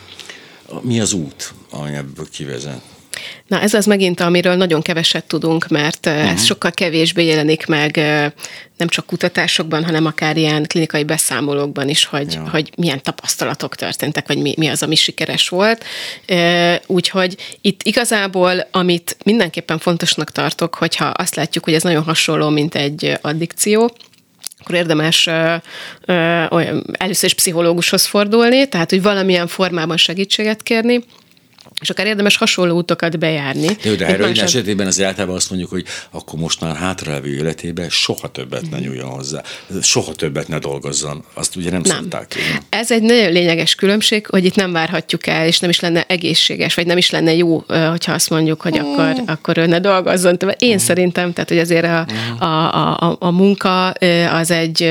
mi 0.82 1.00
az 1.00 1.14
út, 1.14 1.54
ami 1.70 1.94
ebből 1.94 2.28
kivezet? 2.32 2.82
Na 3.48 3.62
ez 3.62 3.74
az 3.74 3.86
megint, 3.86 4.20
amiről 4.20 4.56
nagyon 4.56 4.82
keveset 4.82 5.26
tudunk, 5.26 5.68
mert 5.68 6.06
uh-huh. 6.06 6.32
ez 6.32 6.44
sokkal 6.44 6.72
kevésbé 6.72 7.26
jelenik 7.26 7.66
meg 7.66 7.98
nem 8.78 8.88
csak 8.88 9.06
kutatásokban, 9.06 9.86
hanem 9.86 10.06
akár 10.06 10.38
ilyen 10.38 10.66
klinikai 10.68 11.04
beszámolókban 11.04 11.90
is, 11.90 12.06
hogy, 12.06 12.34
ja. 12.34 12.50
hogy 12.50 12.72
milyen 12.78 13.02
tapasztalatok 13.02 13.76
történtek, 13.76 14.28
vagy 14.28 14.38
mi, 14.38 14.54
mi 14.58 14.68
az, 14.68 14.84
ami 14.84 14.96
sikeres 14.96 15.50
volt. 15.50 15.86
Úgyhogy 16.88 17.36
itt 17.62 17.84
igazából, 17.84 18.68
amit 18.72 19.18
mindenképpen 19.24 19.78
fontosnak 19.78 20.32
tartok, 20.32 20.76
hogyha 20.76 21.06
azt 21.06 21.36
látjuk, 21.36 21.64
hogy 21.64 21.74
ez 21.74 21.84
nagyon 21.84 22.04
hasonló, 22.04 22.50
mint 22.50 22.76
egy 22.76 23.18
addikció, 23.22 23.96
akkor 24.60 24.76
érdemes 24.76 25.28
ö, 25.28 25.56
ö, 26.06 26.44
először 26.92 27.30
is 27.30 27.34
pszichológushoz 27.34 28.06
fordulni, 28.06 28.68
tehát 28.68 28.90
hogy 28.90 29.02
valamilyen 29.02 29.48
formában 29.48 29.98
segítséget 29.98 30.64
kérni, 30.64 31.04
és 31.82 31.90
akár 31.90 32.06
érdemes 32.06 32.38
hasonló 32.38 32.78
útokat 32.78 33.20
bejárni. 33.20 33.68
Jó, 33.84 33.94
de 33.94 34.06
erről 34.06 34.28
másod... 34.28 34.44
esetében 34.44 34.88
az 34.88 35.02
általában 35.02 35.36
azt 35.36 35.50
mondjuk, 35.50 35.72
hogy 35.72 35.86
akkor 36.12 36.40
most 36.40 36.62
már 36.62 36.76
hátralevő 36.76 37.36
életében 37.36 37.90
soha 37.90 38.28
többet 38.28 38.70
ne 38.70 38.80
nyúljon 38.80 39.10
hozzá, 39.10 39.42
soha 39.82 40.14
többet 40.14 40.48
ne 40.48 40.60
dolgozzon. 40.60 41.24
Azt 41.34 41.56
ugye 41.56 41.72
nem, 41.72 41.82
nem. 41.86 41.98
szokták. 41.98 42.36
Én. 42.36 42.62
Ez 42.70 42.92
egy 42.92 43.02
nagyon 43.02 43.32
lényeges 43.32 43.76
különbség, 43.76 44.28
hogy 44.28 44.46
itt 44.46 44.56
nem 44.56 44.72
várhatjuk 44.72 45.28
el, 45.28 45.48
és 45.48 45.60
nem 45.60 45.70
is 45.70 45.80
lenne 45.80 46.06
egészséges, 46.08 46.74
vagy 46.74 46.86
nem 46.86 46.98
is 46.98 47.10
lenne 47.10 47.34
jó, 47.34 47.64
hogyha 47.90 48.14
azt 48.14 48.30
mondjuk, 48.30 48.62
hogy 48.62 48.80
mm. 48.80 48.82
akkor, 48.82 49.24
akkor 49.26 49.58
ő 49.58 49.66
ne 49.66 49.80
dolgozzon. 49.80 50.38
Én 50.58 50.74
mm. 50.74 50.78
szerintem, 50.78 51.34
tehát 51.34 51.50
hogy 51.50 51.60
azért 51.60 51.86
a, 51.86 52.08
mm. 52.12 52.40
a, 52.40 53.08
a, 53.10 53.16
a 53.20 53.32
munka 53.32 53.90
az 54.32 54.52
egy 54.52 54.90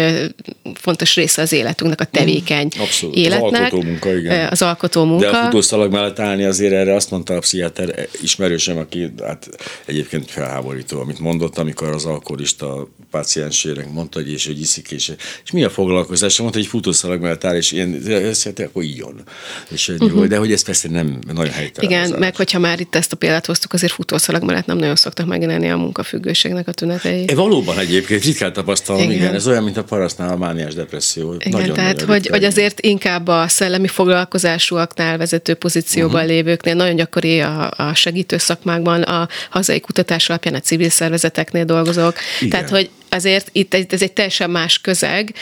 fontos 0.74 1.14
része 1.14 1.42
az 1.42 1.52
életünknek, 1.52 2.00
a 2.00 2.04
tevékeny 2.04 2.68
Abszolút. 2.78 3.16
életnek. 3.16 3.52
Az 3.52 3.58
alkotó 3.60 3.82
munka, 3.82 4.16
igen. 4.16 4.48
Az 4.50 4.62
alkotó 4.62 5.04
munka. 5.04 5.30
De 5.30 5.36
a 5.36 5.44
futószalag 5.44 5.92
mellett 5.92 6.18
állni 6.18 6.44
azért 6.44 6.73
erre 6.74 6.94
azt 6.94 7.10
mondta 7.10 7.34
a 7.34 7.38
pszichiáter 7.38 8.08
ismerősem, 8.22 8.76
aki 8.78 9.12
hát 9.22 9.48
egyébként 9.84 10.30
felháborító, 10.30 11.00
amit 11.00 11.18
mondott, 11.18 11.58
amikor 11.58 11.88
az 11.88 12.04
alkoholista 12.04 12.88
páciensének 13.14 13.92
mondta, 13.92 14.18
hogy 14.18 14.30
és 14.30 14.46
hogy 14.46 14.60
iszik, 14.60 14.90
és, 14.90 15.12
és 15.44 15.50
mi 15.50 15.64
a 15.64 15.70
foglalkozás? 15.70 16.38
Mondta, 16.38 16.58
hogy 16.58 16.66
futószalag 16.66 17.20
mellett 17.20 17.44
áll, 17.44 17.56
és 17.56 17.72
én 17.72 18.02
ezt 18.06 18.58
akkor 18.58 18.82
ijjon. 18.82 19.22
És, 19.70 19.88
uh-huh. 19.88 20.26
De 20.26 20.36
hogy 20.36 20.52
ez 20.52 20.64
persze 20.64 20.88
nem 20.88 21.18
nagyon 21.32 21.52
helytelen. 21.52 21.90
Igen, 21.90 22.18
meg 22.18 22.36
hogyha 22.36 22.58
már 22.58 22.80
itt 22.80 22.94
ezt 22.94 23.12
a 23.12 23.16
példát 23.16 23.46
hoztuk, 23.46 23.72
azért 23.72 23.92
futószalag 23.92 24.42
mellett 24.42 24.66
nem 24.66 24.76
nagyon 24.76 24.96
szoktak 24.96 25.26
megjelenni 25.26 25.70
a 25.70 25.76
munkafüggőségnek 25.76 26.68
a 26.68 26.72
tünetei. 26.72 27.24
E, 27.26 27.34
valóban 27.34 27.78
egyébként 27.78 28.24
ritkán 28.24 28.52
tapasztalom, 28.52 29.02
igen. 29.02 29.12
igen. 29.12 29.34
Ez 29.34 29.46
olyan, 29.46 29.62
mint 29.62 29.76
a 29.76 29.84
parasznál 29.84 30.28
a 30.28 30.36
mániás 30.36 30.74
depresszió. 30.74 31.34
Igen, 31.34 31.50
nagyon, 31.50 31.74
tehát 31.74 31.96
nagyon 31.96 32.08
hogy, 32.08 32.26
hogy 32.26 32.44
azért 32.44 32.80
inkább 32.80 33.28
a 33.28 33.48
szellemi 33.48 33.88
foglalkozásúaknál 33.88 35.18
vezető 35.18 35.54
pozícióban 35.54 36.14
uh-huh. 36.14 36.30
lévők 36.30 36.62
cégeknél 36.64 36.74
nagyon 36.74 36.96
gyakori 36.96 37.40
a, 37.40 37.70
a 37.76 37.94
segítő 37.94 38.38
szakmákban, 38.38 39.02
a 39.02 39.28
hazai 39.50 39.80
kutatás 39.80 40.28
alapján 40.28 40.54
a 40.54 40.60
civil 40.60 40.90
szervezeteknél 40.90 41.64
dolgozok. 41.64 42.16
Igen. 42.40 42.50
Tehát, 42.50 42.70
hogy 42.70 42.90
azért 43.14 43.48
itt 43.52 43.74
ez 43.74 44.02
egy 44.02 44.12
teljesen 44.12 44.50
más 44.50 44.78
közeg, 44.78 45.34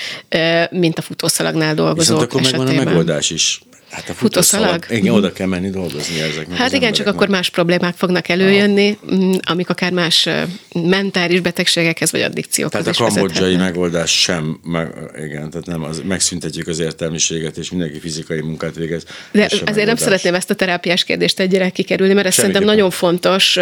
mint 0.71 0.99
a 0.99 1.03
futószalagnál 1.03 1.75
dolgozók 1.75 1.99
Viszont 1.99 2.23
akkor 2.23 2.41
esetében. 2.41 2.67
megvan 2.67 2.87
a 2.87 2.91
megoldás 2.91 3.31
is 3.31 3.61
Hát 3.93 4.09
a 4.09 4.13
futószalag. 4.15 4.85
Igen, 4.89 5.03
mhm. 5.03 5.15
oda 5.15 5.33
kell 5.33 5.47
menni 5.47 5.71
dolgozni 5.71 6.21
ezeknek 6.21 6.59
Hát 6.59 6.73
igen, 6.73 6.93
csak 6.93 7.07
akkor 7.07 7.29
más 7.29 7.51
problémák 7.51 7.95
fognak 7.97 8.29
előjönni, 8.29 8.99
ah. 9.11 9.35
amik 9.41 9.69
akár 9.69 9.93
más 9.93 10.29
mentális 10.75 11.41
betegségekhez 11.41 12.13
vagy 12.13 12.21
addikciókhoz 12.21 12.85
Tehát 12.85 13.01
a 13.01 13.05
kambodzsai 13.05 13.57
megoldás 13.57 14.21
sem, 14.21 14.61
meg, 14.65 14.93
igen, 15.17 15.51
tehát 15.51 15.67
nem, 15.67 15.83
az, 15.83 16.03
megszüntetjük 16.05 16.67
az 16.67 16.79
értelmiséget, 16.79 17.57
és 17.57 17.71
mindenki 17.71 17.99
fizikai 17.99 18.41
munkát 18.41 18.75
végez. 18.75 19.05
De 19.31 19.45
azért 19.45 19.65
megoldás. 19.65 19.87
nem 19.87 19.97
szeretném 19.97 20.35
ezt 20.35 20.51
a 20.51 20.55
terápiás 20.55 21.05
kérdést 21.05 21.41
egyre 21.41 21.71
kikerülni, 21.71 22.13
mert 22.15 22.27
ez 22.27 22.35
szerintem 22.35 22.65
nagyon 22.65 22.91
fontos. 22.91 23.53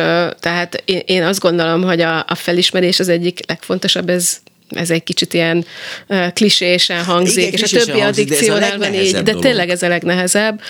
Tehát 0.41 0.83
én, 0.85 1.03
én 1.07 1.22
azt 1.22 1.41
gondolom, 1.41 1.83
hogy 1.83 2.01
a, 2.01 2.18
a 2.18 2.35
felismerés 2.35 3.01
az 3.01 3.09
egyik 3.09 3.41
legfontosabb, 3.47 4.09
ez 4.09 4.41
ez 4.71 4.91
egy 4.91 5.03
kicsit 5.03 5.35
ilyen 5.35 5.64
uh, 6.07 6.33
klisésen 6.33 7.05
hangzik, 7.05 7.47
Igen, 7.47 7.61
és 7.62 7.73
a 7.73 7.85
többi 7.85 8.01
addikciónál 8.01 8.79
van 8.79 8.95
így, 8.95 9.12
de 9.12 9.23
dolog. 9.23 9.43
tényleg 9.43 9.68
ez 9.71 9.83
a 9.83 9.89
legnehezebb, 9.89 10.61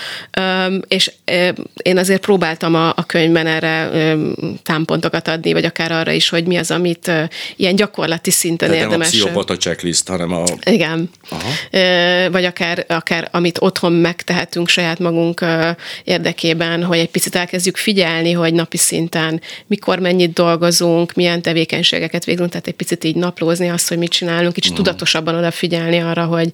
um, 0.41 0.81
és 0.89 1.13
uh, 1.33 1.49
én 1.83 1.99
azért 1.99 2.21
próbáltam 2.21 2.75
a, 2.75 2.89
a 2.89 3.07
könyvben 3.07 3.47
erre 3.47 3.91
um, 4.13 4.35
támpontokat 4.63 5.29
adni, 5.29 5.53
vagy 5.53 5.65
akár 5.65 5.93
arra 5.93 6.13
is, 6.13 6.29
hogy 6.29 6.47
mi 6.47 6.57
az, 6.57 6.71
amit 6.71 7.07
uh, 7.07 7.23
ilyen 7.57 7.77
gyakorlati 7.77 8.31
szinten 8.31 8.69
Tehát 8.69 8.83
érdemes. 8.83 9.11
Nem 9.11 9.21
a 9.21 9.25
pszichopata 9.25 9.57
checklist, 9.57 10.09
hanem 10.09 10.33
a... 10.33 10.45
Igen. 10.65 11.11
Aha. 11.29 11.49
Uh, 11.73 12.33
vagy 12.33 12.45
akár, 12.45 12.85
akár 12.89 13.29
amit 13.33 13.59
otthon 13.61 13.93
megtehetünk 13.93 14.69
saját 14.69 14.99
magunk 14.99 15.41
uh, 15.41 15.69
érdekében, 16.05 16.85
hogy 16.85 16.99
egy 16.99 17.11
picit 17.11 17.35
elkezdjük 17.35 17.77
figyelni, 17.77 18.33
hogy 18.33 18.55
napi 18.55 18.77
szinten 18.77 19.41
mikor 19.67 19.99
mennyit 19.99 20.33
dolgozunk, 20.33 21.13
milyen 21.13 21.43
tevékenységeket 21.43 22.25
végzünk, 22.25 22.51
tehát 22.51 22.67
egy 22.67 22.75
picit 22.75 23.05
így 23.05 23.17
naplózni 23.17 23.69
azt, 23.69 23.89
hogy 23.91 23.99
mit 23.99 24.11
csinálunk, 24.11 24.53
kicsit 24.53 24.71
uh-huh. 24.71 24.87
tudatosabban 24.87 25.35
odafigyelni 25.35 25.99
arra, 25.99 26.25
hogy, 26.25 26.51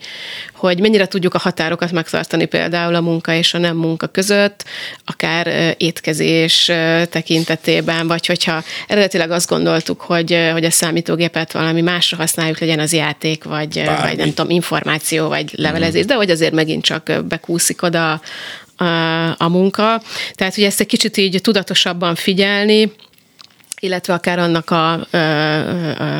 hogy 0.54 0.80
mennyire 0.80 1.06
tudjuk 1.06 1.34
a 1.34 1.38
határokat 1.38 1.92
megtartani 1.92 2.44
például 2.44 2.94
a 2.94 3.00
munka 3.00 3.32
és 3.32 3.54
a 3.54 3.58
nem 3.58 3.76
munka 3.76 4.06
között, 4.06 4.64
akár 5.04 5.74
étkezés 5.78 6.64
tekintetében, 7.10 8.06
vagy 8.06 8.26
hogyha 8.26 8.62
eredetileg 8.86 9.30
azt 9.30 9.48
gondoltuk, 9.48 10.00
hogy, 10.00 10.50
hogy 10.52 10.64
a 10.64 10.70
számítógépet 10.70 11.52
valami 11.52 11.80
másra 11.80 12.16
használjuk, 12.16 12.58
legyen 12.58 12.78
az 12.78 12.92
játék, 12.92 13.44
vagy, 13.44 13.82
vagy 14.02 14.16
nem 14.16 14.34
tudom, 14.34 14.50
információ, 14.50 15.28
vagy 15.28 15.50
levelezés, 15.52 16.02
uh-huh. 16.02 16.08
de 16.08 16.14
hogy 16.14 16.30
azért 16.30 16.54
megint 16.54 16.84
csak 16.84 17.12
bekúszik 17.28 17.82
oda 17.82 18.20
a, 18.76 18.84
a 19.38 19.48
munka. 19.48 20.02
Tehát, 20.34 20.54
hogy 20.54 20.64
ezt 20.64 20.80
egy 20.80 20.86
kicsit 20.86 21.16
így 21.16 21.40
tudatosabban 21.40 22.14
figyelni, 22.14 22.92
illetve 23.80 24.14
akár 24.14 24.38
annak 24.38 24.70
a, 24.70 25.06
ö, 25.10 25.18
ö, 25.18 25.22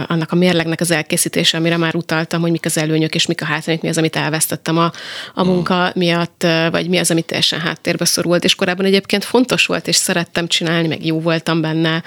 annak 0.06 0.32
a 0.32 0.36
mérlegnek 0.36 0.80
az 0.80 0.90
elkészítése, 0.90 1.56
amire 1.56 1.76
már 1.76 1.94
utaltam, 1.94 2.40
hogy 2.40 2.50
mik 2.50 2.64
az 2.64 2.78
előnyök 2.78 3.14
és 3.14 3.26
mik 3.26 3.42
a 3.42 3.44
hátrányok, 3.44 3.82
mi 3.82 3.88
az, 3.88 3.98
amit 3.98 4.16
elvesztettem 4.16 4.78
a, 4.78 4.92
a 5.34 5.42
hmm. 5.42 5.52
munka 5.52 5.90
miatt, 5.94 6.46
vagy 6.70 6.88
mi 6.88 6.98
az, 6.98 7.10
amit 7.10 7.26
teljesen 7.26 7.60
háttérbe 7.60 8.04
szorult, 8.04 8.44
és 8.44 8.54
korábban 8.54 8.84
egyébként 8.84 9.24
fontos 9.24 9.66
volt, 9.66 9.88
és 9.88 9.96
szerettem 9.96 10.46
csinálni, 10.46 10.88
meg 10.88 11.06
jó 11.06 11.20
voltam 11.20 11.60
benne, 11.60 12.02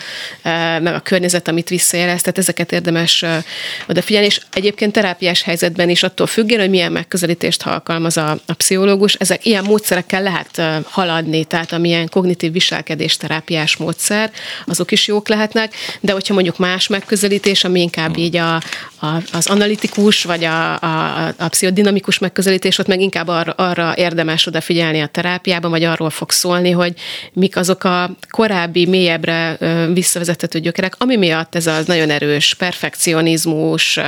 meg 0.79 0.93
a 0.93 0.99
környezet, 0.99 1.47
amit 1.47 1.69
visszajelez, 1.69 2.21
tehát 2.21 2.37
ezeket 2.37 2.71
érdemes 2.71 3.25
odafigyelni, 3.87 4.27
és 4.27 4.41
egyébként 4.53 4.93
terápiás 4.93 5.41
helyzetben 5.41 5.89
is 5.89 6.03
attól 6.03 6.27
függően, 6.27 6.59
hogy 6.59 6.69
milyen 6.69 6.91
megközelítést 6.91 7.63
alkalmaz 7.63 8.17
a, 8.17 8.37
a 8.45 8.53
pszichológus, 8.53 9.13
ezek 9.13 9.45
ilyen 9.45 9.63
módszerekkel 9.63 10.23
lehet 10.23 10.83
haladni, 10.85 11.45
tehát 11.45 11.71
amilyen 11.71 12.09
kognitív 12.09 12.51
viselkedés 12.51 13.17
terápiás 13.17 13.77
módszer, 13.77 14.31
azok 14.65 14.91
is 14.91 15.07
jók 15.07 15.27
lehet, 15.27 15.48
lehetnek, 15.53 15.73
de 15.99 16.11
hogyha 16.11 16.33
mondjuk 16.33 16.57
más 16.57 16.87
megközelítés, 16.87 17.63
ami 17.63 17.81
inkább 17.81 18.17
így 18.17 18.35
a, 18.35 18.55
a, 19.01 19.07
az 19.33 19.47
analitikus, 19.47 20.23
vagy 20.23 20.43
a, 20.43 20.79
a, 20.79 21.25
a 21.37 21.47
pszichodinamikus 21.47 22.19
megközelítés, 22.19 22.77
ott 22.77 22.87
meg 22.87 23.01
inkább 23.01 23.27
arra, 23.27 23.51
arra 23.51 23.93
érdemes 23.95 24.45
odafigyelni 24.45 25.01
a 25.01 25.07
terápiában, 25.07 25.71
vagy 25.71 25.83
arról 25.83 26.09
fog 26.09 26.31
szólni, 26.31 26.71
hogy 26.71 26.93
mik 27.33 27.57
azok 27.57 27.83
a 27.83 28.11
korábbi, 28.29 28.85
mélyebbre 28.85 29.57
visszavezethető 29.93 30.59
gyökerek, 30.59 30.95
ami 30.97 31.15
miatt 31.15 31.55
ez 31.55 31.67
a 31.67 31.79
nagyon 31.85 32.09
erős 32.09 32.53
perfekcionizmus, 32.53 33.99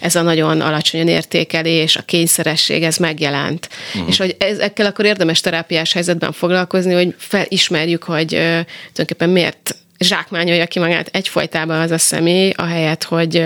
ez 0.00 0.14
a 0.14 0.22
nagyon 0.22 0.60
alacsony 0.60 1.08
értékelés, 1.08 1.96
a 1.96 2.02
kényszeresség, 2.02 2.82
ez 2.82 2.96
megjelent. 2.96 3.68
Uh-huh. 3.94 4.08
És 4.08 4.16
hogy 4.16 4.36
ezekkel 4.38 4.86
akkor 4.86 5.04
érdemes 5.04 5.40
terápiás 5.40 5.92
helyzetben 5.92 6.32
foglalkozni, 6.32 6.94
hogy 6.94 7.14
felismerjük, 7.18 8.02
hogy 8.02 8.28
tulajdonképpen 8.28 9.28
miért 9.28 9.76
zsákmányolja 10.04 10.66
ki 10.66 10.78
magát 10.78 11.08
egyfolytában 11.12 11.80
az 11.80 11.90
a 11.90 11.98
személy, 11.98 12.52
ahelyett, 12.56 13.04
hogy 13.04 13.44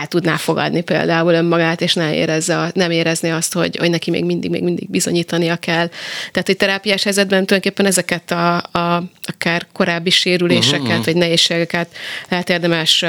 el 0.00 0.06
tudná 0.06 0.36
fogadni 0.36 0.80
például 0.80 1.32
önmagát, 1.32 1.80
és 1.80 1.94
ne 1.94 2.14
érezze, 2.14 2.70
nem 2.74 2.90
érezni 2.90 3.30
azt, 3.30 3.52
hogy, 3.52 3.76
hogy 3.76 3.90
neki 3.90 4.10
még 4.10 4.24
mindig, 4.24 4.50
még 4.50 4.62
mindig 4.62 4.90
bizonyítania 4.90 5.56
kell. 5.56 5.88
Tehát, 6.30 6.46
hogy 6.46 6.56
terápiás 6.56 7.02
helyzetben 7.02 7.46
tulajdonképpen 7.46 7.86
ezeket 7.86 8.30
a, 8.30 8.56
a 8.56 9.02
akár 9.22 9.66
korábbi 9.72 10.10
sérüléseket, 10.10 10.88
uh-huh. 10.88 11.04
vagy 11.04 11.16
nehézségeket 11.16 11.88
lehet 12.28 12.50
érdemes 12.50 13.04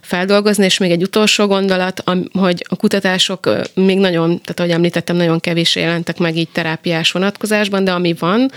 feldolgozni, 0.00 0.64
és 0.64 0.78
még 0.78 0.90
egy 0.90 1.02
utolsó 1.02 1.46
gondolat, 1.46 2.02
hogy 2.32 2.66
a 2.68 2.76
kutatások 2.76 3.50
még 3.74 3.98
nagyon, 3.98 4.28
tehát 4.28 4.60
ahogy 4.60 4.70
említettem, 4.70 5.16
nagyon 5.16 5.40
kevés 5.40 5.76
jelentek 5.76 6.18
meg 6.18 6.36
így 6.36 6.48
terápiás 6.48 7.12
vonatkozásban, 7.12 7.84
de 7.84 7.92
ami 7.92 8.14
van, 8.18 8.50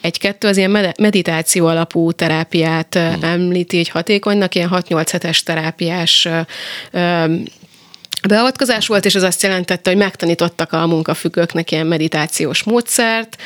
egy-kettő 0.00 0.48
az 0.48 0.56
ilyen 0.56 0.94
meditáció 0.98 1.66
alapú 1.66 2.12
terápiát 2.12 2.94
uh-huh. 2.94 3.30
említi, 3.30 3.76
hogy 3.76 3.88
hatékonynak, 3.88 4.54
ilyen 4.54 4.70
6-8 4.72 5.08
hetes 5.10 5.42
terápiás 5.42 6.28
beavatkozás 8.28 8.86
volt, 8.86 9.04
és 9.04 9.14
az 9.14 9.22
azt 9.22 9.42
jelentette, 9.42 9.90
hogy 9.90 9.98
megtanítottak 9.98 10.72
a 10.72 10.86
munkafüggőknek 10.86 11.70
ilyen 11.70 11.86
meditációs 11.86 12.62
módszert, 12.62 13.36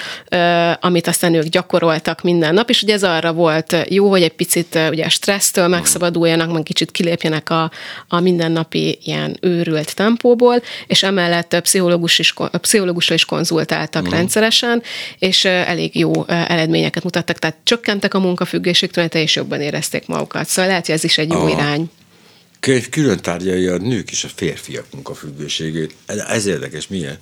amit 0.80 1.06
aztán 1.06 1.34
ők 1.34 1.44
gyakoroltak 1.44 2.22
minden 2.22 2.54
nap, 2.54 2.70
és 2.70 2.82
ugye 2.82 2.94
ez 2.94 3.02
arra 3.02 3.32
volt 3.32 3.76
jó, 3.88 4.10
hogy 4.10 4.22
egy 4.22 4.32
picit 4.32 4.78
ugye 4.90 5.04
a 5.04 5.08
stressztől 5.08 5.68
megszabaduljanak, 5.68 6.52
meg 6.52 6.62
kicsit 6.62 6.90
kilépjenek 6.90 7.50
a, 7.50 7.70
a 8.08 8.20
mindennapi 8.20 8.98
ilyen 9.02 9.36
őrült 9.40 9.94
tempóból, 9.94 10.62
és 10.86 11.02
emellett 11.02 11.60
pszichológus 11.60 12.18
is, 12.18 12.34
pszichológusra 12.50 13.14
is 13.14 13.24
konzultáltak 13.24 14.08
mm. 14.08 14.10
rendszeresen, 14.10 14.82
és 15.18 15.44
elég 15.44 15.98
jó 15.98 16.24
eredményeket 16.26 17.02
mutattak, 17.02 17.38
tehát 17.38 17.56
csökkentek 17.62 18.14
a 18.14 18.18
munkafüggésük, 18.18 18.96
és 18.96 19.36
jobban 19.36 19.60
érezték 19.60 20.06
magukat. 20.06 20.46
Szóval 20.46 20.70
lehet, 20.70 20.86
hogy 20.86 20.94
ez 20.94 21.04
is 21.04 21.18
egy 21.18 21.30
jó 21.30 21.38
Aha. 21.38 21.48
irány 21.48 21.90
könyv 22.66 22.88
külön 22.88 23.20
tárgyalja 23.20 23.72
a 23.72 23.76
nők 23.76 24.10
és 24.10 24.24
a 24.24 24.28
férfiak 24.34 24.86
munkafüggőségét. 24.92 25.94
Ez 26.06 26.46
érdekes, 26.46 26.88
milyen? 26.88 27.18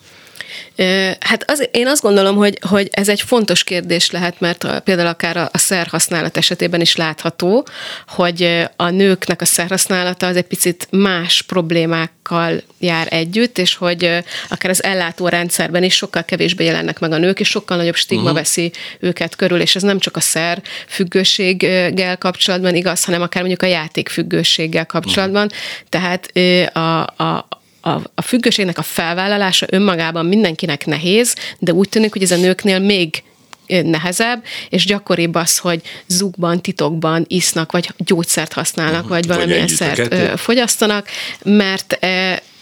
Hát 1.20 1.50
az, 1.50 1.68
én 1.72 1.86
azt 1.86 2.02
gondolom, 2.02 2.36
hogy, 2.36 2.58
hogy 2.68 2.88
ez 2.90 3.08
egy 3.08 3.20
fontos 3.20 3.64
kérdés 3.64 4.10
lehet, 4.10 4.40
mert 4.40 4.80
például 4.84 5.08
akár 5.08 5.36
a, 5.36 5.48
a 5.52 5.58
szerhasználat 5.58 6.36
esetében 6.36 6.80
is 6.80 6.96
látható, 6.96 7.66
hogy 8.08 8.66
a 8.76 8.90
nőknek 8.90 9.40
a 9.40 9.44
szerhasználata 9.44 10.26
az 10.26 10.36
egy 10.36 10.46
picit 10.46 10.88
más 10.90 11.42
problémákkal 11.42 12.62
jár 12.78 13.06
együtt, 13.10 13.58
és 13.58 13.74
hogy 13.74 14.04
akár 14.48 14.70
az 14.70 14.82
ellátórendszerben 14.82 15.82
is 15.82 15.94
sokkal 15.94 16.24
kevésbé 16.24 16.64
jelennek 16.64 16.98
meg 16.98 17.12
a 17.12 17.18
nők, 17.18 17.40
és 17.40 17.48
sokkal 17.48 17.76
nagyobb 17.76 17.96
stigma 17.96 18.22
uh-huh. 18.22 18.38
veszi 18.38 18.72
őket 18.98 19.36
körül, 19.36 19.60
és 19.60 19.76
ez 19.76 19.82
nem 19.82 19.98
csak 19.98 20.16
a 20.16 20.20
szer 20.20 20.62
függőséggel 20.88 22.18
kapcsolatban 22.18 22.74
igaz, 22.74 23.04
hanem 23.04 23.22
akár 23.22 23.42
mondjuk 23.42 23.62
a 23.62 23.74
játékfüggőséggel 23.74 24.86
kapcsolatban. 24.86 25.44
Uh-huh. 25.44 25.88
Tehát 25.88 26.30
a, 26.76 27.02
a, 27.22 27.48
a, 27.84 28.00
a 28.14 28.22
függőségnek 28.22 28.78
a 28.78 28.82
felvállalása 28.82 29.66
önmagában 29.70 30.26
mindenkinek 30.26 30.86
nehéz, 30.86 31.34
de 31.58 31.72
úgy 31.72 31.88
tűnik, 31.88 32.12
hogy 32.12 32.22
ez 32.22 32.30
a 32.30 32.36
nőknél 32.36 32.78
még 32.78 33.22
nehezebb, 33.66 34.44
és 34.68 34.84
gyakoribb 34.84 35.34
az, 35.34 35.58
hogy 35.58 35.82
zugban, 36.06 36.60
titokban 36.60 37.24
isznak, 37.28 37.72
vagy 37.72 37.90
gyógyszert 37.96 38.52
használnak, 38.52 38.94
uh-huh. 38.94 39.08
vagy 39.08 39.26
valamilyen 39.26 39.68
szert 39.68 40.40
fogyasztanak, 40.40 41.08
mert 41.42 41.98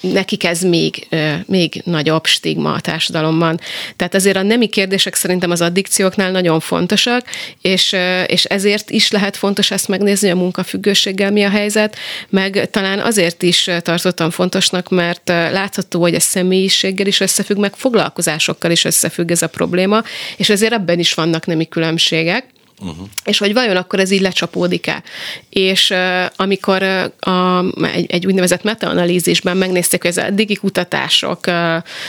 nekik 0.03 0.45
ez 0.45 0.61
még, 0.63 1.07
még 1.47 1.83
nagyobb 1.85 2.27
stigma 2.27 2.73
a 2.73 2.81
társadalomban. 2.81 3.61
Tehát 3.97 4.15
azért 4.15 4.37
a 4.37 4.43
nemi 4.43 4.67
kérdések 4.67 5.15
szerintem 5.15 5.51
az 5.51 5.61
addikcióknál 5.61 6.31
nagyon 6.31 6.61
fontosak, 6.61 7.27
és, 7.61 7.97
és 8.27 8.45
ezért 8.45 8.91
is 8.91 9.11
lehet 9.11 9.37
fontos 9.37 9.71
ezt 9.71 9.89
megnézni, 9.89 10.31
a 10.31 10.37
munkafüggőséggel 10.37 11.31
mi 11.31 11.43
a 11.43 11.51
helyzet, 11.51 11.97
meg 12.29 12.71
talán 12.71 12.99
azért 12.99 13.43
is 13.43 13.71
tartottam 13.83 14.31
fontosnak, 14.31 14.89
mert 14.89 15.29
látható, 15.29 16.01
hogy 16.01 16.15
a 16.15 16.21
személyiséggel 16.21 17.07
is 17.07 17.21
összefügg, 17.21 17.59
meg 17.59 17.75
foglalkozásokkal 17.75 18.71
is 18.71 18.85
összefügg 18.85 19.31
ez 19.31 19.43
a 19.43 19.47
probléma, 19.47 20.03
és 20.37 20.51
ezért 20.51 20.73
ebben 20.73 20.99
is 20.99 21.15
vannak 21.15 21.47
nemi 21.47 21.69
különbségek. 21.69 22.45
Uh-huh. 22.83 23.07
És 23.25 23.39
hogy 23.39 23.53
vajon 23.53 23.77
akkor 23.77 24.01
ez 24.01 24.11
így 24.11 24.21
lecsapódik-e. 24.21 25.03
És 25.51 25.91
uh, 25.91 26.25
amikor 26.37 26.83
uh, 26.83 27.33
a, 27.35 27.65
egy, 27.95 28.11
egy 28.11 28.27
úgynevezett 28.27 28.63
metaanalízisben 28.63 29.57
megnézték, 29.57 30.03
hogy 30.03 30.19
a 30.19 30.31
digi 30.31 30.55
kutatások 30.55 31.47
uh, 31.47 31.55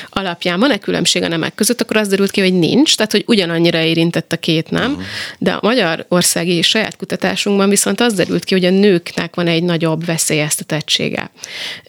alapján 0.10 0.60
van-e 0.60 0.78
különbség 0.78 1.24
a 1.24 1.28
nemek 1.28 1.56
között, 1.56 1.82
akkor 1.82 1.98
az 1.98 2.08
derült 2.08 2.32
ki, 2.32 2.42
hogy 2.42 2.54
nincs, 2.54 2.96
tehát 2.96 3.12
hogy 3.12 3.24
ugyanannyira 3.28 3.82
érintett 3.82 4.32
a 4.32 4.38
két 4.38 4.70
nem, 4.70 4.92
uh-huh. 4.92 5.06
de 5.38 5.52
a 5.52 5.60
magyarországi 5.62 6.62
saját 6.62 6.96
kutatásunkban 6.96 7.70
viszont 7.70 8.02
az 8.02 8.14
derült 8.14 8.44
ki, 8.44 8.54
hogy 8.54 8.66
a 8.66 8.70
nőknek 8.70 9.36
van 9.36 9.48
egy 9.48 9.64
nagyobb 9.64 10.06
veszélyeztetettsége. 10.06 11.32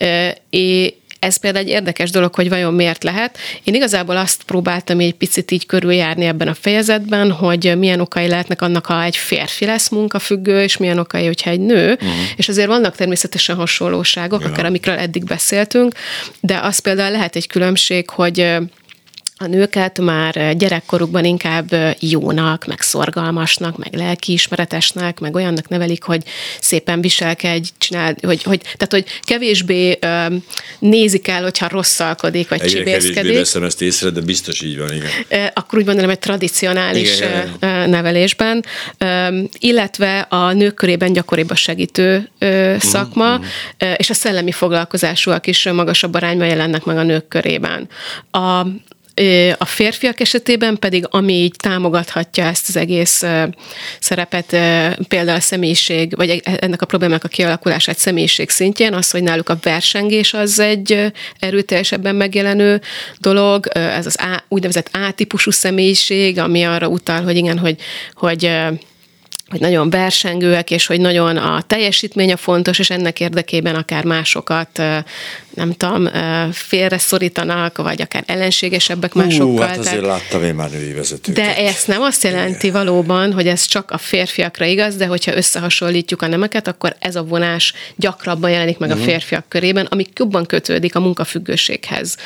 Uh, 0.00 0.28
és 0.50 0.92
ez 1.24 1.36
például 1.36 1.64
egy 1.64 1.70
érdekes 1.70 2.10
dolog, 2.10 2.34
hogy 2.34 2.48
vajon 2.48 2.74
miért 2.74 3.04
lehet. 3.04 3.38
Én 3.64 3.74
igazából 3.74 4.16
azt 4.16 4.42
próbáltam 4.42 4.98
egy 4.98 5.14
picit 5.14 5.50
így 5.50 5.66
körüljárni 5.66 6.24
ebben 6.24 6.48
a 6.48 6.54
fejezetben, 6.54 7.30
hogy 7.30 7.78
milyen 7.78 8.00
okai 8.00 8.28
lehetnek 8.28 8.62
annak, 8.62 8.86
ha 8.86 9.02
egy 9.02 9.16
férfi 9.16 9.64
lesz 9.64 9.88
munkafüggő, 9.88 10.62
és 10.62 10.76
milyen 10.76 10.98
okai, 10.98 11.26
hogyha 11.26 11.50
egy 11.50 11.60
nő. 11.60 11.92
Uh-huh. 11.92 12.10
És 12.36 12.48
azért 12.48 12.68
vannak 12.68 12.96
természetesen 12.96 13.56
hasonlóságok, 13.56 14.42
ja. 14.42 14.48
akár 14.48 14.64
amikről 14.64 14.96
eddig 14.96 15.24
beszéltünk, 15.24 15.94
de 16.40 16.58
az 16.62 16.78
például 16.78 17.10
lehet 17.10 17.36
egy 17.36 17.46
különbség, 17.46 18.10
hogy 18.10 18.56
a 19.44 19.46
nőket 19.46 19.98
már 19.98 20.56
gyerekkorukban 20.56 21.24
inkább 21.24 21.96
jónak, 22.00 22.66
meg 22.66 22.80
szorgalmasnak, 22.80 23.76
meg 23.76 23.94
lelkiismeretesnek, 23.94 25.20
meg 25.20 25.34
olyannak 25.34 25.68
nevelik, 25.68 26.02
hogy 26.02 26.22
szépen 26.60 27.00
viselkedj, 27.00 27.68
csinál, 27.78 28.14
hogy, 28.22 28.42
hogy, 28.42 28.60
tehát, 28.60 28.90
hogy 28.90 29.04
kevésbé 29.22 29.98
nézik 30.78 31.28
el, 31.28 31.42
hogyha 31.42 31.68
rosszalkodik, 31.68 32.48
vagy 32.48 32.60
Egyre 32.60 32.78
csibészkedik. 32.78 33.14
kevésbé 33.14 33.38
veszem 33.38 33.62
ezt 33.62 33.82
észre, 33.82 34.10
de 34.10 34.20
biztos 34.20 34.62
így 34.62 34.78
van, 34.78 34.92
igen. 34.92 35.10
Akkor 35.54 35.78
úgy 35.78 35.86
mondanám, 35.86 36.10
egy 36.10 36.18
tradicionális 36.18 37.16
igen, 37.16 37.54
igen. 37.56 37.90
nevelésben, 37.90 38.64
illetve 39.58 40.18
a 40.18 40.52
nők 40.52 40.74
körében 40.74 41.12
gyakoribb 41.12 41.50
a 41.50 41.54
segítő 41.54 42.30
szakma, 42.78 43.38
mm-hmm. 43.38 43.92
és 43.96 44.10
a 44.10 44.14
szellemi 44.14 44.52
foglalkozásúak 44.52 45.46
is 45.46 45.64
magasabb 45.64 46.14
arányban 46.14 46.46
jelennek 46.46 46.84
meg 46.84 46.96
a 46.96 47.02
nők 47.02 47.28
körében. 47.28 47.88
A, 48.30 48.66
a 49.58 49.64
férfiak 49.64 50.20
esetében 50.20 50.78
pedig, 50.78 51.06
ami 51.10 51.32
így 51.32 51.54
támogathatja 51.56 52.44
ezt 52.44 52.68
az 52.68 52.76
egész 52.76 53.22
szerepet, 54.00 54.46
például 55.08 55.36
a 55.36 55.40
személyiség, 55.40 56.16
vagy 56.16 56.42
ennek 56.44 56.82
a 56.82 56.86
problémának 56.86 57.24
a 57.24 57.28
kialakulását 57.28 57.98
személyiség 57.98 58.50
szintjén, 58.50 58.94
az, 58.94 59.10
hogy 59.10 59.22
náluk 59.22 59.48
a 59.48 59.58
versengés 59.62 60.34
az 60.34 60.58
egy 60.58 61.12
erőteljesebben 61.38 62.14
megjelenő 62.14 62.80
dolog, 63.18 63.66
ez 63.72 64.06
az 64.06 64.16
A, 64.18 64.44
úgynevezett 64.48 64.90
A-típusú 64.92 65.50
személyiség, 65.50 66.38
ami 66.38 66.62
arra 66.62 66.88
utal, 66.88 67.22
hogy 67.22 67.36
igen, 67.36 67.58
hogy, 67.58 67.76
hogy 68.14 68.50
hogy 69.50 69.60
nagyon 69.60 69.90
versengőek, 69.90 70.70
és 70.70 70.86
hogy 70.86 71.00
nagyon 71.00 71.36
a 71.36 71.62
teljesítmény 71.66 72.32
a 72.32 72.36
fontos, 72.36 72.78
és 72.78 72.90
ennek 72.90 73.20
érdekében 73.20 73.74
akár 73.74 74.04
másokat 74.04 74.82
nem 75.54 75.72
tudom, 75.72 76.08
félre 76.52 76.98
szorítanak, 76.98 77.76
vagy 77.76 78.02
akár 78.02 78.22
ellenségesebbek 78.26 79.14
másokkal. 79.14 79.46
Hú, 79.46 79.58
hát 79.58 79.78
azért 79.78 80.02
láttam 80.02 80.42
én 80.42 80.54
már 80.54 80.70
női 80.70 80.92
vezetőket. 80.92 81.44
De 81.44 81.56
ez 81.56 81.82
nem 81.86 82.02
azt 82.02 82.22
jelenti 82.22 82.66
Igen. 82.66 82.84
valóban, 82.84 83.32
hogy 83.32 83.46
ez 83.46 83.64
csak 83.64 83.90
a 83.90 83.98
férfiakra 83.98 84.64
igaz, 84.64 84.96
de 84.96 85.06
hogyha 85.06 85.36
összehasonlítjuk 85.36 86.22
a 86.22 86.26
nemeket, 86.26 86.68
akkor 86.68 86.96
ez 86.98 87.16
a 87.16 87.22
vonás 87.22 87.72
gyakrabban 87.96 88.50
jelenik 88.50 88.78
meg 88.78 88.88
uh-huh. 88.88 89.04
a 89.04 89.06
mhm. 89.06 89.12
férfiak 89.12 89.44
körében, 89.48 89.86
ami 89.90 90.06
jobban 90.16 90.46
kötődik 90.46 90.94
a 90.94 91.00
munkafüggőséghez. 91.00 92.16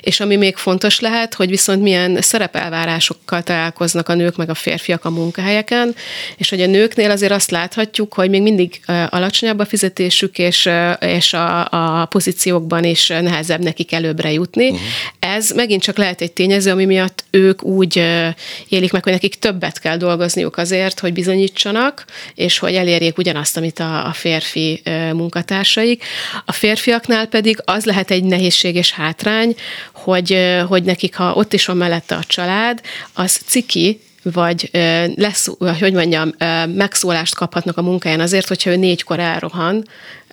És 0.00 0.20
ami 0.20 0.36
még 0.36 0.56
fontos 0.56 1.00
lehet, 1.00 1.34
hogy 1.34 1.48
viszont 1.48 1.82
milyen 1.82 2.20
szerepelvárásokkal 2.20 3.42
találkoznak 3.42 4.08
a 4.08 4.14
nők 4.14 4.36
meg 4.36 4.50
a 4.50 4.54
férfiak 4.54 5.04
a 5.04 5.10
munkahelyeken, 5.10 5.94
és 6.36 6.48
hogy 6.48 6.60
a 6.64 6.66
nőknél 6.66 7.10
azért 7.10 7.32
azt 7.32 7.50
láthatjuk, 7.50 8.14
hogy 8.14 8.30
még 8.30 8.42
mindig 8.42 8.80
alacsonyabb 9.08 9.58
a 9.58 9.64
fizetésük, 9.64 10.38
és, 10.38 10.68
és 11.00 11.32
a, 11.32 11.68
a 12.00 12.04
pozíciókban 12.04 12.84
is 12.84 13.06
nehezebb 13.06 13.62
nekik 13.62 13.92
előbbre 13.92 14.32
jutni. 14.32 14.70
Uh-huh. 14.70 14.86
Ez 15.18 15.50
megint 15.50 15.82
csak 15.82 15.96
lehet 15.96 16.20
egy 16.20 16.32
tényező, 16.32 16.70
ami 16.70 16.84
miatt 16.84 17.24
ők 17.30 17.62
úgy 17.62 17.96
élik 18.68 18.92
meg, 18.92 19.02
hogy 19.02 19.12
nekik 19.12 19.34
többet 19.34 19.78
kell 19.78 19.96
dolgozniuk 19.96 20.56
azért, 20.56 21.00
hogy 21.00 21.12
bizonyítsanak, 21.12 22.04
és 22.34 22.58
hogy 22.58 22.74
elérjék 22.74 23.18
ugyanazt, 23.18 23.56
amit 23.56 23.78
a, 23.78 24.06
a 24.06 24.12
férfi 24.12 24.82
munkatársaik. 25.12 26.04
A 26.44 26.52
férfiaknál 26.52 27.26
pedig 27.26 27.58
az 27.64 27.84
lehet 27.84 28.10
egy 28.10 28.24
nehézség 28.24 28.74
és 28.74 28.92
hátrány, 28.92 29.54
hogy, 29.92 30.38
hogy 30.68 30.82
nekik, 30.82 31.16
ha 31.16 31.32
ott 31.34 31.52
is 31.52 31.66
van 31.66 31.76
mellette 31.76 32.14
a 32.14 32.24
család, 32.26 32.80
az 33.12 33.40
ciki, 33.46 34.00
vagy 34.32 34.70
lesz, 35.14 35.48
hogy 35.58 35.92
mondjam, 35.92 36.30
megszólást 36.66 37.34
kaphatnak 37.34 37.76
a 37.76 37.82
munkáján 37.82 38.20
azért, 38.20 38.48
hogyha 38.48 38.70
ő 38.70 38.76
négykor 38.76 39.18
elrohan, 39.20 39.84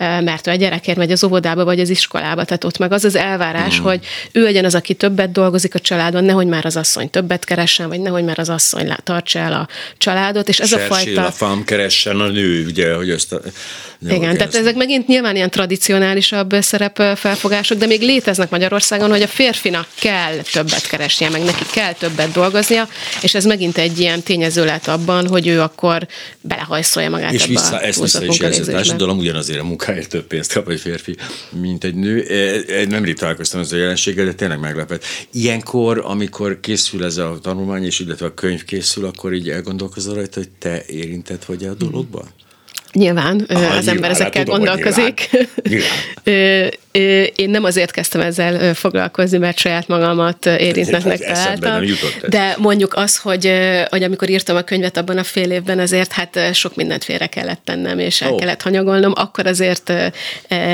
mert 0.01 0.47
ő 0.47 0.51
a 0.51 0.55
gyerekért 0.55 0.97
megy 0.97 1.11
az 1.11 1.23
óvodába 1.23 1.63
vagy 1.63 1.79
az 1.79 1.89
iskolába, 1.89 2.43
tehát 2.43 2.63
ott 2.63 2.77
meg 2.77 2.91
az 2.91 3.05
az 3.05 3.15
elvárás, 3.15 3.79
mm. 3.79 3.83
hogy 3.83 3.99
ő 4.31 4.43
legyen 4.43 4.65
az, 4.65 4.75
aki 4.75 4.93
többet 4.93 5.31
dolgozik 5.31 5.75
a 5.75 5.79
családon, 5.79 6.23
nehogy 6.23 6.47
már 6.47 6.65
az 6.65 6.77
asszony 6.77 7.09
többet 7.09 7.45
keressen, 7.45 7.87
vagy 7.87 7.99
nehogy 7.99 8.23
már 8.23 8.39
az 8.39 8.49
asszony 8.49 8.93
tartsa 9.03 9.39
el 9.39 9.53
a 9.53 9.67
családot, 9.97 10.47
és 10.47 10.59
ez 10.59 10.69
Sersél 10.69 10.91
a 10.91 10.95
fajta... 10.95 11.25
a 11.25 11.31
fám 11.31 11.63
keressen 11.63 12.19
a 12.19 12.27
nő, 12.27 12.65
ugye, 12.65 12.93
hogy 12.93 13.09
ezt 13.09 13.33
a... 13.33 13.41
Igen, 14.09 14.37
tehát 14.37 14.55
ezek 14.55 14.75
megint 14.75 15.07
nyilván 15.07 15.35
ilyen 15.35 15.49
tradicionálisabb 15.49 16.55
szerepfelfogások, 16.59 17.77
de 17.77 17.85
még 17.85 18.01
léteznek 18.01 18.49
Magyarországon, 18.49 19.09
hogy 19.09 19.21
a 19.21 19.27
férfinak 19.27 19.87
kell 19.99 20.35
többet 20.51 20.87
keresnie, 20.87 21.29
meg 21.29 21.43
neki 21.43 21.63
kell 21.73 21.93
többet 21.93 22.31
dolgoznia, 22.31 22.87
és 23.21 23.33
ez 23.33 23.45
megint 23.45 23.77
egy 23.77 23.99
ilyen 23.99 24.21
tényező 24.21 24.65
lehet 24.65 24.87
abban, 24.87 25.27
hogy 25.27 25.47
ő 25.47 25.61
akkor 25.61 26.07
belehajszolja 26.41 27.09
magát 27.09 27.33
és 27.33 27.45
vissza, 27.45 27.79
ezt 27.79 28.01
vissza 28.01 28.25
is 28.25 28.39
a 28.39 28.63
társadalom 28.63 29.17
ugyanazért 29.17 29.59
a 29.59 29.63
munkáért 29.63 29.90
munkáért 29.91 30.09
több 30.09 30.27
pénzt 30.27 30.53
kap 30.53 30.69
egy 30.69 30.79
férfi, 30.79 31.15
mint 31.49 31.83
egy 31.83 31.95
nő. 31.95 32.23
E, 32.23 32.73
e, 32.73 32.85
nem 32.85 33.13
találkoztam 33.13 33.59
ezzel 33.59 33.77
a 33.77 33.81
jelenséggel, 33.81 34.25
de 34.25 34.33
tényleg 34.33 34.59
meglepett. 34.59 35.03
Ilyenkor, 35.31 36.01
amikor 36.05 36.59
készül 36.59 37.03
ez 37.03 37.17
a 37.17 37.39
tanulmány, 37.41 37.83
és 37.83 37.99
illetve 37.99 38.25
a 38.25 38.33
könyv 38.33 38.63
készül, 38.63 39.05
akkor 39.05 39.33
így 39.33 39.49
elgondolkozol 39.49 40.15
rajta, 40.15 40.39
hogy 40.39 40.49
te 40.59 40.83
érintett 40.87 41.45
vagy 41.45 41.65
a 41.65 41.73
dologban? 41.73 42.25
Nyilván 42.93 43.45
Aha, 43.47 43.59
az 43.59 43.75
nyilván, 43.75 43.95
ember 43.95 44.09
ezekkel 44.09 44.43
tudom, 44.43 44.57
gondolkozik. 44.57 45.29
Nyilván. 45.69 45.89
Nyilván. 46.23 46.69
Én 47.35 47.49
nem 47.49 47.63
azért 47.63 47.91
kezdtem 47.91 48.21
ezzel 48.21 48.73
foglalkozni, 48.73 49.37
mert 49.37 49.57
saját 49.57 49.87
magamat 49.87 50.45
érintnek 50.45 51.19
találtam. 51.19 51.83
De 52.27 52.55
mondjuk 52.57 52.93
az, 52.93 53.17
hogy, 53.17 53.53
hogy 53.89 54.03
amikor 54.03 54.29
írtam 54.29 54.55
a 54.55 54.61
könyvet 54.61 54.97
abban 54.97 55.17
a 55.17 55.23
fél 55.23 55.51
évben, 55.51 55.79
azért 55.79 56.11
hát 56.11 56.39
sok 56.53 56.75
mindent 56.75 57.03
félre 57.03 57.27
kellett 57.27 57.61
tennem, 57.63 57.99
és 57.99 58.21
el 58.21 58.31
oh. 58.31 58.39
kellett 58.39 58.61
hanyagolnom, 58.61 59.13
akkor 59.15 59.47
azért 59.47 59.93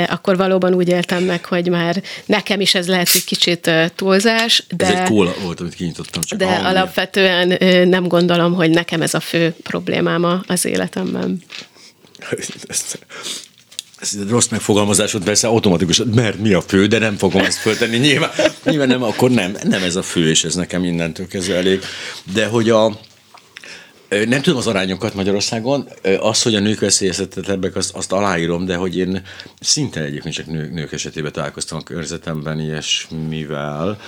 akkor 0.06 0.36
valóban 0.36 0.74
úgy 0.74 0.88
éltem 0.88 1.22
meg, 1.22 1.44
hogy 1.44 1.68
már 1.68 2.02
nekem 2.26 2.60
is 2.60 2.74
ez 2.74 2.88
lehet 2.88 3.10
egy 3.14 3.24
kicsit 3.24 3.70
túlzás. 3.94 4.64
De, 4.76 4.86
ez 4.86 4.92
egy 4.92 5.02
kóla 5.02 5.34
volt, 5.42 5.60
amit 5.60 5.74
kinyitottam. 5.74 6.22
Csak 6.22 6.38
de 6.38 6.46
alapvetően 6.46 7.56
nem 7.88 8.08
gondolom, 8.08 8.54
hogy 8.54 8.70
nekem 8.70 9.02
ez 9.02 9.14
a 9.14 9.20
fő 9.20 9.54
problémám 9.62 10.42
az 10.46 10.64
életemben 10.64 11.42
ez, 12.68 12.98
ez 14.00 14.28
rossz 14.28 14.48
megfogalmazásod 14.48 15.24
persze 15.24 15.46
automatikus, 15.46 16.02
mert 16.14 16.38
mi 16.38 16.52
a 16.52 16.60
fő, 16.60 16.86
de 16.86 16.98
nem 16.98 17.16
fogom 17.16 17.44
ezt 17.44 17.58
föltenni. 17.58 17.96
Nyilván, 17.96 18.30
nyilván 18.64 18.88
nem, 18.88 19.02
akkor 19.02 19.30
nem, 19.30 19.56
nem 19.62 19.82
ez 19.82 19.96
a 19.96 20.02
fő, 20.02 20.28
és 20.28 20.44
ez 20.44 20.54
nekem 20.54 20.80
mindentől 20.80 21.26
kezdve 21.26 21.56
elég. 21.56 21.82
De 22.32 22.46
hogy 22.46 22.70
a, 22.70 22.98
nem 24.08 24.42
tudom 24.42 24.58
az 24.58 24.66
arányokat 24.66 25.14
Magyarországon, 25.14 25.88
az, 26.20 26.42
hogy 26.42 26.54
a 26.54 26.60
nők 26.60 26.80
veszélyeztetettebbek, 26.80 27.76
azt, 27.76 27.94
azt 27.94 28.12
aláírom, 28.12 28.64
de 28.64 28.76
hogy 28.76 28.96
én 28.96 29.22
szinte 29.60 30.00
egyébként 30.00 30.34
csak 30.34 30.46
nő, 30.46 30.70
nők 30.72 30.92
esetében 30.92 31.32
találkoztam 31.32 31.78
a 31.78 31.82
környezetemben 31.82 32.60
ilyesmivel, 32.60 34.00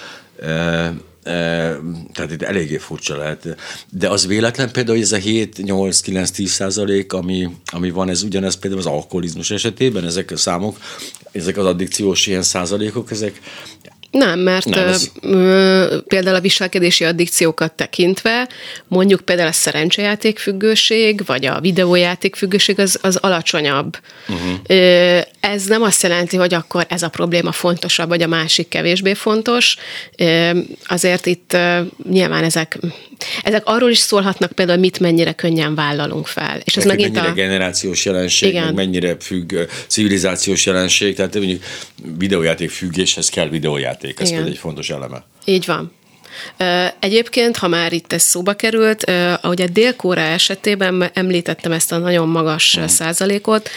tehát 1.22 2.30
itt 2.30 2.42
eléggé 2.42 2.76
furcsa 2.76 3.16
lehet. 3.16 3.56
De 3.90 4.08
az 4.08 4.26
véletlen 4.26 4.70
például, 4.72 4.96
hogy 4.96 5.04
ez 5.04 5.12
a 5.12 5.18
7-8-9-10 5.18 6.46
százalék, 6.46 7.12
ami, 7.12 7.48
ami 7.72 7.90
van, 7.90 8.08
ez 8.08 8.22
ugyanez 8.22 8.54
például 8.54 8.82
az 8.82 8.86
alkoholizmus 8.86 9.50
esetében, 9.50 10.04
ezek 10.04 10.30
a 10.30 10.36
számok, 10.36 10.78
ezek 11.32 11.56
az 11.56 11.66
addikciós 11.66 12.26
ilyen 12.26 12.42
százalékok, 12.42 13.10
ezek 13.10 13.40
nem, 14.10 14.38
mert 14.38 14.64
Nem, 14.64 14.88
ez... 14.88 15.10
ö, 15.20 15.96
például 16.06 16.36
a 16.36 16.40
viselkedési 16.40 17.04
addikciókat 17.04 17.72
tekintve, 17.72 18.48
mondjuk 18.88 19.20
például 19.20 19.48
a 19.48 19.52
szerencsejáték 19.52 20.38
függőség, 20.38 21.22
vagy 21.26 21.46
a 21.46 21.60
videójáték 21.60 22.36
függőség 22.36 22.78
az, 22.78 22.98
az 23.02 23.16
alacsonyabb. 23.16 23.98
Uh-huh. 24.28 24.58
Ö, 24.66 25.18
ez 25.40 25.64
nem 25.64 25.82
azt 25.82 26.02
jelenti, 26.02 26.36
hogy 26.36 26.54
akkor 26.54 26.86
ez 26.88 27.02
a 27.02 27.08
probléma 27.08 27.52
fontosabb, 27.52 28.08
vagy 28.08 28.22
a 28.22 28.26
másik 28.26 28.68
kevésbé 28.68 29.14
fontos. 29.14 29.76
Ö, 30.16 30.58
azért 30.86 31.26
itt 31.26 31.52
ö, 31.52 31.80
nyilván 32.10 32.44
ezek, 32.44 32.78
ezek 33.42 33.62
arról 33.64 33.90
is 33.90 33.98
szólhatnak 33.98 34.52
például, 34.52 34.78
mit 34.78 35.00
mennyire 35.00 35.32
könnyen 35.32 35.74
vállalunk 35.74 36.26
fel. 36.26 36.60
És 36.64 36.76
ez 36.76 36.84
megint 36.84 37.12
mennyire 37.12 37.32
a... 37.32 37.34
generációs 37.34 38.04
jelenség, 38.04 38.48
Igen. 38.48 38.74
mennyire 38.74 39.16
függ 39.20 39.54
civilizációs 39.86 40.66
jelenség, 40.66 41.14
tehát 41.14 41.34
mondjuk 41.34 41.62
videójáték 42.18 42.70
függéshez 42.70 43.28
kell 43.28 43.48
videójáték 43.48 43.88
játék, 43.90 44.20
ez 44.20 44.30
Igen. 44.30 44.46
egy 44.46 44.58
fontos 44.58 44.90
eleme. 44.90 45.24
Így 45.44 45.66
van. 45.66 45.92
Egyébként, 47.00 47.56
ha 47.56 47.68
már 47.68 47.92
itt 47.92 48.12
ez 48.12 48.22
szóba 48.22 48.54
került, 48.54 49.04
ahogy 49.40 49.62
a 49.62 49.66
dél 49.66 49.94
esetében 50.16 51.10
említettem 51.14 51.72
ezt 51.72 51.92
a 51.92 51.98
nagyon 51.98 52.28
magas 52.28 52.74
hmm. 52.74 52.86
százalékot, 52.86 53.68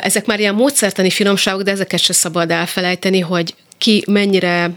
ezek 0.00 0.26
már 0.26 0.40
ilyen 0.40 0.54
módszertani 0.54 1.10
finomságok, 1.10 1.62
de 1.62 1.70
ezeket 1.70 2.00
se 2.00 2.12
szabad 2.12 2.50
elfelejteni, 2.50 3.20
hogy 3.20 3.54
ki 3.78 4.04
mennyire 4.06 4.70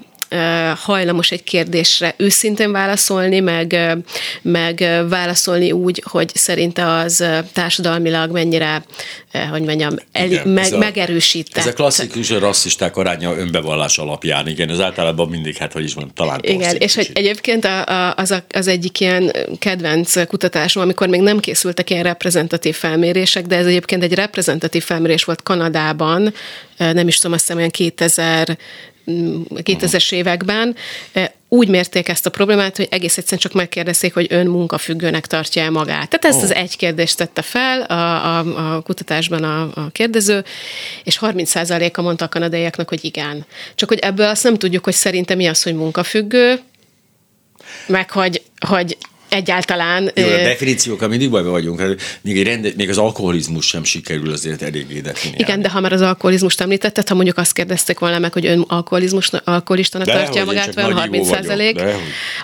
hajlamos 0.76 1.32
egy 1.32 1.44
kérdésre 1.44 2.14
őszintén 2.18 2.72
válaszolni, 2.72 3.40
meg, 3.40 3.96
meg 4.42 5.06
válaszolni 5.10 5.72
úgy, 5.72 6.04
hogy 6.06 6.32
szerinte 6.34 6.88
az 6.88 7.24
társadalmilag 7.54 8.32
mennyire, 8.32 8.86
hogy 9.52 9.62
mondjam, 9.62 9.96
el, 10.12 10.26
igen, 10.26 10.48
meg, 10.48 10.64
ez 10.64 10.72
a, 10.72 10.78
megerősített. 10.78 11.58
Ez 11.58 11.68
a 11.68 11.74
klasszikus 11.74 12.30
rasszisták 12.30 12.98
aránya 12.98 13.38
önbevallás 13.38 13.98
alapján, 13.98 14.48
igen, 14.48 14.70
ez 14.70 14.80
általában 14.80 15.30
mindig, 15.30 15.58
hát 15.58 15.74
hogy 15.74 15.84
is 15.84 15.94
van, 15.94 16.12
talán 16.14 16.40
Igen, 16.44 16.76
és 16.76 16.96
hogy 16.96 17.10
egyébként 17.14 17.66
a, 17.66 17.86
a, 17.86 18.14
az, 18.18 18.32
a, 18.32 18.46
az 18.54 18.68
egyik 18.68 19.00
ilyen 19.00 19.32
kedvenc 19.60 20.28
kutatásom, 20.28 20.84
amikor 20.84 21.08
még 21.08 21.22
nem 21.22 21.40
készültek 21.40 21.90
ilyen 21.90 22.04
reprezentatív 22.04 22.76
felmérések, 22.76 23.46
de 23.46 23.56
ez 23.56 23.66
egyébként 23.66 24.04
egy 24.04 24.14
reprezentatív 24.14 24.84
felmérés 24.84 25.24
volt 25.24 25.44
Kanadában, 25.44 26.34
nem 26.78 27.08
is 27.08 27.16
tudom, 27.16 27.34
azt 27.34 27.42
hiszem 27.42 27.58
olyan 27.58 27.72
2000 27.72 28.58
2000-es 29.06 30.12
években 30.12 30.76
úgy 31.50 31.68
mérték 31.68 32.08
ezt 32.08 32.26
a 32.26 32.30
problémát, 32.30 32.78
hogy 32.78 32.88
egész 32.92 33.18
egyszerűen 33.18 33.42
csak 33.42 33.54
megkérdezték, 33.54 34.14
hogy 34.14 34.28
ön 34.30 34.48
munkafüggőnek 34.48 35.28
tartja 35.28 35.62
el 35.62 35.72
magát. 35.72 36.10
Tehát 36.10 36.26
ezt 36.26 36.38
oh. 36.38 36.44
az 36.44 36.54
egy 36.54 36.78
kérdést 36.78 37.18
tette 37.18 37.42
fel 37.42 37.82
a, 37.82 37.94
a, 38.38 38.76
a 38.76 38.82
kutatásban 38.82 39.44
a, 39.44 39.62
a 39.62 39.90
kérdező, 39.92 40.44
és 41.04 41.18
30%-a 41.22 42.02
mondta 42.02 42.26
a 42.26 42.30
kanadaiaknak, 42.30 42.90
hogy 42.90 43.06
igen. 43.06 43.46
Csak 43.76 43.90
hogy 43.90 44.00
ebből 44.00 44.28
azt 44.28 44.44
nem 44.44 44.58
tudjuk, 44.58 44.84
hogy 44.84 44.94
szerintem 44.94 45.38
mi 45.38 45.48
az, 45.48 45.64
hogy 45.64 45.76
munkafüggő, 45.76 46.60
meg 47.88 48.12
hogy, 48.12 48.42
hogy 48.68 48.98
egyáltalán. 49.30 50.12
Jó, 50.16 50.26
a 50.26 50.30
definíciókkal 50.30 51.08
mindig 51.08 51.30
bajban 51.30 51.52
vagyunk. 51.52 51.80
Hát 51.80 52.20
még, 52.22 52.38
egy 52.38 52.44
rende, 52.44 52.70
még 52.78 52.90
az 52.90 52.98
alkoholizmus 52.98 53.68
sem 53.68 53.84
sikerül 53.84 54.32
azért 54.32 54.62
eléggé 54.62 55.00
definiálni. 55.00 55.44
Igen, 55.44 55.62
de 55.62 55.70
ha 55.70 55.80
már 55.80 55.94
az 55.94 56.02
alkoholizmust 56.02 56.62
említetted, 56.62 57.08
ha 57.08 57.16
mondjuk 57.16 57.38
azt 57.38 57.54
kérdezték 57.54 58.00
volna 58.00 58.20
meg, 58.20 58.34
hogy 58.34 58.46
ön 58.46 58.66
alkoholizmus, 58.68 59.32
alkoholistának 59.44 60.08
tartja 60.08 60.46
magát, 60.46 60.78
olyan 60.78 60.94
30 60.94 61.28
százalék, 61.28 61.82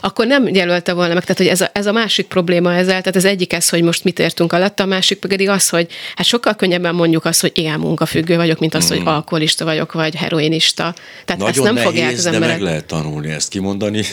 akkor 0.02 0.28
nem 0.28 0.48
jelölte 0.48 0.94
volna 0.94 1.14
meg. 1.14 1.22
Tehát, 1.22 1.38
hogy 1.38 1.48
ez 1.48 1.62
a, 1.62 1.70
ez 1.74 1.86
a 1.86 1.92
másik 1.92 2.28
probléma 2.28 2.74
ezzel, 2.74 3.00
tehát 3.00 3.16
az 3.16 3.26
egyik 3.26 3.54
ez, 3.54 3.70
hogy 3.70 3.82
most 3.84 4.04
mit 4.04 4.20
értünk 4.20 4.54
alatt, 4.54 4.80
a 4.80 4.86
másik 4.86 5.20
pedig 5.20 5.50
az, 5.50 5.70
hogy 5.70 5.88
hát 6.16 6.26
sokkal 6.26 6.56
könnyebben 6.56 6.96
mondjuk 6.96 7.26
azt, 7.26 7.42
hogy 7.42 7.52
igen, 7.54 7.80
munkafüggő 7.80 8.36
vagyok, 8.36 8.60
mint 8.60 8.74
az, 8.74 8.86
mm. 8.86 8.88
hogy 8.88 9.02
alkoholista 9.06 9.66
vagyok, 9.66 9.92
vagy 9.94 10.16
heroinista. 10.16 10.94
Tehát 11.26 11.42
Nagyon 11.42 11.48
ezt 11.48 11.64
nem 11.64 11.74
nehéz, 11.74 11.90
fogják 11.90 12.12
az 12.12 12.26
emberek. 12.26 12.48
de 12.48 12.54
meg 12.54 12.64
lehet 12.64 12.86
tanulni 12.86 13.32
ezt 13.32 13.50
kimondani. 13.50 14.04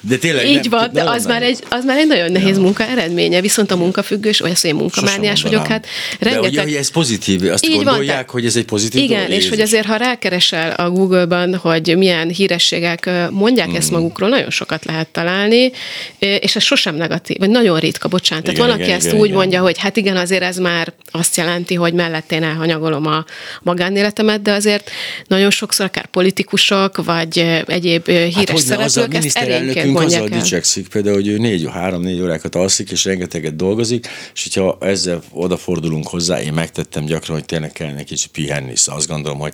De 0.00 0.16
tényleg 0.16 0.46
Így 0.46 0.70
nem, 0.70 0.80
van, 0.80 0.90
de 0.92 1.02
az 1.02 1.26
már, 1.26 1.42
egy, 1.42 1.58
az 1.68 1.84
már 1.84 1.98
egy 1.98 2.06
nagyon 2.06 2.32
nehéz 2.32 2.56
ja. 2.56 2.62
munka 2.62 2.84
eredménye, 2.84 3.40
viszont 3.40 3.70
a 3.70 3.76
munkafüggős, 3.76 4.40
vagy 4.40 4.50
az, 4.50 4.60
hogy 4.60 4.70
én 4.70 4.76
munkamániás 4.76 5.42
vagyok, 5.42 5.66
hát 5.66 5.86
rengeteg... 6.18 6.52
De 6.52 6.62
hogy 6.62 6.74
ez 6.74 6.90
pozitív, 6.90 7.52
azt 7.52 7.66
így 7.66 7.74
gondolják, 7.74 8.16
van, 8.16 8.40
hogy 8.40 8.46
ez 8.46 8.56
egy 8.56 8.64
pozitív 8.64 9.02
Igen, 9.02 9.22
dolog, 9.22 9.36
és 9.36 9.48
hogy 9.48 9.60
azért, 9.60 9.86
ha 9.86 9.96
rákeresel 9.96 10.70
a 10.70 10.90
Google-ban, 10.90 11.56
hogy 11.56 11.96
milyen 11.96 12.28
hírességek 12.28 13.10
mondják 13.30 13.70
mm. 13.70 13.74
ezt 13.74 13.90
magukról, 13.90 14.28
nagyon 14.28 14.50
sokat 14.50 14.84
lehet 14.84 15.08
találni, 15.08 15.72
és 16.18 16.56
ez 16.56 16.62
sosem 16.62 16.94
negatív, 16.94 17.36
vagy 17.38 17.50
nagyon 17.50 17.78
ritka, 17.78 18.08
bocsánat. 18.08 18.44
Igen, 18.44 18.54
Tehát 18.54 18.70
van, 18.70 18.80
aki 18.80 18.92
ezt 18.92 19.06
igen, 19.06 19.18
úgy 19.18 19.24
igen. 19.24 19.38
mondja, 19.38 19.60
hogy 19.60 19.78
hát 19.78 19.96
igen, 19.96 20.16
azért 20.16 20.42
ez 20.42 20.56
már 20.56 20.92
azt 21.10 21.36
jelenti, 21.36 21.74
hogy 21.74 21.92
mellett 21.92 22.32
én 22.32 22.42
elhanyagolom 22.42 23.06
a 23.06 23.24
magánéletemet, 23.62 24.42
de 24.42 24.52
azért 24.52 24.90
nagyon 25.26 25.50
sokszor 25.50 25.86
akár 25.86 26.06
politikusok, 26.06 27.04
vagy 27.04 27.62
egyéb 27.66 28.06
híres 28.06 28.34
hát, 28.34 28.58
szereplők 28.58 29.14
ezt 29.14 29.38
miniszterelnökünk 29.48 30.00
azzal 30.00 30.28
dicsekszik. 30.28 30.88
Például, 30.88 31.14
hogy 31.14 31.28
ő 31.28 31.38
négy, 31.38 31.68
három-négy 31.72 32.20
órákat 32.20 32.54
alszik, 32.54 32.90
és 32.90 33.04
rengeteget 33.04 33.56
dolgozik, 33.56 34.08
és 34.34 34.42
hogyha 34.42 34.78
ezzel 34.80 35.22
odafordulunk 35.32 36.08
hozzá, 36.08 36.40
én 36.40 36.52
megtettem 36.52 37.04
gyakran, 37.04 37.36
hogy 37.36 37.44
tényleg 37.44 37.72
kellene 37.72 38.02
kicsit 38.02 38.30
pihenni, 38.30 38.76
szóval 38.76 39.00
azt 39.00 39.08
gondolom, 39.08 39.38
hogy 39.38 39.52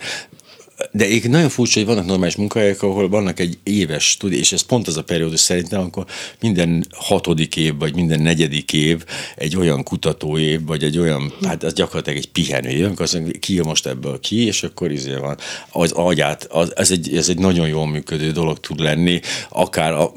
de 0.90 1.08
én 1.08 1.22
nagyon 1.28 1.48
furcsa, 1.48 1.78
hogy 1.78 1.88
vannak 1.88 2.06
normális 2.06 2.36
munkahelyek, 2.36 2.82
ahol 2.82 3.08
vannak 3.08 3.40
egy 3.40 3.58
éves 3.62 4.08
stúdió, 4.10 4.38
és 4.38 4.52
ez 4.52 4.60
pont 4.60 4.86
az 4.86 4.96
a 4.96 5.02
periódus 5.02 5.40
szerintem, 5.40 5.80
amikor 5.80 6.04
minden 6.40 6.86
hatodik 6.90 7.56
év, 7.56 7.74
vagy 7.78 7.94
minden 7.94 8.20
negyedik 8.20 8.72
év 8.72 9.04
egy 9.36 9.56
olyan 9.56 9.82
kutatóév, 9.82 10.60
vagy 10.66 10.82
egy 10.82 10.98
olyan, 10.98 11.32
hát 11.44 11.62
az 11.62 11.72
gyakorlatilag 11.72 12.18
egy 12.18 12.30
pihenő 12.30 12.68
év, 12.68 12.84
amikor 12.84 13.02
azt 13.02 13.14
mondja, 13.14 13.38
ki 13.40 13.60
most 13.60 13.86
ebből 13.86 14.20
ki, 14.20 14.46
és 14.46 14.62
akkor 14.62 14.90
izé 14.90 15.14
van. 15.14 15.38
Az 15.70 15.92
agyát, 15.92 16.46
az, 16.50 16.76
ez, 16.76 16.90
egy, 16.90 17.16
ez 17.16 17.28
egy 17.28 17.38
nagyon 17.38 17.68
jól 17.68 17.86
működő 17.86 18.30
dolog 18.30 18.60
tud 18.60 18.80
lenni, 18.80 19.20
akár 19.48 19.92
a, 19.92 20.12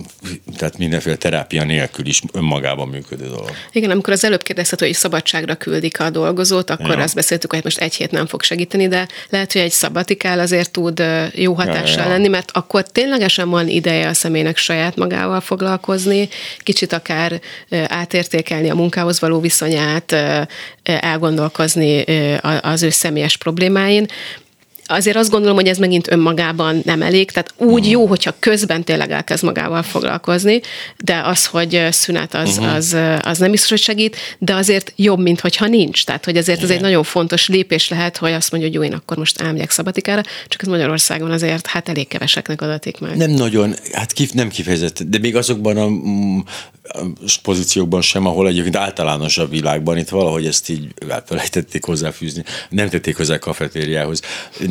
tehát 0.58 0.78
mindenféle 0.78 1.16
terápia 1.16 1.64
nélkül 1.64 2.06
is 2.06 2.22
önmagában 2.34 2.88
működő 2.88 3.26
dolog. 3.26 3.52
Igen, 3.72 3.92
amikor 3.92 4.14
az 4.14 4.24
előbb 4.24 4.44
kérdezted, 4.44 4.80
hogy 4.80 4.94
szabadságra 4.94 5.56
küldik 5.56 6.00
a 6.00 6.10
dolgozót, 6.10 6.70
akkor 6.70 6.98
ja. 6.98 7.04
azt 7.04 7.16
beszéltük, 7.16 7.54
hogy 7.54 7.64
most 7.64 7.78
egy 7.78 7.96
hét 7.96 8.12
nem 8.12 8.28
fog 8.28 8.42
segíteni, 8.42 8.88
de 8.88 9.08
lehet, 9.30 9.52
hogy 9.52 9.62
egy 9.62 9.72
szabatikál 9.72 10.40
azért 10.52 10.72
tud 10.72 11.04
jó 11.34 11.54
hatással 11.54 12.04
ja, 12.04 12.04
ja. 12.04 12.10
lenni, 12.10 12.28
mert 12.28 12.52
akkor 12.54 12.84
ténylegesen 12.84 13.50
van 13.50 13.68
ideje 13.68 14.08
a 14.08 14.14
személynek 14.14 14.58
saját 14.58 14.96
magával 14.96 15.42
foglalkozni, 15.42 16.30
kicsit 16.60 16.94
akár 16.94 17.40
átértékelni 17.88 18.70
a 18.70 18.76
munkához 18.76 19.20
való 19.20 19.40
viszonyát, 19.40 20.16
elgondolkozni 20.84 22.04
az 22.62 22.84
ő 22.84 22.90
személyes 22.90 23.38
problémáin, 23.38 24.06
azért 24.88 25.18
azt 25.18 25.30
gondolom, 25.30 25.56
hogy 25.56 25.68
ez 25.68 25.78
megint 25.78 26.12
önmagában 26.12 26.82
nem 26.86 27.02
elég, 27.02 27.32
tehát 27.32 27.54
úgy 27.58 27.68
uh-huh. 27.68 27.90
jó, 27.90 28.06
hogyha 28.06 28.36
közben 28.40 28.84
tényleg 28.84 29.12
elkezd 29.12 29.44
magával 29.44 29.84
foglalkozni, 29.84 30.62
de 30.98 31.22
az, 31.24 31.46
hogy 31.46 31.88
szünet 31.92 32.34
az, 32.34 32.58
uh-huh. 32.58 32.74
az, 32.76 32.98
az 33.22 33.38
nem 33.38 33.52
biztos, 33.52 33.70
hogy 33.70 33.80
segít, 33.80 34.16
de 34.38 34.56
azért 34.56 34.94
jobb, 34.96 35.20
mint 35.20 35.40
hogyha 35.40 35.68
nincs. 35.68 36.06
Tehát, 36.06 36.26
hogy 36.26 36.38
azért 36.38 36.64
ez 36.64 36.70
egy 36.70 36.82
nagyon 36.82 37.04
fontos 37.04 37.48
lépés 37.48 37.90
lehet, 37.90 38.18
hogy 38.18 38.32
azt 38.32 38.52
mondja, 38.52 38.70
hogy 38.70 38.78
jó, 38.78 38.84
én 38.84 38.94
akkor 38.94 39.18
most 39.18 39.42
elmegyek 39.42 39.70
szabatikára, 39.70 40.22
csak 40.48 40.62
ez 40.62 40.68
Magyarországon 40.68 41.32
azért 41.32 41.68
hát 41.68 41.90
elég 41.90 42.08
keveseknek 42.08 42.62
adatik 42.62 43.00
meg. 43.00 43.18
Nem 43.18 43.32
nagyon, 43.32 43.76
hát 43.92 44.12
kif, 44.12 44.32
nem 44.32 44.50
kifejezett, 44.50 45.04
de 45.04 45.18
még 45.18 45.36
azokban 45.36 45.78
a 45.78 45.88
mm, 45.88 46.40
pozíciókban 47.44 48.02
sem, 48.02 48.26
ahol 48.26 48.48
egyébként 48.48 48.76
általánosabb 48.76 49.50
világban 49.50 49.98
itt 49.98 50.10
valahogy 50.10 50.46
ezt 50.46 50.70
így 50.70 50.88
elfelejtették 51.08 51.84
hozzáfűzni, 51.84 52.44
nem 52.70 52.90
tették 52.90 53.18
hozzá 53.18 53.36
a 53.36 53.40
kafetériához. 53.40 54.22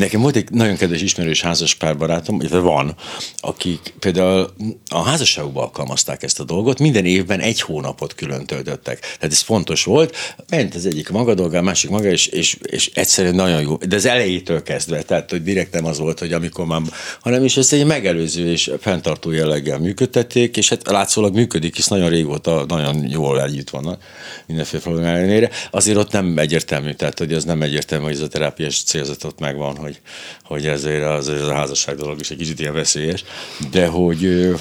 Nekem 0.06 0.20
volt 0.20 0.36
egy 0.36 0.50
nagyon 0.50 0.76
kedves 0.76 1.02
ismerős 1.02 1.40
házaspár 1.40 1.96
barátom, 1.96 2.40
illetve 2.40 2.58
van, 2.58 2.94
akik 3.36 3.94
például 3.98 4.54
a 4.88 5.02
házasságukban 5.02 5.62
alkalmazták 5.62 6.22
ezt 6.22 6.40
a 6.40 6.44
dolgot, 6.44 6.78
minden 6.78 7.04
évben 7.04 7.40
egy 7.40 7.60
hónapot 7.60 8.14
külön 8.14 8.46
töltöttek. 8.46 9.00
Tehát 9.00 9.32
ez 9.32 9.40
fontos 9.40 9.84
volt, 9.84 10.16
ment 10.50 10.74
az 10.74 10.86
egyik 10.86 11.08
maga 11.08 11.34
dolga, 11.34 11.58
a 11.58 11.62
másik 11.62 11.90
maga, 11.90 12.08
és, 12.08 12.26
és, 12.26 12.56
és 12.62 12.90
egyszerűen 12.94 13.34
nagyon 13.34 13.60
jó, 13.60 13.76
de 13.76 13.96
az 13.96 14.06
elejétől 14.06 14.62
kezdve, 14.62 15.02
tehát 15.02 15.30
hogy 15.30 15.42
direkt 15.42 15.72
nem 15.72 15.84
az 15.84 15.98
volt, 15.98 16.18
hogy 16.18 16.32
amikor 16.32 16.66
már, 16.66 16.80
hanem 17.20 17.44
is 17.44 17.56
ezt 17.56 17.72
egy 17.72 17.86
megelőző 17.86 18.50
és 18.50 18.70
fenntartó 18.80 19.30
jelleggel 19.30 19.78
működtették, 19.78 20.56
és 20.56 20.68
hát 20.68 20.90
látszólag 20.90 21.34
működik, 21.34 21.76
hisz 21.76 21.86
nagyon 21.86 22.08
régóta 22.08 22.64
nagyon 22.68 23.08
jól 23.08 23.42
együtt 23.42 23.70
vannak 23.70 24.02
mindenféle 24.46 24.82
problémá 24.82 25.14
ellenére. 25.14 25.50
Azért 25.70 25.98
ott 25.98 26.12
nem 26.12 26.38
egyértelmű, 26.38 26.92
tehát 26.92 27.18
hogy 27.18 27.32
az 27.32 27.44
nem 27.44 27.62
egyértelmű, 27.62 28.04
hogy 28.04 28.14
ez 28.14 28.20
a 28.20 28.28
terápiás 28.28 28.82
célzatot 28.82 29.40
megvan, 29.40 29.76
hogy, 29.76 29.95
hogy 30.42 30.66
ezért 30.66 31.04
az, 31.04 31.28
ez 31.28 31.42
a 31.42 31.54
házasság 31.54 31.96
dolog 31.96 32.20
is 32.20 32.30
egy 32.30 32.36
kicsit 32.36 32.60
ilyen 32.60 32.74
veszélyes, 32.74 33.24
de 33.70 33.86
hogy 33.86 34.54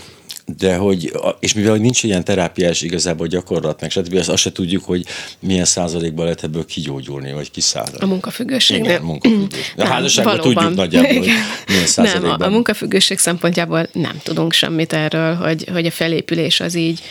de 0.57 0.75
hogy, 0.75 1.11
és 1.39 1.53
mivel 1.53 1.75
nincs 1.75 2.03
ilyen 2.03 2.23
terápiás 2.23 2.81
igazából 2.81 3.27
gyakorlat, 3.27 3.81
meg 3.81 3.91
stb. 3.91 4.15
Azt, 4.15 4.29
azt 4.29 4.41
se 4.41 4.51
tudjuk, 4.51 4.83
hogy 4.83 5.05
milyen 5.39 5.65
százalékban 5.65 6.23
lehet 6.23 6.43
ebből 6.43 6.65
kigyógyulni, 6.65 7.33
vagy 7.33 7.51
kiszállni. 7.51 7.97
A 7.99 8.05
munkafüggőség? 8.05 8.79
Igen, 8.79 9.01
a 9.01 9.05
munkafüggőség. 9.05 9.73
A 9.77 9.85
házasságban 9.85 10.39
tudjuk 10.39 10.75
nagyjából, 10.75 11.13
hogy 11.13 11.29
milyen 11.67 11.85
százalékban. 11.85 12.29
Nem, 12.29 12.41
a, 12.41 12.45
a 12.45 12.49
munkafüggőség 12.49 13.17
szempontjából 13.17 13.87
nem 13.93 14.19
tudunk 14.23 14.53
semmit 14.53 14.93
erről, 14.93 15.35
hogy, 15.35 15.69
hogy 15.71 15.85
a 15.85 15.91
felépülés 15.91 16.59
az 16.59 16.75
így 16.75 17.01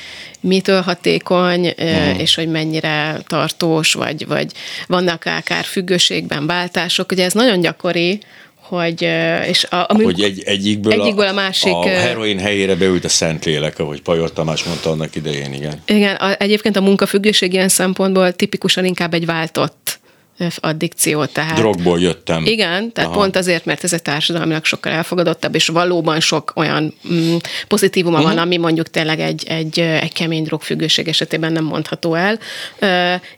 mitől 0.41 0.80
hatékony, 0.80 1.66
uh-huh. 1.66 2.20
és 2.20 2.35
hogy 2.35 2.49
mennyire 2.49 3.20
tartós, 3.26 3.93
vagy, 3.93 4.26
vagy 4.26 4.53
vannak 4.87 5.24
akár 5.24 5.64
függőségben 5.64 6.47
váltások. 6.47 7.12
Ugye 7.12 7.24
ez 7.24 7.32
nagyon 7.32 7.61
gyakori, 7.61 8.20
hogy, 8.75 9.03
és 9.49 9.64
a, 9.64 9.77
a 9.77 9.95
hogy 9.95 10.22
egy, 10.22 10.43
egyikből, 10.45 10.93
egyikből 10.93 11.27
a, 11.27 11.31
a 11.31 11.33
másik... 11.33 11.72
A 11.72 11.87
heroin 11.87 12.39
helyére 12.39 12.75
beült 12.75 13.05
a 13.05 13.09
Szentlélek, 13.09 13.79
ahogy 13.79 14.03
Pajor 14.03 14.33
Tamás 14.33 14.64
mondta 14.64 14.91
annak 14.91 15.16
idején, 15.16 15.53
igen. 15.53 15.83
Igen, 15.87 16.14
a, 16.14 16.35
egyébként 16.39 16.77
a 16.77 16.81
munkafüggőség 16.81 17.53
ilyen 17.53 17.68
szempontból 17.68 18.33
tipikusan 18.33 18.85
inkább 18.85 19.14
egy 19.14 19.27
váltott 19.27 20.03
addikció. 20.57 21.25
Tehát, 21.25 21.57
Drogból 21.57 22.01
jöttem. 22.01 22.47
Igen, 22.47 22.93
tehát 22.93 23.11
Aha. 23.11 23.18
pont 23.18 23.37
azért, 23.37 23.64
mert 23.64 23.85
ez 23.85 23.93
egy 23.93 24.03
társadalmilag 24.03 24.64
sokkal 24.64 24.93
elfogadottabb, 24.93 25.55
és 25.55 25.68
valóban 25.68 26.20
sok 26.20 26.53
olyan 26.55 26.95
mm, 27.12 27.37
pozitívuma 27.68 28.16
uh-huh. 28.16 28.33
van, 28.33 28.43
ami 28.43 28.57
mondjuk 28.57 28.91
tényleg 28.91 29.20
egy, 29.20 29.45
egy, 29.49 29.79
egy 29.79 30.12
kemény 30.12 30.43
drogfüggőség 30.43 31.09
esetében 31.09 31.53
nem 31.53 31.64
mondható 31.64 32.14
el, 32.14 32.39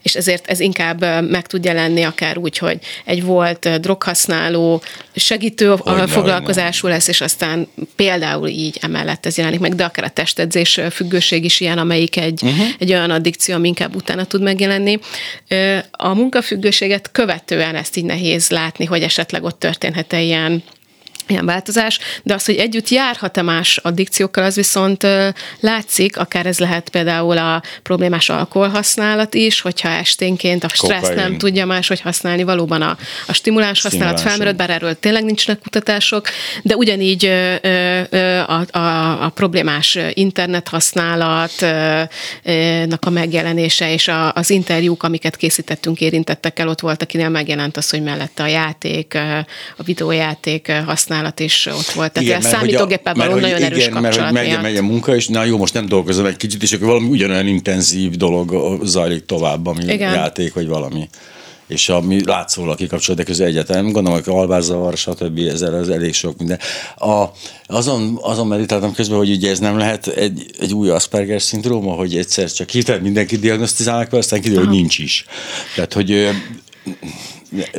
és 0.01 0.15
ezért 0.15 0.47
ez 0.47 0.59
inkább 0.59 1.01
meg 1.29 1.47
tud 1.47 1.65
jelenni 1.65 2.03
akár 2.03 2.37
úgy, 2.37 2.57
hogy 2.57 2.79
egy 3.05 3.23
volt 3.23 3.79
droghasználó 3.81 4.81
segítő 5.17 5.75
hogy 5.77 6.09
foglalkozású 6.09 6.87
lesz, 6.87 7.07
és 7.07 7.21
aztán 7.21 7.67
például 7.95 8.47
így 8.47 8.77
emellett 8.81 9.25
ez 9.25 9.37
jelenik 9.37 9.59
meg, 9.59 9.75
de 9.75 9.83
akár 9.83 10.05
a 10.05 10.09
testedzés 10.09 10.79
függőség 10.91 11.43
is 11.43 11.59
ilyen, 11.59 11.77
amelyik 11.77 12.17
egy, 12.17 12.43
uh-huh. 12.43 12.67
egy 12.79 12.91
olyan 12.91 13.11
addikció, 13.11 13.55
ami 13.55 13.67
inkább 13.67 13.95
utána 13.95 14.25
tud 14.25 14.41
megjelenni. 14.41 14.99
A 15.91 16.13
munkafüggőség 16.13 16.87
betegséget 16.87 17.11
követően 17.11 17.75
ezt 17.75 17.97
így 17.97 18.03
nehéz 18.03 18.49
látni, 18.49 18.85
hogy 18.85 19.01
esetleg 19.01 19.43
ott 19.43 19.59
történhet-e 19.59 20.21
ilyen 20.21 20.63
ilyen 21.29 21.45
változás, 21.45 21.99
de 22.23 22.33
az, 22.33 22.45
hogy 22.45 22.55
együtt 22.55 22.89
járhat-e 22.89 23.41
más 23.41 23.77
addikciókkal, 23.77 24.43
az 24.43 24.55
viszont 24.55 25.07
látszik, 25.59 26.17
akár 26.17 26.45
ez 26.45 26.59
lehet 26.59 26.89
például 26.89 27.37
a 27.37 27.61
problémás 27.83 28.29
alkoholhasználat 28.29 29.33
is, 29.33 29.61
hogyha 29.61 29.89
esténként 29.89 30.63
a 30.63 30.67
stressz 30.67 31.01
Kokain. 31.01 31.15
nem 31.15 31.37
tudja 31.37 31.65
máshogy 31.65 32.01
használni, 32.01 32.43
valóban 32.43 32.81
a, 32.81 32.97
a 33.27 33.33
stimuláns 33.33 33.81
használat 33.81 34.21
felmerült, 34.21 34.55
bár 34.55 34.69
erről 34.69 34.99
tényleg 34.99 35.23
nincsenek 35.23 35.61
kutatások, 35.61 36.27
de 36.63 36.75
ugyanígy 36.75 37.25
a, 38.45 38.77
a, 38.77 39.23
a 39.23 39.29
problémás 39.29 39.97
internet 40.13 40.67
használatnak 40.67 42.09
a 42.99 43.09
megjelenése 43.09 43.93
és 43.93 44.07
a, 44.07 44.33
az 44.33 44.49
interjúk, 44.49 45.03
amiket 45.03 45.35
készítettünk 45.35 46.01
érintettekkel, 46.01 46.67
ott 46.67 46.79
volt, 46.79 47.01
akinél 47.01 47.29
megjelent 47.29 47.77
az, 47.77 47.89
hogy 47.89 48.03
mellette 48.03 48.43
a 48.43 48.47
játék, 48.47 49.17
a 49.77 49.83
videójáték 49.83 50.71
használat 50.71 51.16
használat 51.17 51.39
is 51.39 51.65
ott 51.65 51.91
volt. 51.91 52.11
Tehát 52.11 52.29
igen, 52.29 52.41
a 52.41 52.43
számítógéppel 52.43 53.13
való 53.13 53.33
nagyon 53.33 53.57
igen, 53.57 53.71
erős 53.71 53.89
kapcsolat 53.89 54.31
mert 54.31 54.45
hogy 54.45 54.53
megy, 54.53 54.61
megy 54.61 54.77
a 54.77 54.81
munka, 54.81 55.15
és 55.15 55.27
na 55.27 55.43
jó, 55.43 55.57
most 55.57 55.73
nem 55.73 55.85
dolgozom 55.85 56.25
egy 56.25 56.37
kicsit, 56.37 56.63
és 56.63 56.73
akkor 56.73 56.87
valami 56.87 57.07
ugyanolyan 57.07 57.47
intenzív 57.47 58.11
dolog 58.11 58.79
zajlik 58.83 59.25
tovább, 59.25 59.67
ami 59.67 59.83
igen. 59.83 60.13
játék, 60.13 60.53
vagy 60.53 60.67
valami 60.67 61.09
és 61.67 61.89
ami 61.89 62.25
látszólag 62.25 62.75
kikapcsolódik 62.75 63.25
közül 63.25 63.45
egyetem, 63.45 63.83
gondolom, 63.91 64.21
hogy 64.23 64.33
alvászavar, 64.33 64.97
stb. 64.97 65.37
ezzel 65.37 65.75
ez 65.75 65.87
elég 65.87 66.13
sok 66.13 66.37
minden. 66.37 66.59
A, 66.95 67.25
azon, 67.65 68.19
azon 68.21 68.47
meditáltam 68.47 68.93
közben, 68.93 69.17
hogy 69.17 69.29
ugye 69.29 69.49
ez 69.49 69.59
nem 69.59 69.77
lehet 69.77 70.07
egy, 70.07 70.45
egy 70.59 70.73
új 70.73 70.89
Asperger 70.89 71.41
szindróma, 71.41 71.91
hogy 71.91 72.17
egyszer 72.17 72.51
csak 72.51 72.69
hirtelen 72.69 73.01
mindenki 73.01 73.37
diagnosztizálnak, 73.37 74.13
aztán 74.13 74.41
kiderül, 74.41 74.65
hogy 74.65 74.75
nincs 74.75 74.97
is. 74.99 75.25
Tehát, 75.75 75.93
hogy 75.93 76.29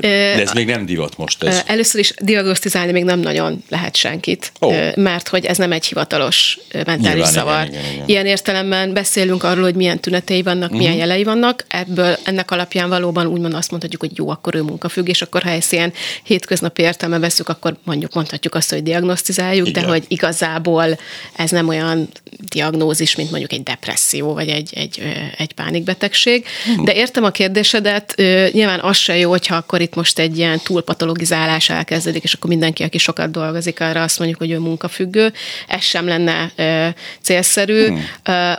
de 0.01 0.41
ez 0.41 0.53
még 0.53 0.67
nem 0.67 0.87
divat 0.87 1.17
most. 1.17 1.43
Ez. 1.43 1.63
Először 1.67 2.01
is 2.01 2.13
diagnosztizálni 2.21 2.93
még 2.93 3.05
nem 3.05 3.21
nagyon 3.21 3.65
lehet 3.69 3.97
senkit, 3.97 4.53
oh. 4.59 4.97
mert 4.97 5.29
hogy 5.29 5.45
ez 5.45 5.57
nem 5.57 5.73
egy 5.73 5.87
hivatalos 5.87 6.59
mentális 6.73 7.03
Nyilván, 7.03 7.33
szavar. 7.33 7.67
Igen, 7.67 7.81
igen, 7.81 7.93
igen. 7.93 8.09
Ilyen 8.09 8.27
értelemben 8.27 8.93
beszélünk 8.93 9.43
arról, 9.43 9.63
hogy 9.63 9.75
milyen 9.75 10.01
tünetei 10.01 10.43
vannak, 10.43 10.63
uh-huh. 10.63 10.79
milyen 10.79 10.93
mhm. 10.93 11.01
jelei 11.01 11.25
vannak, 11.25 11.65
ebből 11.69 12.17
ennek 12.25 12.51
alapján 12.51 12.89
valóban 12.89 13.27
úgymond 13.27 13.55
azt 13.55 13.71
mondhatjuk, 13.71 14.01
hogy 14.01 14.11
jó, 14.15 14.29
akkor 14.29 14.55
ő 14.55 14.63
munkafügg, 14.63 15.09
és 15.09 15.23
akkor 15.23 15.43
ha 15.43 15.51
ezt 15.51 15.73
ilyen 15.73 15.93
hétköznapi 16.23 16.83
értelme 16.83 17.19
veszük, 17.19 17.49
akkor 17.49 17.77
mondjuk 17.85 18.15
mondhatjuk 18.15 18.55
azt, 18.55 18.71
hogy 18.71 18.83
diagnosztizáljuk, 18.83 19.69
igen. 19.69 19.83
de 19.83 19.89
hogy 19.89 20.05
igazából 20.09 20.99
ez 21.37 21.51
nem 21.51 21.69
olyan 21.69 22.09
diagnózis, 22.39 23.17
mint 23.17 23.31
mondjuk 23.31 23.53
egy 23.53 23.63
depresszió, 23.63 24.35
vagy 24.35 24.49
egy, 24.49 24.71
egy, 24.75 25.03
egy 25.37 25.53
pánikbetegség. 25.53 26.45
Uh-huh. 26.69 26.85
De 26.85 26.95
értem 26.95 27.25
a 27.25 27.31
kérdésedet, 27.31 28.15
nyilván 28.53 28.81
az 28.81 28.97
se 28.97 29.17
jó, 29.17 29.31
hogyha 29.31 29.58
akkor 29.59 29.81
itt 29.81 29.95
most 29.95 30.19
egy 30.19 30.39
ilyen 30.39 30.61
túlpatologizálás 30.63 31.71
elkezdődik, 31.71 32.23
és 32.23 32.35
akkor 32.35 32.51
mindenki, 32.51 32.83
aki 32.83 32.99
sokat 32.99 33.31
dolgozik, 33.31 33.81
arra 33.81 34.03
azt 34.03 34.19
mondjuk, 34.19 34.39
hogy 34.39 34.51
ő 34.51 34.59
munkafüggő. 34.59 35.33
Ez 35.69 35.83
sem 35.83 36.07
lenne 36.07 36.53
ö, 36.57 36.89
célszerű. 37.23 37.87
Hmm. 37.87 38.05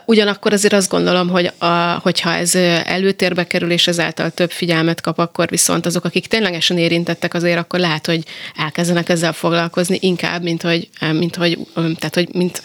ugyanakkor 0.06 0.54
azért 0.54 0.74
azt 0.74 0.90
gondolom, 0.90 1.30
hogy 1.30 1.52
a, 1.58 2.00
hogyha 2.02 2.34
ez 2.34 2.56
előtérbe 2.86 3.48
kerül, 3.48 3.72
és 3.72 3.88
ezáltal 3.88 4.30
több 4.30 4.52
figyelmet 4.52 5.02
kap, 5.02 5.20
akkor 5.20 5.50
viszont 5.50 5.86
azok, 5.86 6.06
akik 6.06 6.28
ténylegesen 6.28 6.78
érintettek, 6.78 7.34
azért 7.34 7.58
akkor 7.58 7.80
lehet, 7.80 8.06
hogy 8.06 8.24
elkezdenek 8.56 9.10
ezzel 9.10 9.34
foglalkozni 9.34 9.98
inkább, 10.02 10.44
mint 10.44 10.62
hogy, 10.62 10.90
mint 11.12 11.36
hogy, 11.36 11.58
tehát, 11.74 12.14
hogy 12.14 12.28
mint, 12.34 12.64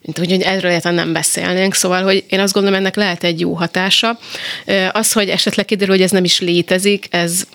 mint 0.00 0.18
hogy 0.18 0.42
erről 0.42 0.70
egyáltalán 0.70 0.96
nem 0.96 1.12
beszélnénk, 1.12 1.74
szóval, 1.74 2.02
hogy 2.02 2.24
én 2.28 2.40
azt 2.40 2.52
gondolom, 2.52 2.78
ennek 2.78 2.96
lehet 2.96 3.24
egy 3.24 3.40
jó 3.40 3.52
hatása. 3.52 4.18
Az, 4.92 5.12
hogy 5.12 5.28
esetleg 5.28 5.64
kiderül, 5.64 5.94
hogy 5.94 6.02
ez 6.02 6.10
nem 6.10 6.24
is 6.24 6.40
létezik, 6.40 7.06
ez 7.10 7.46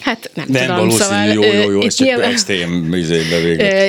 Hát 0.00 0.30
nem, 0.34 0.46
nem 0.48 0.62
tudom, 0.62 0.76
valószínű, 0.76 1.02
szóval, 1.02 1.26
jó, 1.26 1.42
jó, 1.42 1.70
jó, 1.70 1.80
ez 1.80 1.94
csak 1.94 2.06
nyilván, 2.06 2.30
extrém 2.30 2.88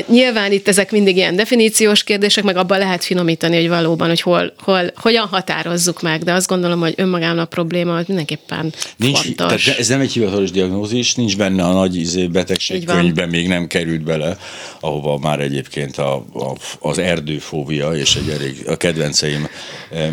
Nyilván 0.08 0.52
itt 0.52 0.68
ezek 0.68 0.92
mindig 0.92 1.16
ilyen 1.16 1.36
definíciós 1.36 2.04
kérdések, 2.04 2.44
meg 2.44 2.58
abban 2.58 2.78
lehet 2.78 3.04
finomítani, 3.04 3.56
hogy 3.56 3.68
valóban, 3.68 4.08
hogy 4.08 4.22
hol, 4.22 4.54
hol, 4.58 4.92
hogyan 4.96 5.28
határozzuk 5.28 6.02
meg, 6.02 6.24
de 6.24 6.34
azt 6.34 6.48
gondolom, 6.48 6.80
hogy 6.80 6.94
önmagában 6.98 7.40
a 7.40 7.46
probléma 7.46 7.96
az 7.96 8.06
mindenképpen 8.08 8.74
nincs, 8.98 9.20
fontos. 9.20 9.64
Tehát 9.64 9.80
ez 9.80 9.88
nem 9.88 10.00
egy 10.00 10.12
hivatalos 10.12 10.52
diagnózis, 10.52 11.16
nincs 11.16 11.38
benne 11.38 11.64
a 11.64 11.72
nagy 11.72 11.96
izé, 11.96 12.28
betegségkönyvben, 12.28 13.30
még 13.30 13.48
nem 13.48 13.68
került 13.68 14.04
bele, 14.04 14.38
ahova 14.80 15.18
már 15.18 15.40
egyébként 15.40 15.98
a, 15.98 16.16
a, 16.16 16.56
az 16.80 16.98
erdőfóbia 16.98 17.92
és 17.92 18.16
egy 18.16 18.30
elég, 18.30 18.64
a 18.68 18.76
kedvenceim 18.76 19.48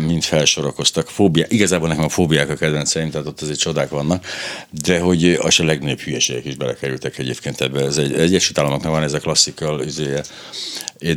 mind 0.07 0.23
felsorakoztak. 0.23 1.09
Fóbia, 1.09 1.45
igazából 1.49 1.87
nekem 1.87 2.03
a 2.03 2.09
fóbiák 2.09 2.49
a 2.49 2.55
kedvenceim, 2.55 3.09
tehát 3.09 3.27
ott 3.27 3.41
azért 3.41 3.59
csodák 3.59 3.89
vannak, 3.89 4.25
de 4.83 4.99
hogy 4.99 5.37
a 5.41 5.49
a 5.61 5.65
legnagyobb 5.65 5.99
hülyeségek 5.99 6.45
is 6.45 6.55
belekerültek 6.55 7.17
egyébként 7.17 7.61
ebbe. 7.61 7.85
Ez 7.85 7.97
egy, 7.97 8.13
Egyesült 8.13 8.57
Államoknak 8.57 8.91
van 8.91 9.03
ez 9.03 9.13
a 9.13 9.19
klasszikal 9.19 9.81
üzéje. 9.81 10.23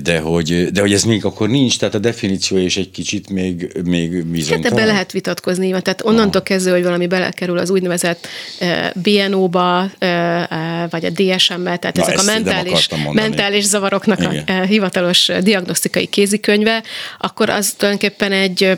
De 0.02 0.18
hogy, 0.18 0.66
de 0.72 0.80
hogy 0.80 0.92
ez 0.92 1.02
még 1.02 1.24
akkor 1.24 1.48
nincs, 1.48 1.78
tehát 1.78 1.94
a 1.94 1.98
definíció 1.98 2.56
is 2.56 2.76
egy 2.76 2.90
kicsit 2.90 3.30
még, 3.30 3.80
még 3.84 4.24
bizonytalan. 4.24 4.62
Hát 4.62 4.72
ebbe 4.72 4.84
lehet 4.84 5.12
vitatkozni, 5.12 5.70
tehát 5.70 6.04
onnantól 6.04 6.42
kezdve, 6.42 6.72
hogy 6.72 6.82
valami 6.82 7.06
belekerül 7.06 7.58
az 7.58 7.70
úgynevezett 7.70 8.26
BNO-ba, 8.94 9.90
vagy 10.90 11.04
a 11.04 11.10
DSM-be, 11.10 11.76
tehát 11.76 11.96
Na, 11.96 12.02
ezek 12.02 12.18
a 12.18 12.22
mentális, 12.22 12.88
mentális 13.12 13.64
zavaroknak 13.64 14.20
Igen. 14.20 14.44
a 14.46 14.64
hivatalos 14.64 15.30
diagnosztikai 15.42 16.06
kézikönyve, 16.06 16.82
akkor 17.18 17.48
az 17.48 17.72
tulajdonképpen 17.72 18.32
egy 18.32 18.76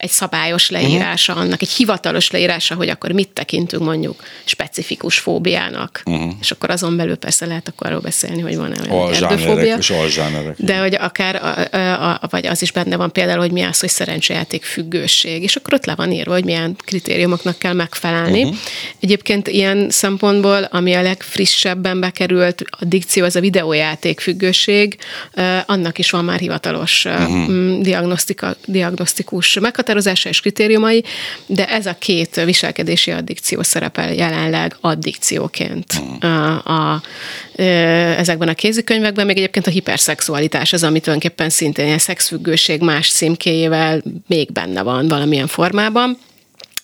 egy 0.00 0.10
szabályos 0.10 0.70
leírása 0.70 1.32
uh-huh. 1.32 1.46
annak, 1.46 1.62
egy 1.62 1.70
hivatalos 1.70 2.30
leírása, 2.30 2.74
hogy 2.74 2.88
akkor 2.88 3.10
mit 3.12 3.28
tekintünk 3.28 3.82
mondjuk 3.82 4.22
specifikus 4.44 5.18
fóbiának. 5.18 6.02
Uh-huh. 6.04 6.32
És 6.40 6.50
akkor 6.50 6.70
azon 6.70 6.96
belül 6.96 7.16
persze 7.16 7.46
lehet 7.46 7.68
akkor 7.68 7.86
arról 7.86 8.00
beszélni, 8.00 8.40
hogy 8.40 8.56
van-e 8.56 8.92
olyan 8.92 9.14
erdőfóbia. 9.14 9.76
És 9.76 9.90
de 10.56 10.78
hogy 10.78 10.94
akár, 10.94 11.36
a, 11.36 11.76
a, 11.76 12.10
a, 12.12 12.28
vagy 12.30 12.46
az 12.46 12.62
is 12.62 12.72
benne 12.72 12.96
van 12.96 13.12
például, 13.12 13.38
hogy 13.38 13.52
mi 13.52 13.62
az, 13.62 13.80
hogy 13.80 13.88
szerencsejáték 13.88 14.64
függőség, 14.64 15.42
és 15.42 15.56
akkor 15.56 15.74
ott 15.74 15.84
le 15.84 15.94
van 15.94 16.12
írva, 16.12 16.32
hogy 16.32 16.44
milyen 16.44 16.76
kritériumoknak 16.76 17.58
kell 17.58 17.72
megfelelni. 17.72 18.42
Uh-huh. 18.42 18.56
Egyébként 19.00 19.48
ilyen 19.48 19.90
szempontból, 19.90 20.62
ami 20.62 20.94
a 20.94 21.02
legfrissebben 21.02 22.00
bekerült 22.00 22.62
addikció, 22.70 23.24
az 23.24 23.36
a 23.36 23.40
videójáték 23.40 24.20
függőség, 24.20 24.98
annak 25.66 25.98
is 25.98 26.10
van 26.10 26.24
már 26.24 26.38
hivatalos 26.38 27.04
uh-huh. 27.04 27.80
diagnosztika, 27.80 28.56
diagnosztikus 28.66 29.54
meghatározás, 29.54 29.88
meghatározása 29.90 30.28
és 30.28 30.40
kritériumai, 30.40 31.04
de 31.46 31.68
ez 31.68 31.86
a 31.86 31.96
két 31.98 32.44
viselkedési 32.44 33.10
addikció 33.10 33.62
szerepel 33.62 34.14
jelenleg 34.14 34.76
addikcióként 34.80 35.92
hmm. 35.92 36.30
a, 36.30 36.92
a, 36.92 37.02
ezekben 38.18 38.48
a 38.48 38.54
kézikönyvekben, 38.54 39.26
még 39.26 39.36
egyébként 39.36 39.66
a 39.66 39.70
hiperszexualitás 39.70 40.72
az, 40.72 40.82
amit 40.82 41.02
tulajdonképpen 41.02 41.50
szintén 41.50 41.94
a 41.94 41.98
szexfüggőség 41.98 42.80
más 42.80 43.10
címkéjével 43.10 44.02
még 44.26 44.52
benne 44.52 44.82
van 44.82 45.08
valamilyen 45.08 45.46
formában. 45.46 46.18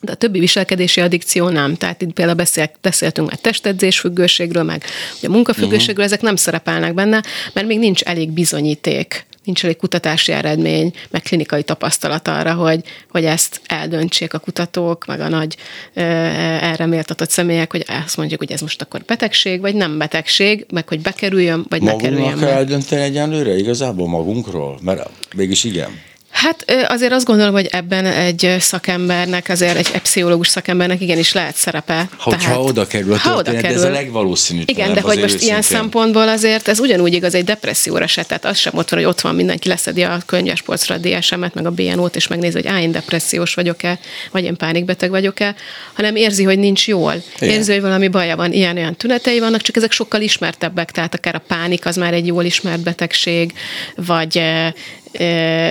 De 0.00 0.12
a 0.12 0.14
többi 0.14 0.38
viselkedési 0.38 1.00
addikció 1.00 1.48
nem. 1.48 1.74
Tehát 1.74 2.02
itt 2.02 2.12
például 2.12 2.36
beszél, 2.36 2.70
beszéltünk 2.80 3.28
már 3.28 3.38
testedzés 3.38 3.98
függőségről, 3.98 4.62
meg 4.62 4.84
a 5.22 5.28
munkafüggőségről, 5.28 6.04
uh-huh. 6.04 6.04
ezek 6.04 6.20
nem 6.20 6.36
szerepelnek 6.36 6.94
benne, 6.94 7.22
mert 7.52 7.66
még 7.66 7.78
nincs 7.78 8.02
elég 8.02 8.30
bizonyíték 8.30 9.26
nincs 9.46 9.64
elég 9.64 9.76
kutatási 9.76 10.32
eredmény, 10.32 10.92
meg 11.10 11.22
klinikai 11.22 11.62
tapasztalat 11.62 12.28
arra, 12.28 12.54
hogy, 12.54 12.80
hogy 13.10 13.24
ezt 13.24 13.60
eldöntsék 13.66 14.34
a 14.34 14.38
kutatók, 14.38 15.06
meg 15.06 15.20
a 15.20 15.28
nagy 15.28 15.56
erre 15.94 16.86
méltatott 16.86 17.30
személyek, 17.30 17.70
hogy 17.70 17.84
azt 18.04 18.16
mondjuk, 18.16 18.40
hogy 18.40 18.52
ez 18.52 18.60
most 18.60 18.82
akkor 18.82 19.02
betegség, 19.06 19.60
vagy 19.60 19.74
nem 19.74 19.98
betegség, 19.98 20.66
meg 20.72 20.88
hogy 20.88 21.00
bekerüljön, 21.00 21.66
vagy 21.68 21.80
Magunknak 21.80 22.10
ne 22.10 22.16
kerüljön. 22.16 22.38
kell 22.38 22.48
eldönteni 22.48 23.02
egyenlőre 23.02 23.56
igazából 23.56 24.08
magunkról? 24.08 24.78
Mert 24.82 25.10
mégis 25.36 25.64
igen. 25.64 25.90
Hát 26.36 26.64
azért 26.88 27.12
azt 27.12 27.24
gondolom, 27.24 27.52
hogy 27.52 27.66
ebben 27.70 28.04
egy 28.06 28.56
szakembernek, 28.58 29.48
azért 29.48 29.76
egy, 29.76 30.00
pszichológus 30.00 30.48
szakembernek 30.48 31.00
igenis 31.00 31.32
lehet 31.32 31.56
szerepe. 31.56 32.08
Hogyha 32.18 32.40
Tehát, 32.40 32.58
oda 32.58 32.86
kerül 32.86 33.12
a 33.12 33.16
történet, 33.16 33.48
oda 33.48 33.60
kerül. 33.60 33.76
ez 33.76 33.82
a 33.82 33.90
legvalószínűbb. 33.90 34.68
Igen, 34.68 34.94
de 34.94 35.00
hogy 35.00 35.20
most 35.20 35.42
ilyen 35.42 35.62
szempontból 35.62 36.28
azért 36.28 36.68
ez 36.68 36.80
ugyanúgy 36.80 37.12
igaz 37.14 37.34
egy 37.34 37.44
depresszióra 37.44 38.06
se, 38.06 38.22
tehát 38.22 38.44
az 38.44 38.58
sem 38.58 38.72
ott 38.76 38.88
van, 38.88 38.98
hogy 38.98 39.08
ott 39.08 39.20
van 39.20 39.34
mindenki 39.34 39.68
leszedi 39.68 40.02
a 40.02 40.18
könyvesportra 40.26 40.94
a 40.94 40.98
DSM-et, 40.98 41.54
meg 41.54 41.66
a 41.66 41.70
BNO-t, 41.70 42.16
és 42.16 42.26
megnézi, 42.26 42.54
hogy 42.54 42.66
á, 42.66 42.80
én 42.80 42.92
depressziós 42.92 43.54
vagyok-e, 43.54 43.98
vagy 44.30 44.44
én 44.44 44.56
pánikbeteg 44.56 45.10
vagyok-e, 45.10 45.54
hanem 45.94 46.16
érzi, 46.16 46.44
hogy 46.44 46.58
nincs 46.58 46.88
jól. 46.88 47.22
Igen. 47.40 47.54
Érzi, 47.54 47.72
hogy 47.72 47.80
valami 47.82 48.08
baja 48.08 48.36
van, 48.36 48.52
ilyen-olyan 48.52 48.94
tünetei 48.94 49.38
vannak, 49.38 49.60
csak 49.60 49.76
ezek 49.76 49.92
sokkal 49.92 50.20
ismertebbek, 50.20 50.90
tehát 50.90 51.14
akár 51.14 51.34
a 51.34 51.42
pánik 51.46 51.86
az 51.86 51.96
már 51.96 52.14
egy 52.14 52.26
jól 52.26 52.44
ismert 52.44 52.80
betegség, 52.80 53.52
vagy 53.94 54.42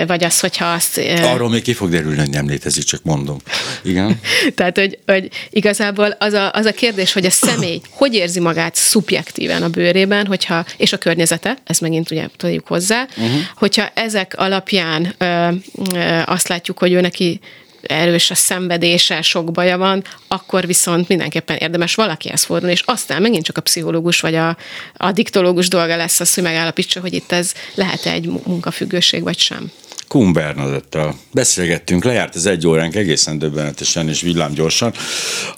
vagy 0.08 0.24
az, 0.24 0.40
hogyha 0.40 0.66
azt... 0.66 1.02
Arról 1.24 1.50
még 1.50 1.62
ki 1.62 1.74
fog 1.74 1.90
derülni, 1.90 2.18
hogy 2.18 2.30
nem 2.30 2.48
létezik, 2.48 2.84
csak 2.84 3.04
mondom. 3.04 3.38
Igen. 3.84 4.20
Tehát, 4.56 4.78
hogy, 4.78 5.00
hogy 5.06 5.30
igazából 5.50 6.16
az 6.20 6.34
a, 6.34 6.52
az 6.52 6.66
a 6.66 6.72
kérdés, 6.72 7.14
hogy 7.14 7.26
a 7.26 7.32
személy 7.32 7.82
hogy 7.90 8.14
érzi 8.14 8.40
magát 8.40 8.76
szubjektíven 8.76 9.64
a 9.64 9.70
bőrében, 9.70 10.26
hogyha, 10.26 10.66
és 10.78 10.94
a 10.94 10.98
környezete, 10.98 11.58
ezt 11.64 11.82
megint 11.82 12.12
ugye 12.12 12.28
tudjuk 12.38 12.68
hozzá, 12.68 13.08
uh-huh. 13.18 13.40
hogyha 13.56 13.88
ezek 13.94 14.34
alapján 14.38 15.14
ö, 15.18 15.48
ö, 15.94 16.22
azt 16.26 16.48
látjuk, 16.48 16.78
hogy 16.78 16.92
ő 16.92 17.02
neki 17.02 17.40
erős 17.88 18.32
a 18.32 18.36
szenvedése, 18.36 19.22
sok 19.22 19.52
baja 19.52 19.78
van, 19.78 20.04
akkor 20.28 20.66
viszont 20.66 21.08
mindenképpen 21.08 21.56
érdemes 21.58 21.96
valakihez 21.96 22.44
fordulni, 22.44 22.74
és 22.74 22.84
aztán 22.86 23.22
megint 23.22 23.46
csak 23.46 23.58
a 23.58 23.62
pszichológus 23.62 24.20
vagy 24.20 24.36
a, 24.36 24.58
a 24.94 25.12
diktológus 25.12 25.68
dolga 25.68 25.96
lesz 25.96 26.20
az, 26.20 26.34
hogy 26.34 26.44
megállapítsa, 26.44 27.00
hogy 27.00 27.14
itt 27.14 27.32
ez 27.32 27.54
lehet 27.76 28.06
egy 28.06 28.30
munkafüggőség, 28.46 29.24
vagy 29.24 29.40
sem. 29.40 29.72
Kuhn 30.08 30.34
Bernadettel 30.34 31.16
beszélgettünk, 31.32 32.04
lejárt 32.04 32.36
az 32.36 32.46
egy 32.46 32.68
óránk 32.68 32.96
egészen 32.96 33.40
döbbenetesen 33.40 34.10
és 34.10 34.22
villámgyorsan, 34.22 34.94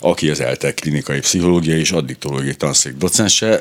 aki 0.00 0.30
az 0.30 0.40
ELTE 0.40 0.74
klinikai 0.74 1.20
pszichológia 1.20 1.76
és 1.76 1.90
addiktológiai 1.90 2.54
tanszék 2.54 2.96
docense. 2.96 3.60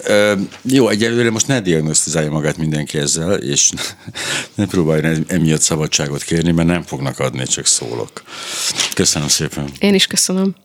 Jó, 0.61 0.89
egyelőre 0.89 1.29
most 1.29 1.47
ne 1.47 1.61
diagnosztizálja 1.61 2.31
magát 2.31 2.57
mindenki 2.57 2.97
ezzel, 2.97 3.33
és 3.33 3.71
ne 4.55 4.65
próbálj 4.65 5.17
emiatt 5.27 5.61
szabadságot 5.61 6.23
kérni, 6.23 6.51
mert 6.51 6.67
nem 6.67 6.83
fognak 6.83 7.19
adni, 7.19 7.45
csak 7.45 7.65
szólok. 7.65 8.23
Köszönöm 8.93 9.27
szépen. 9.27 9.69
Én 9.79 9.93
is 9.93 10.07
köszönöm. 10.07 10.55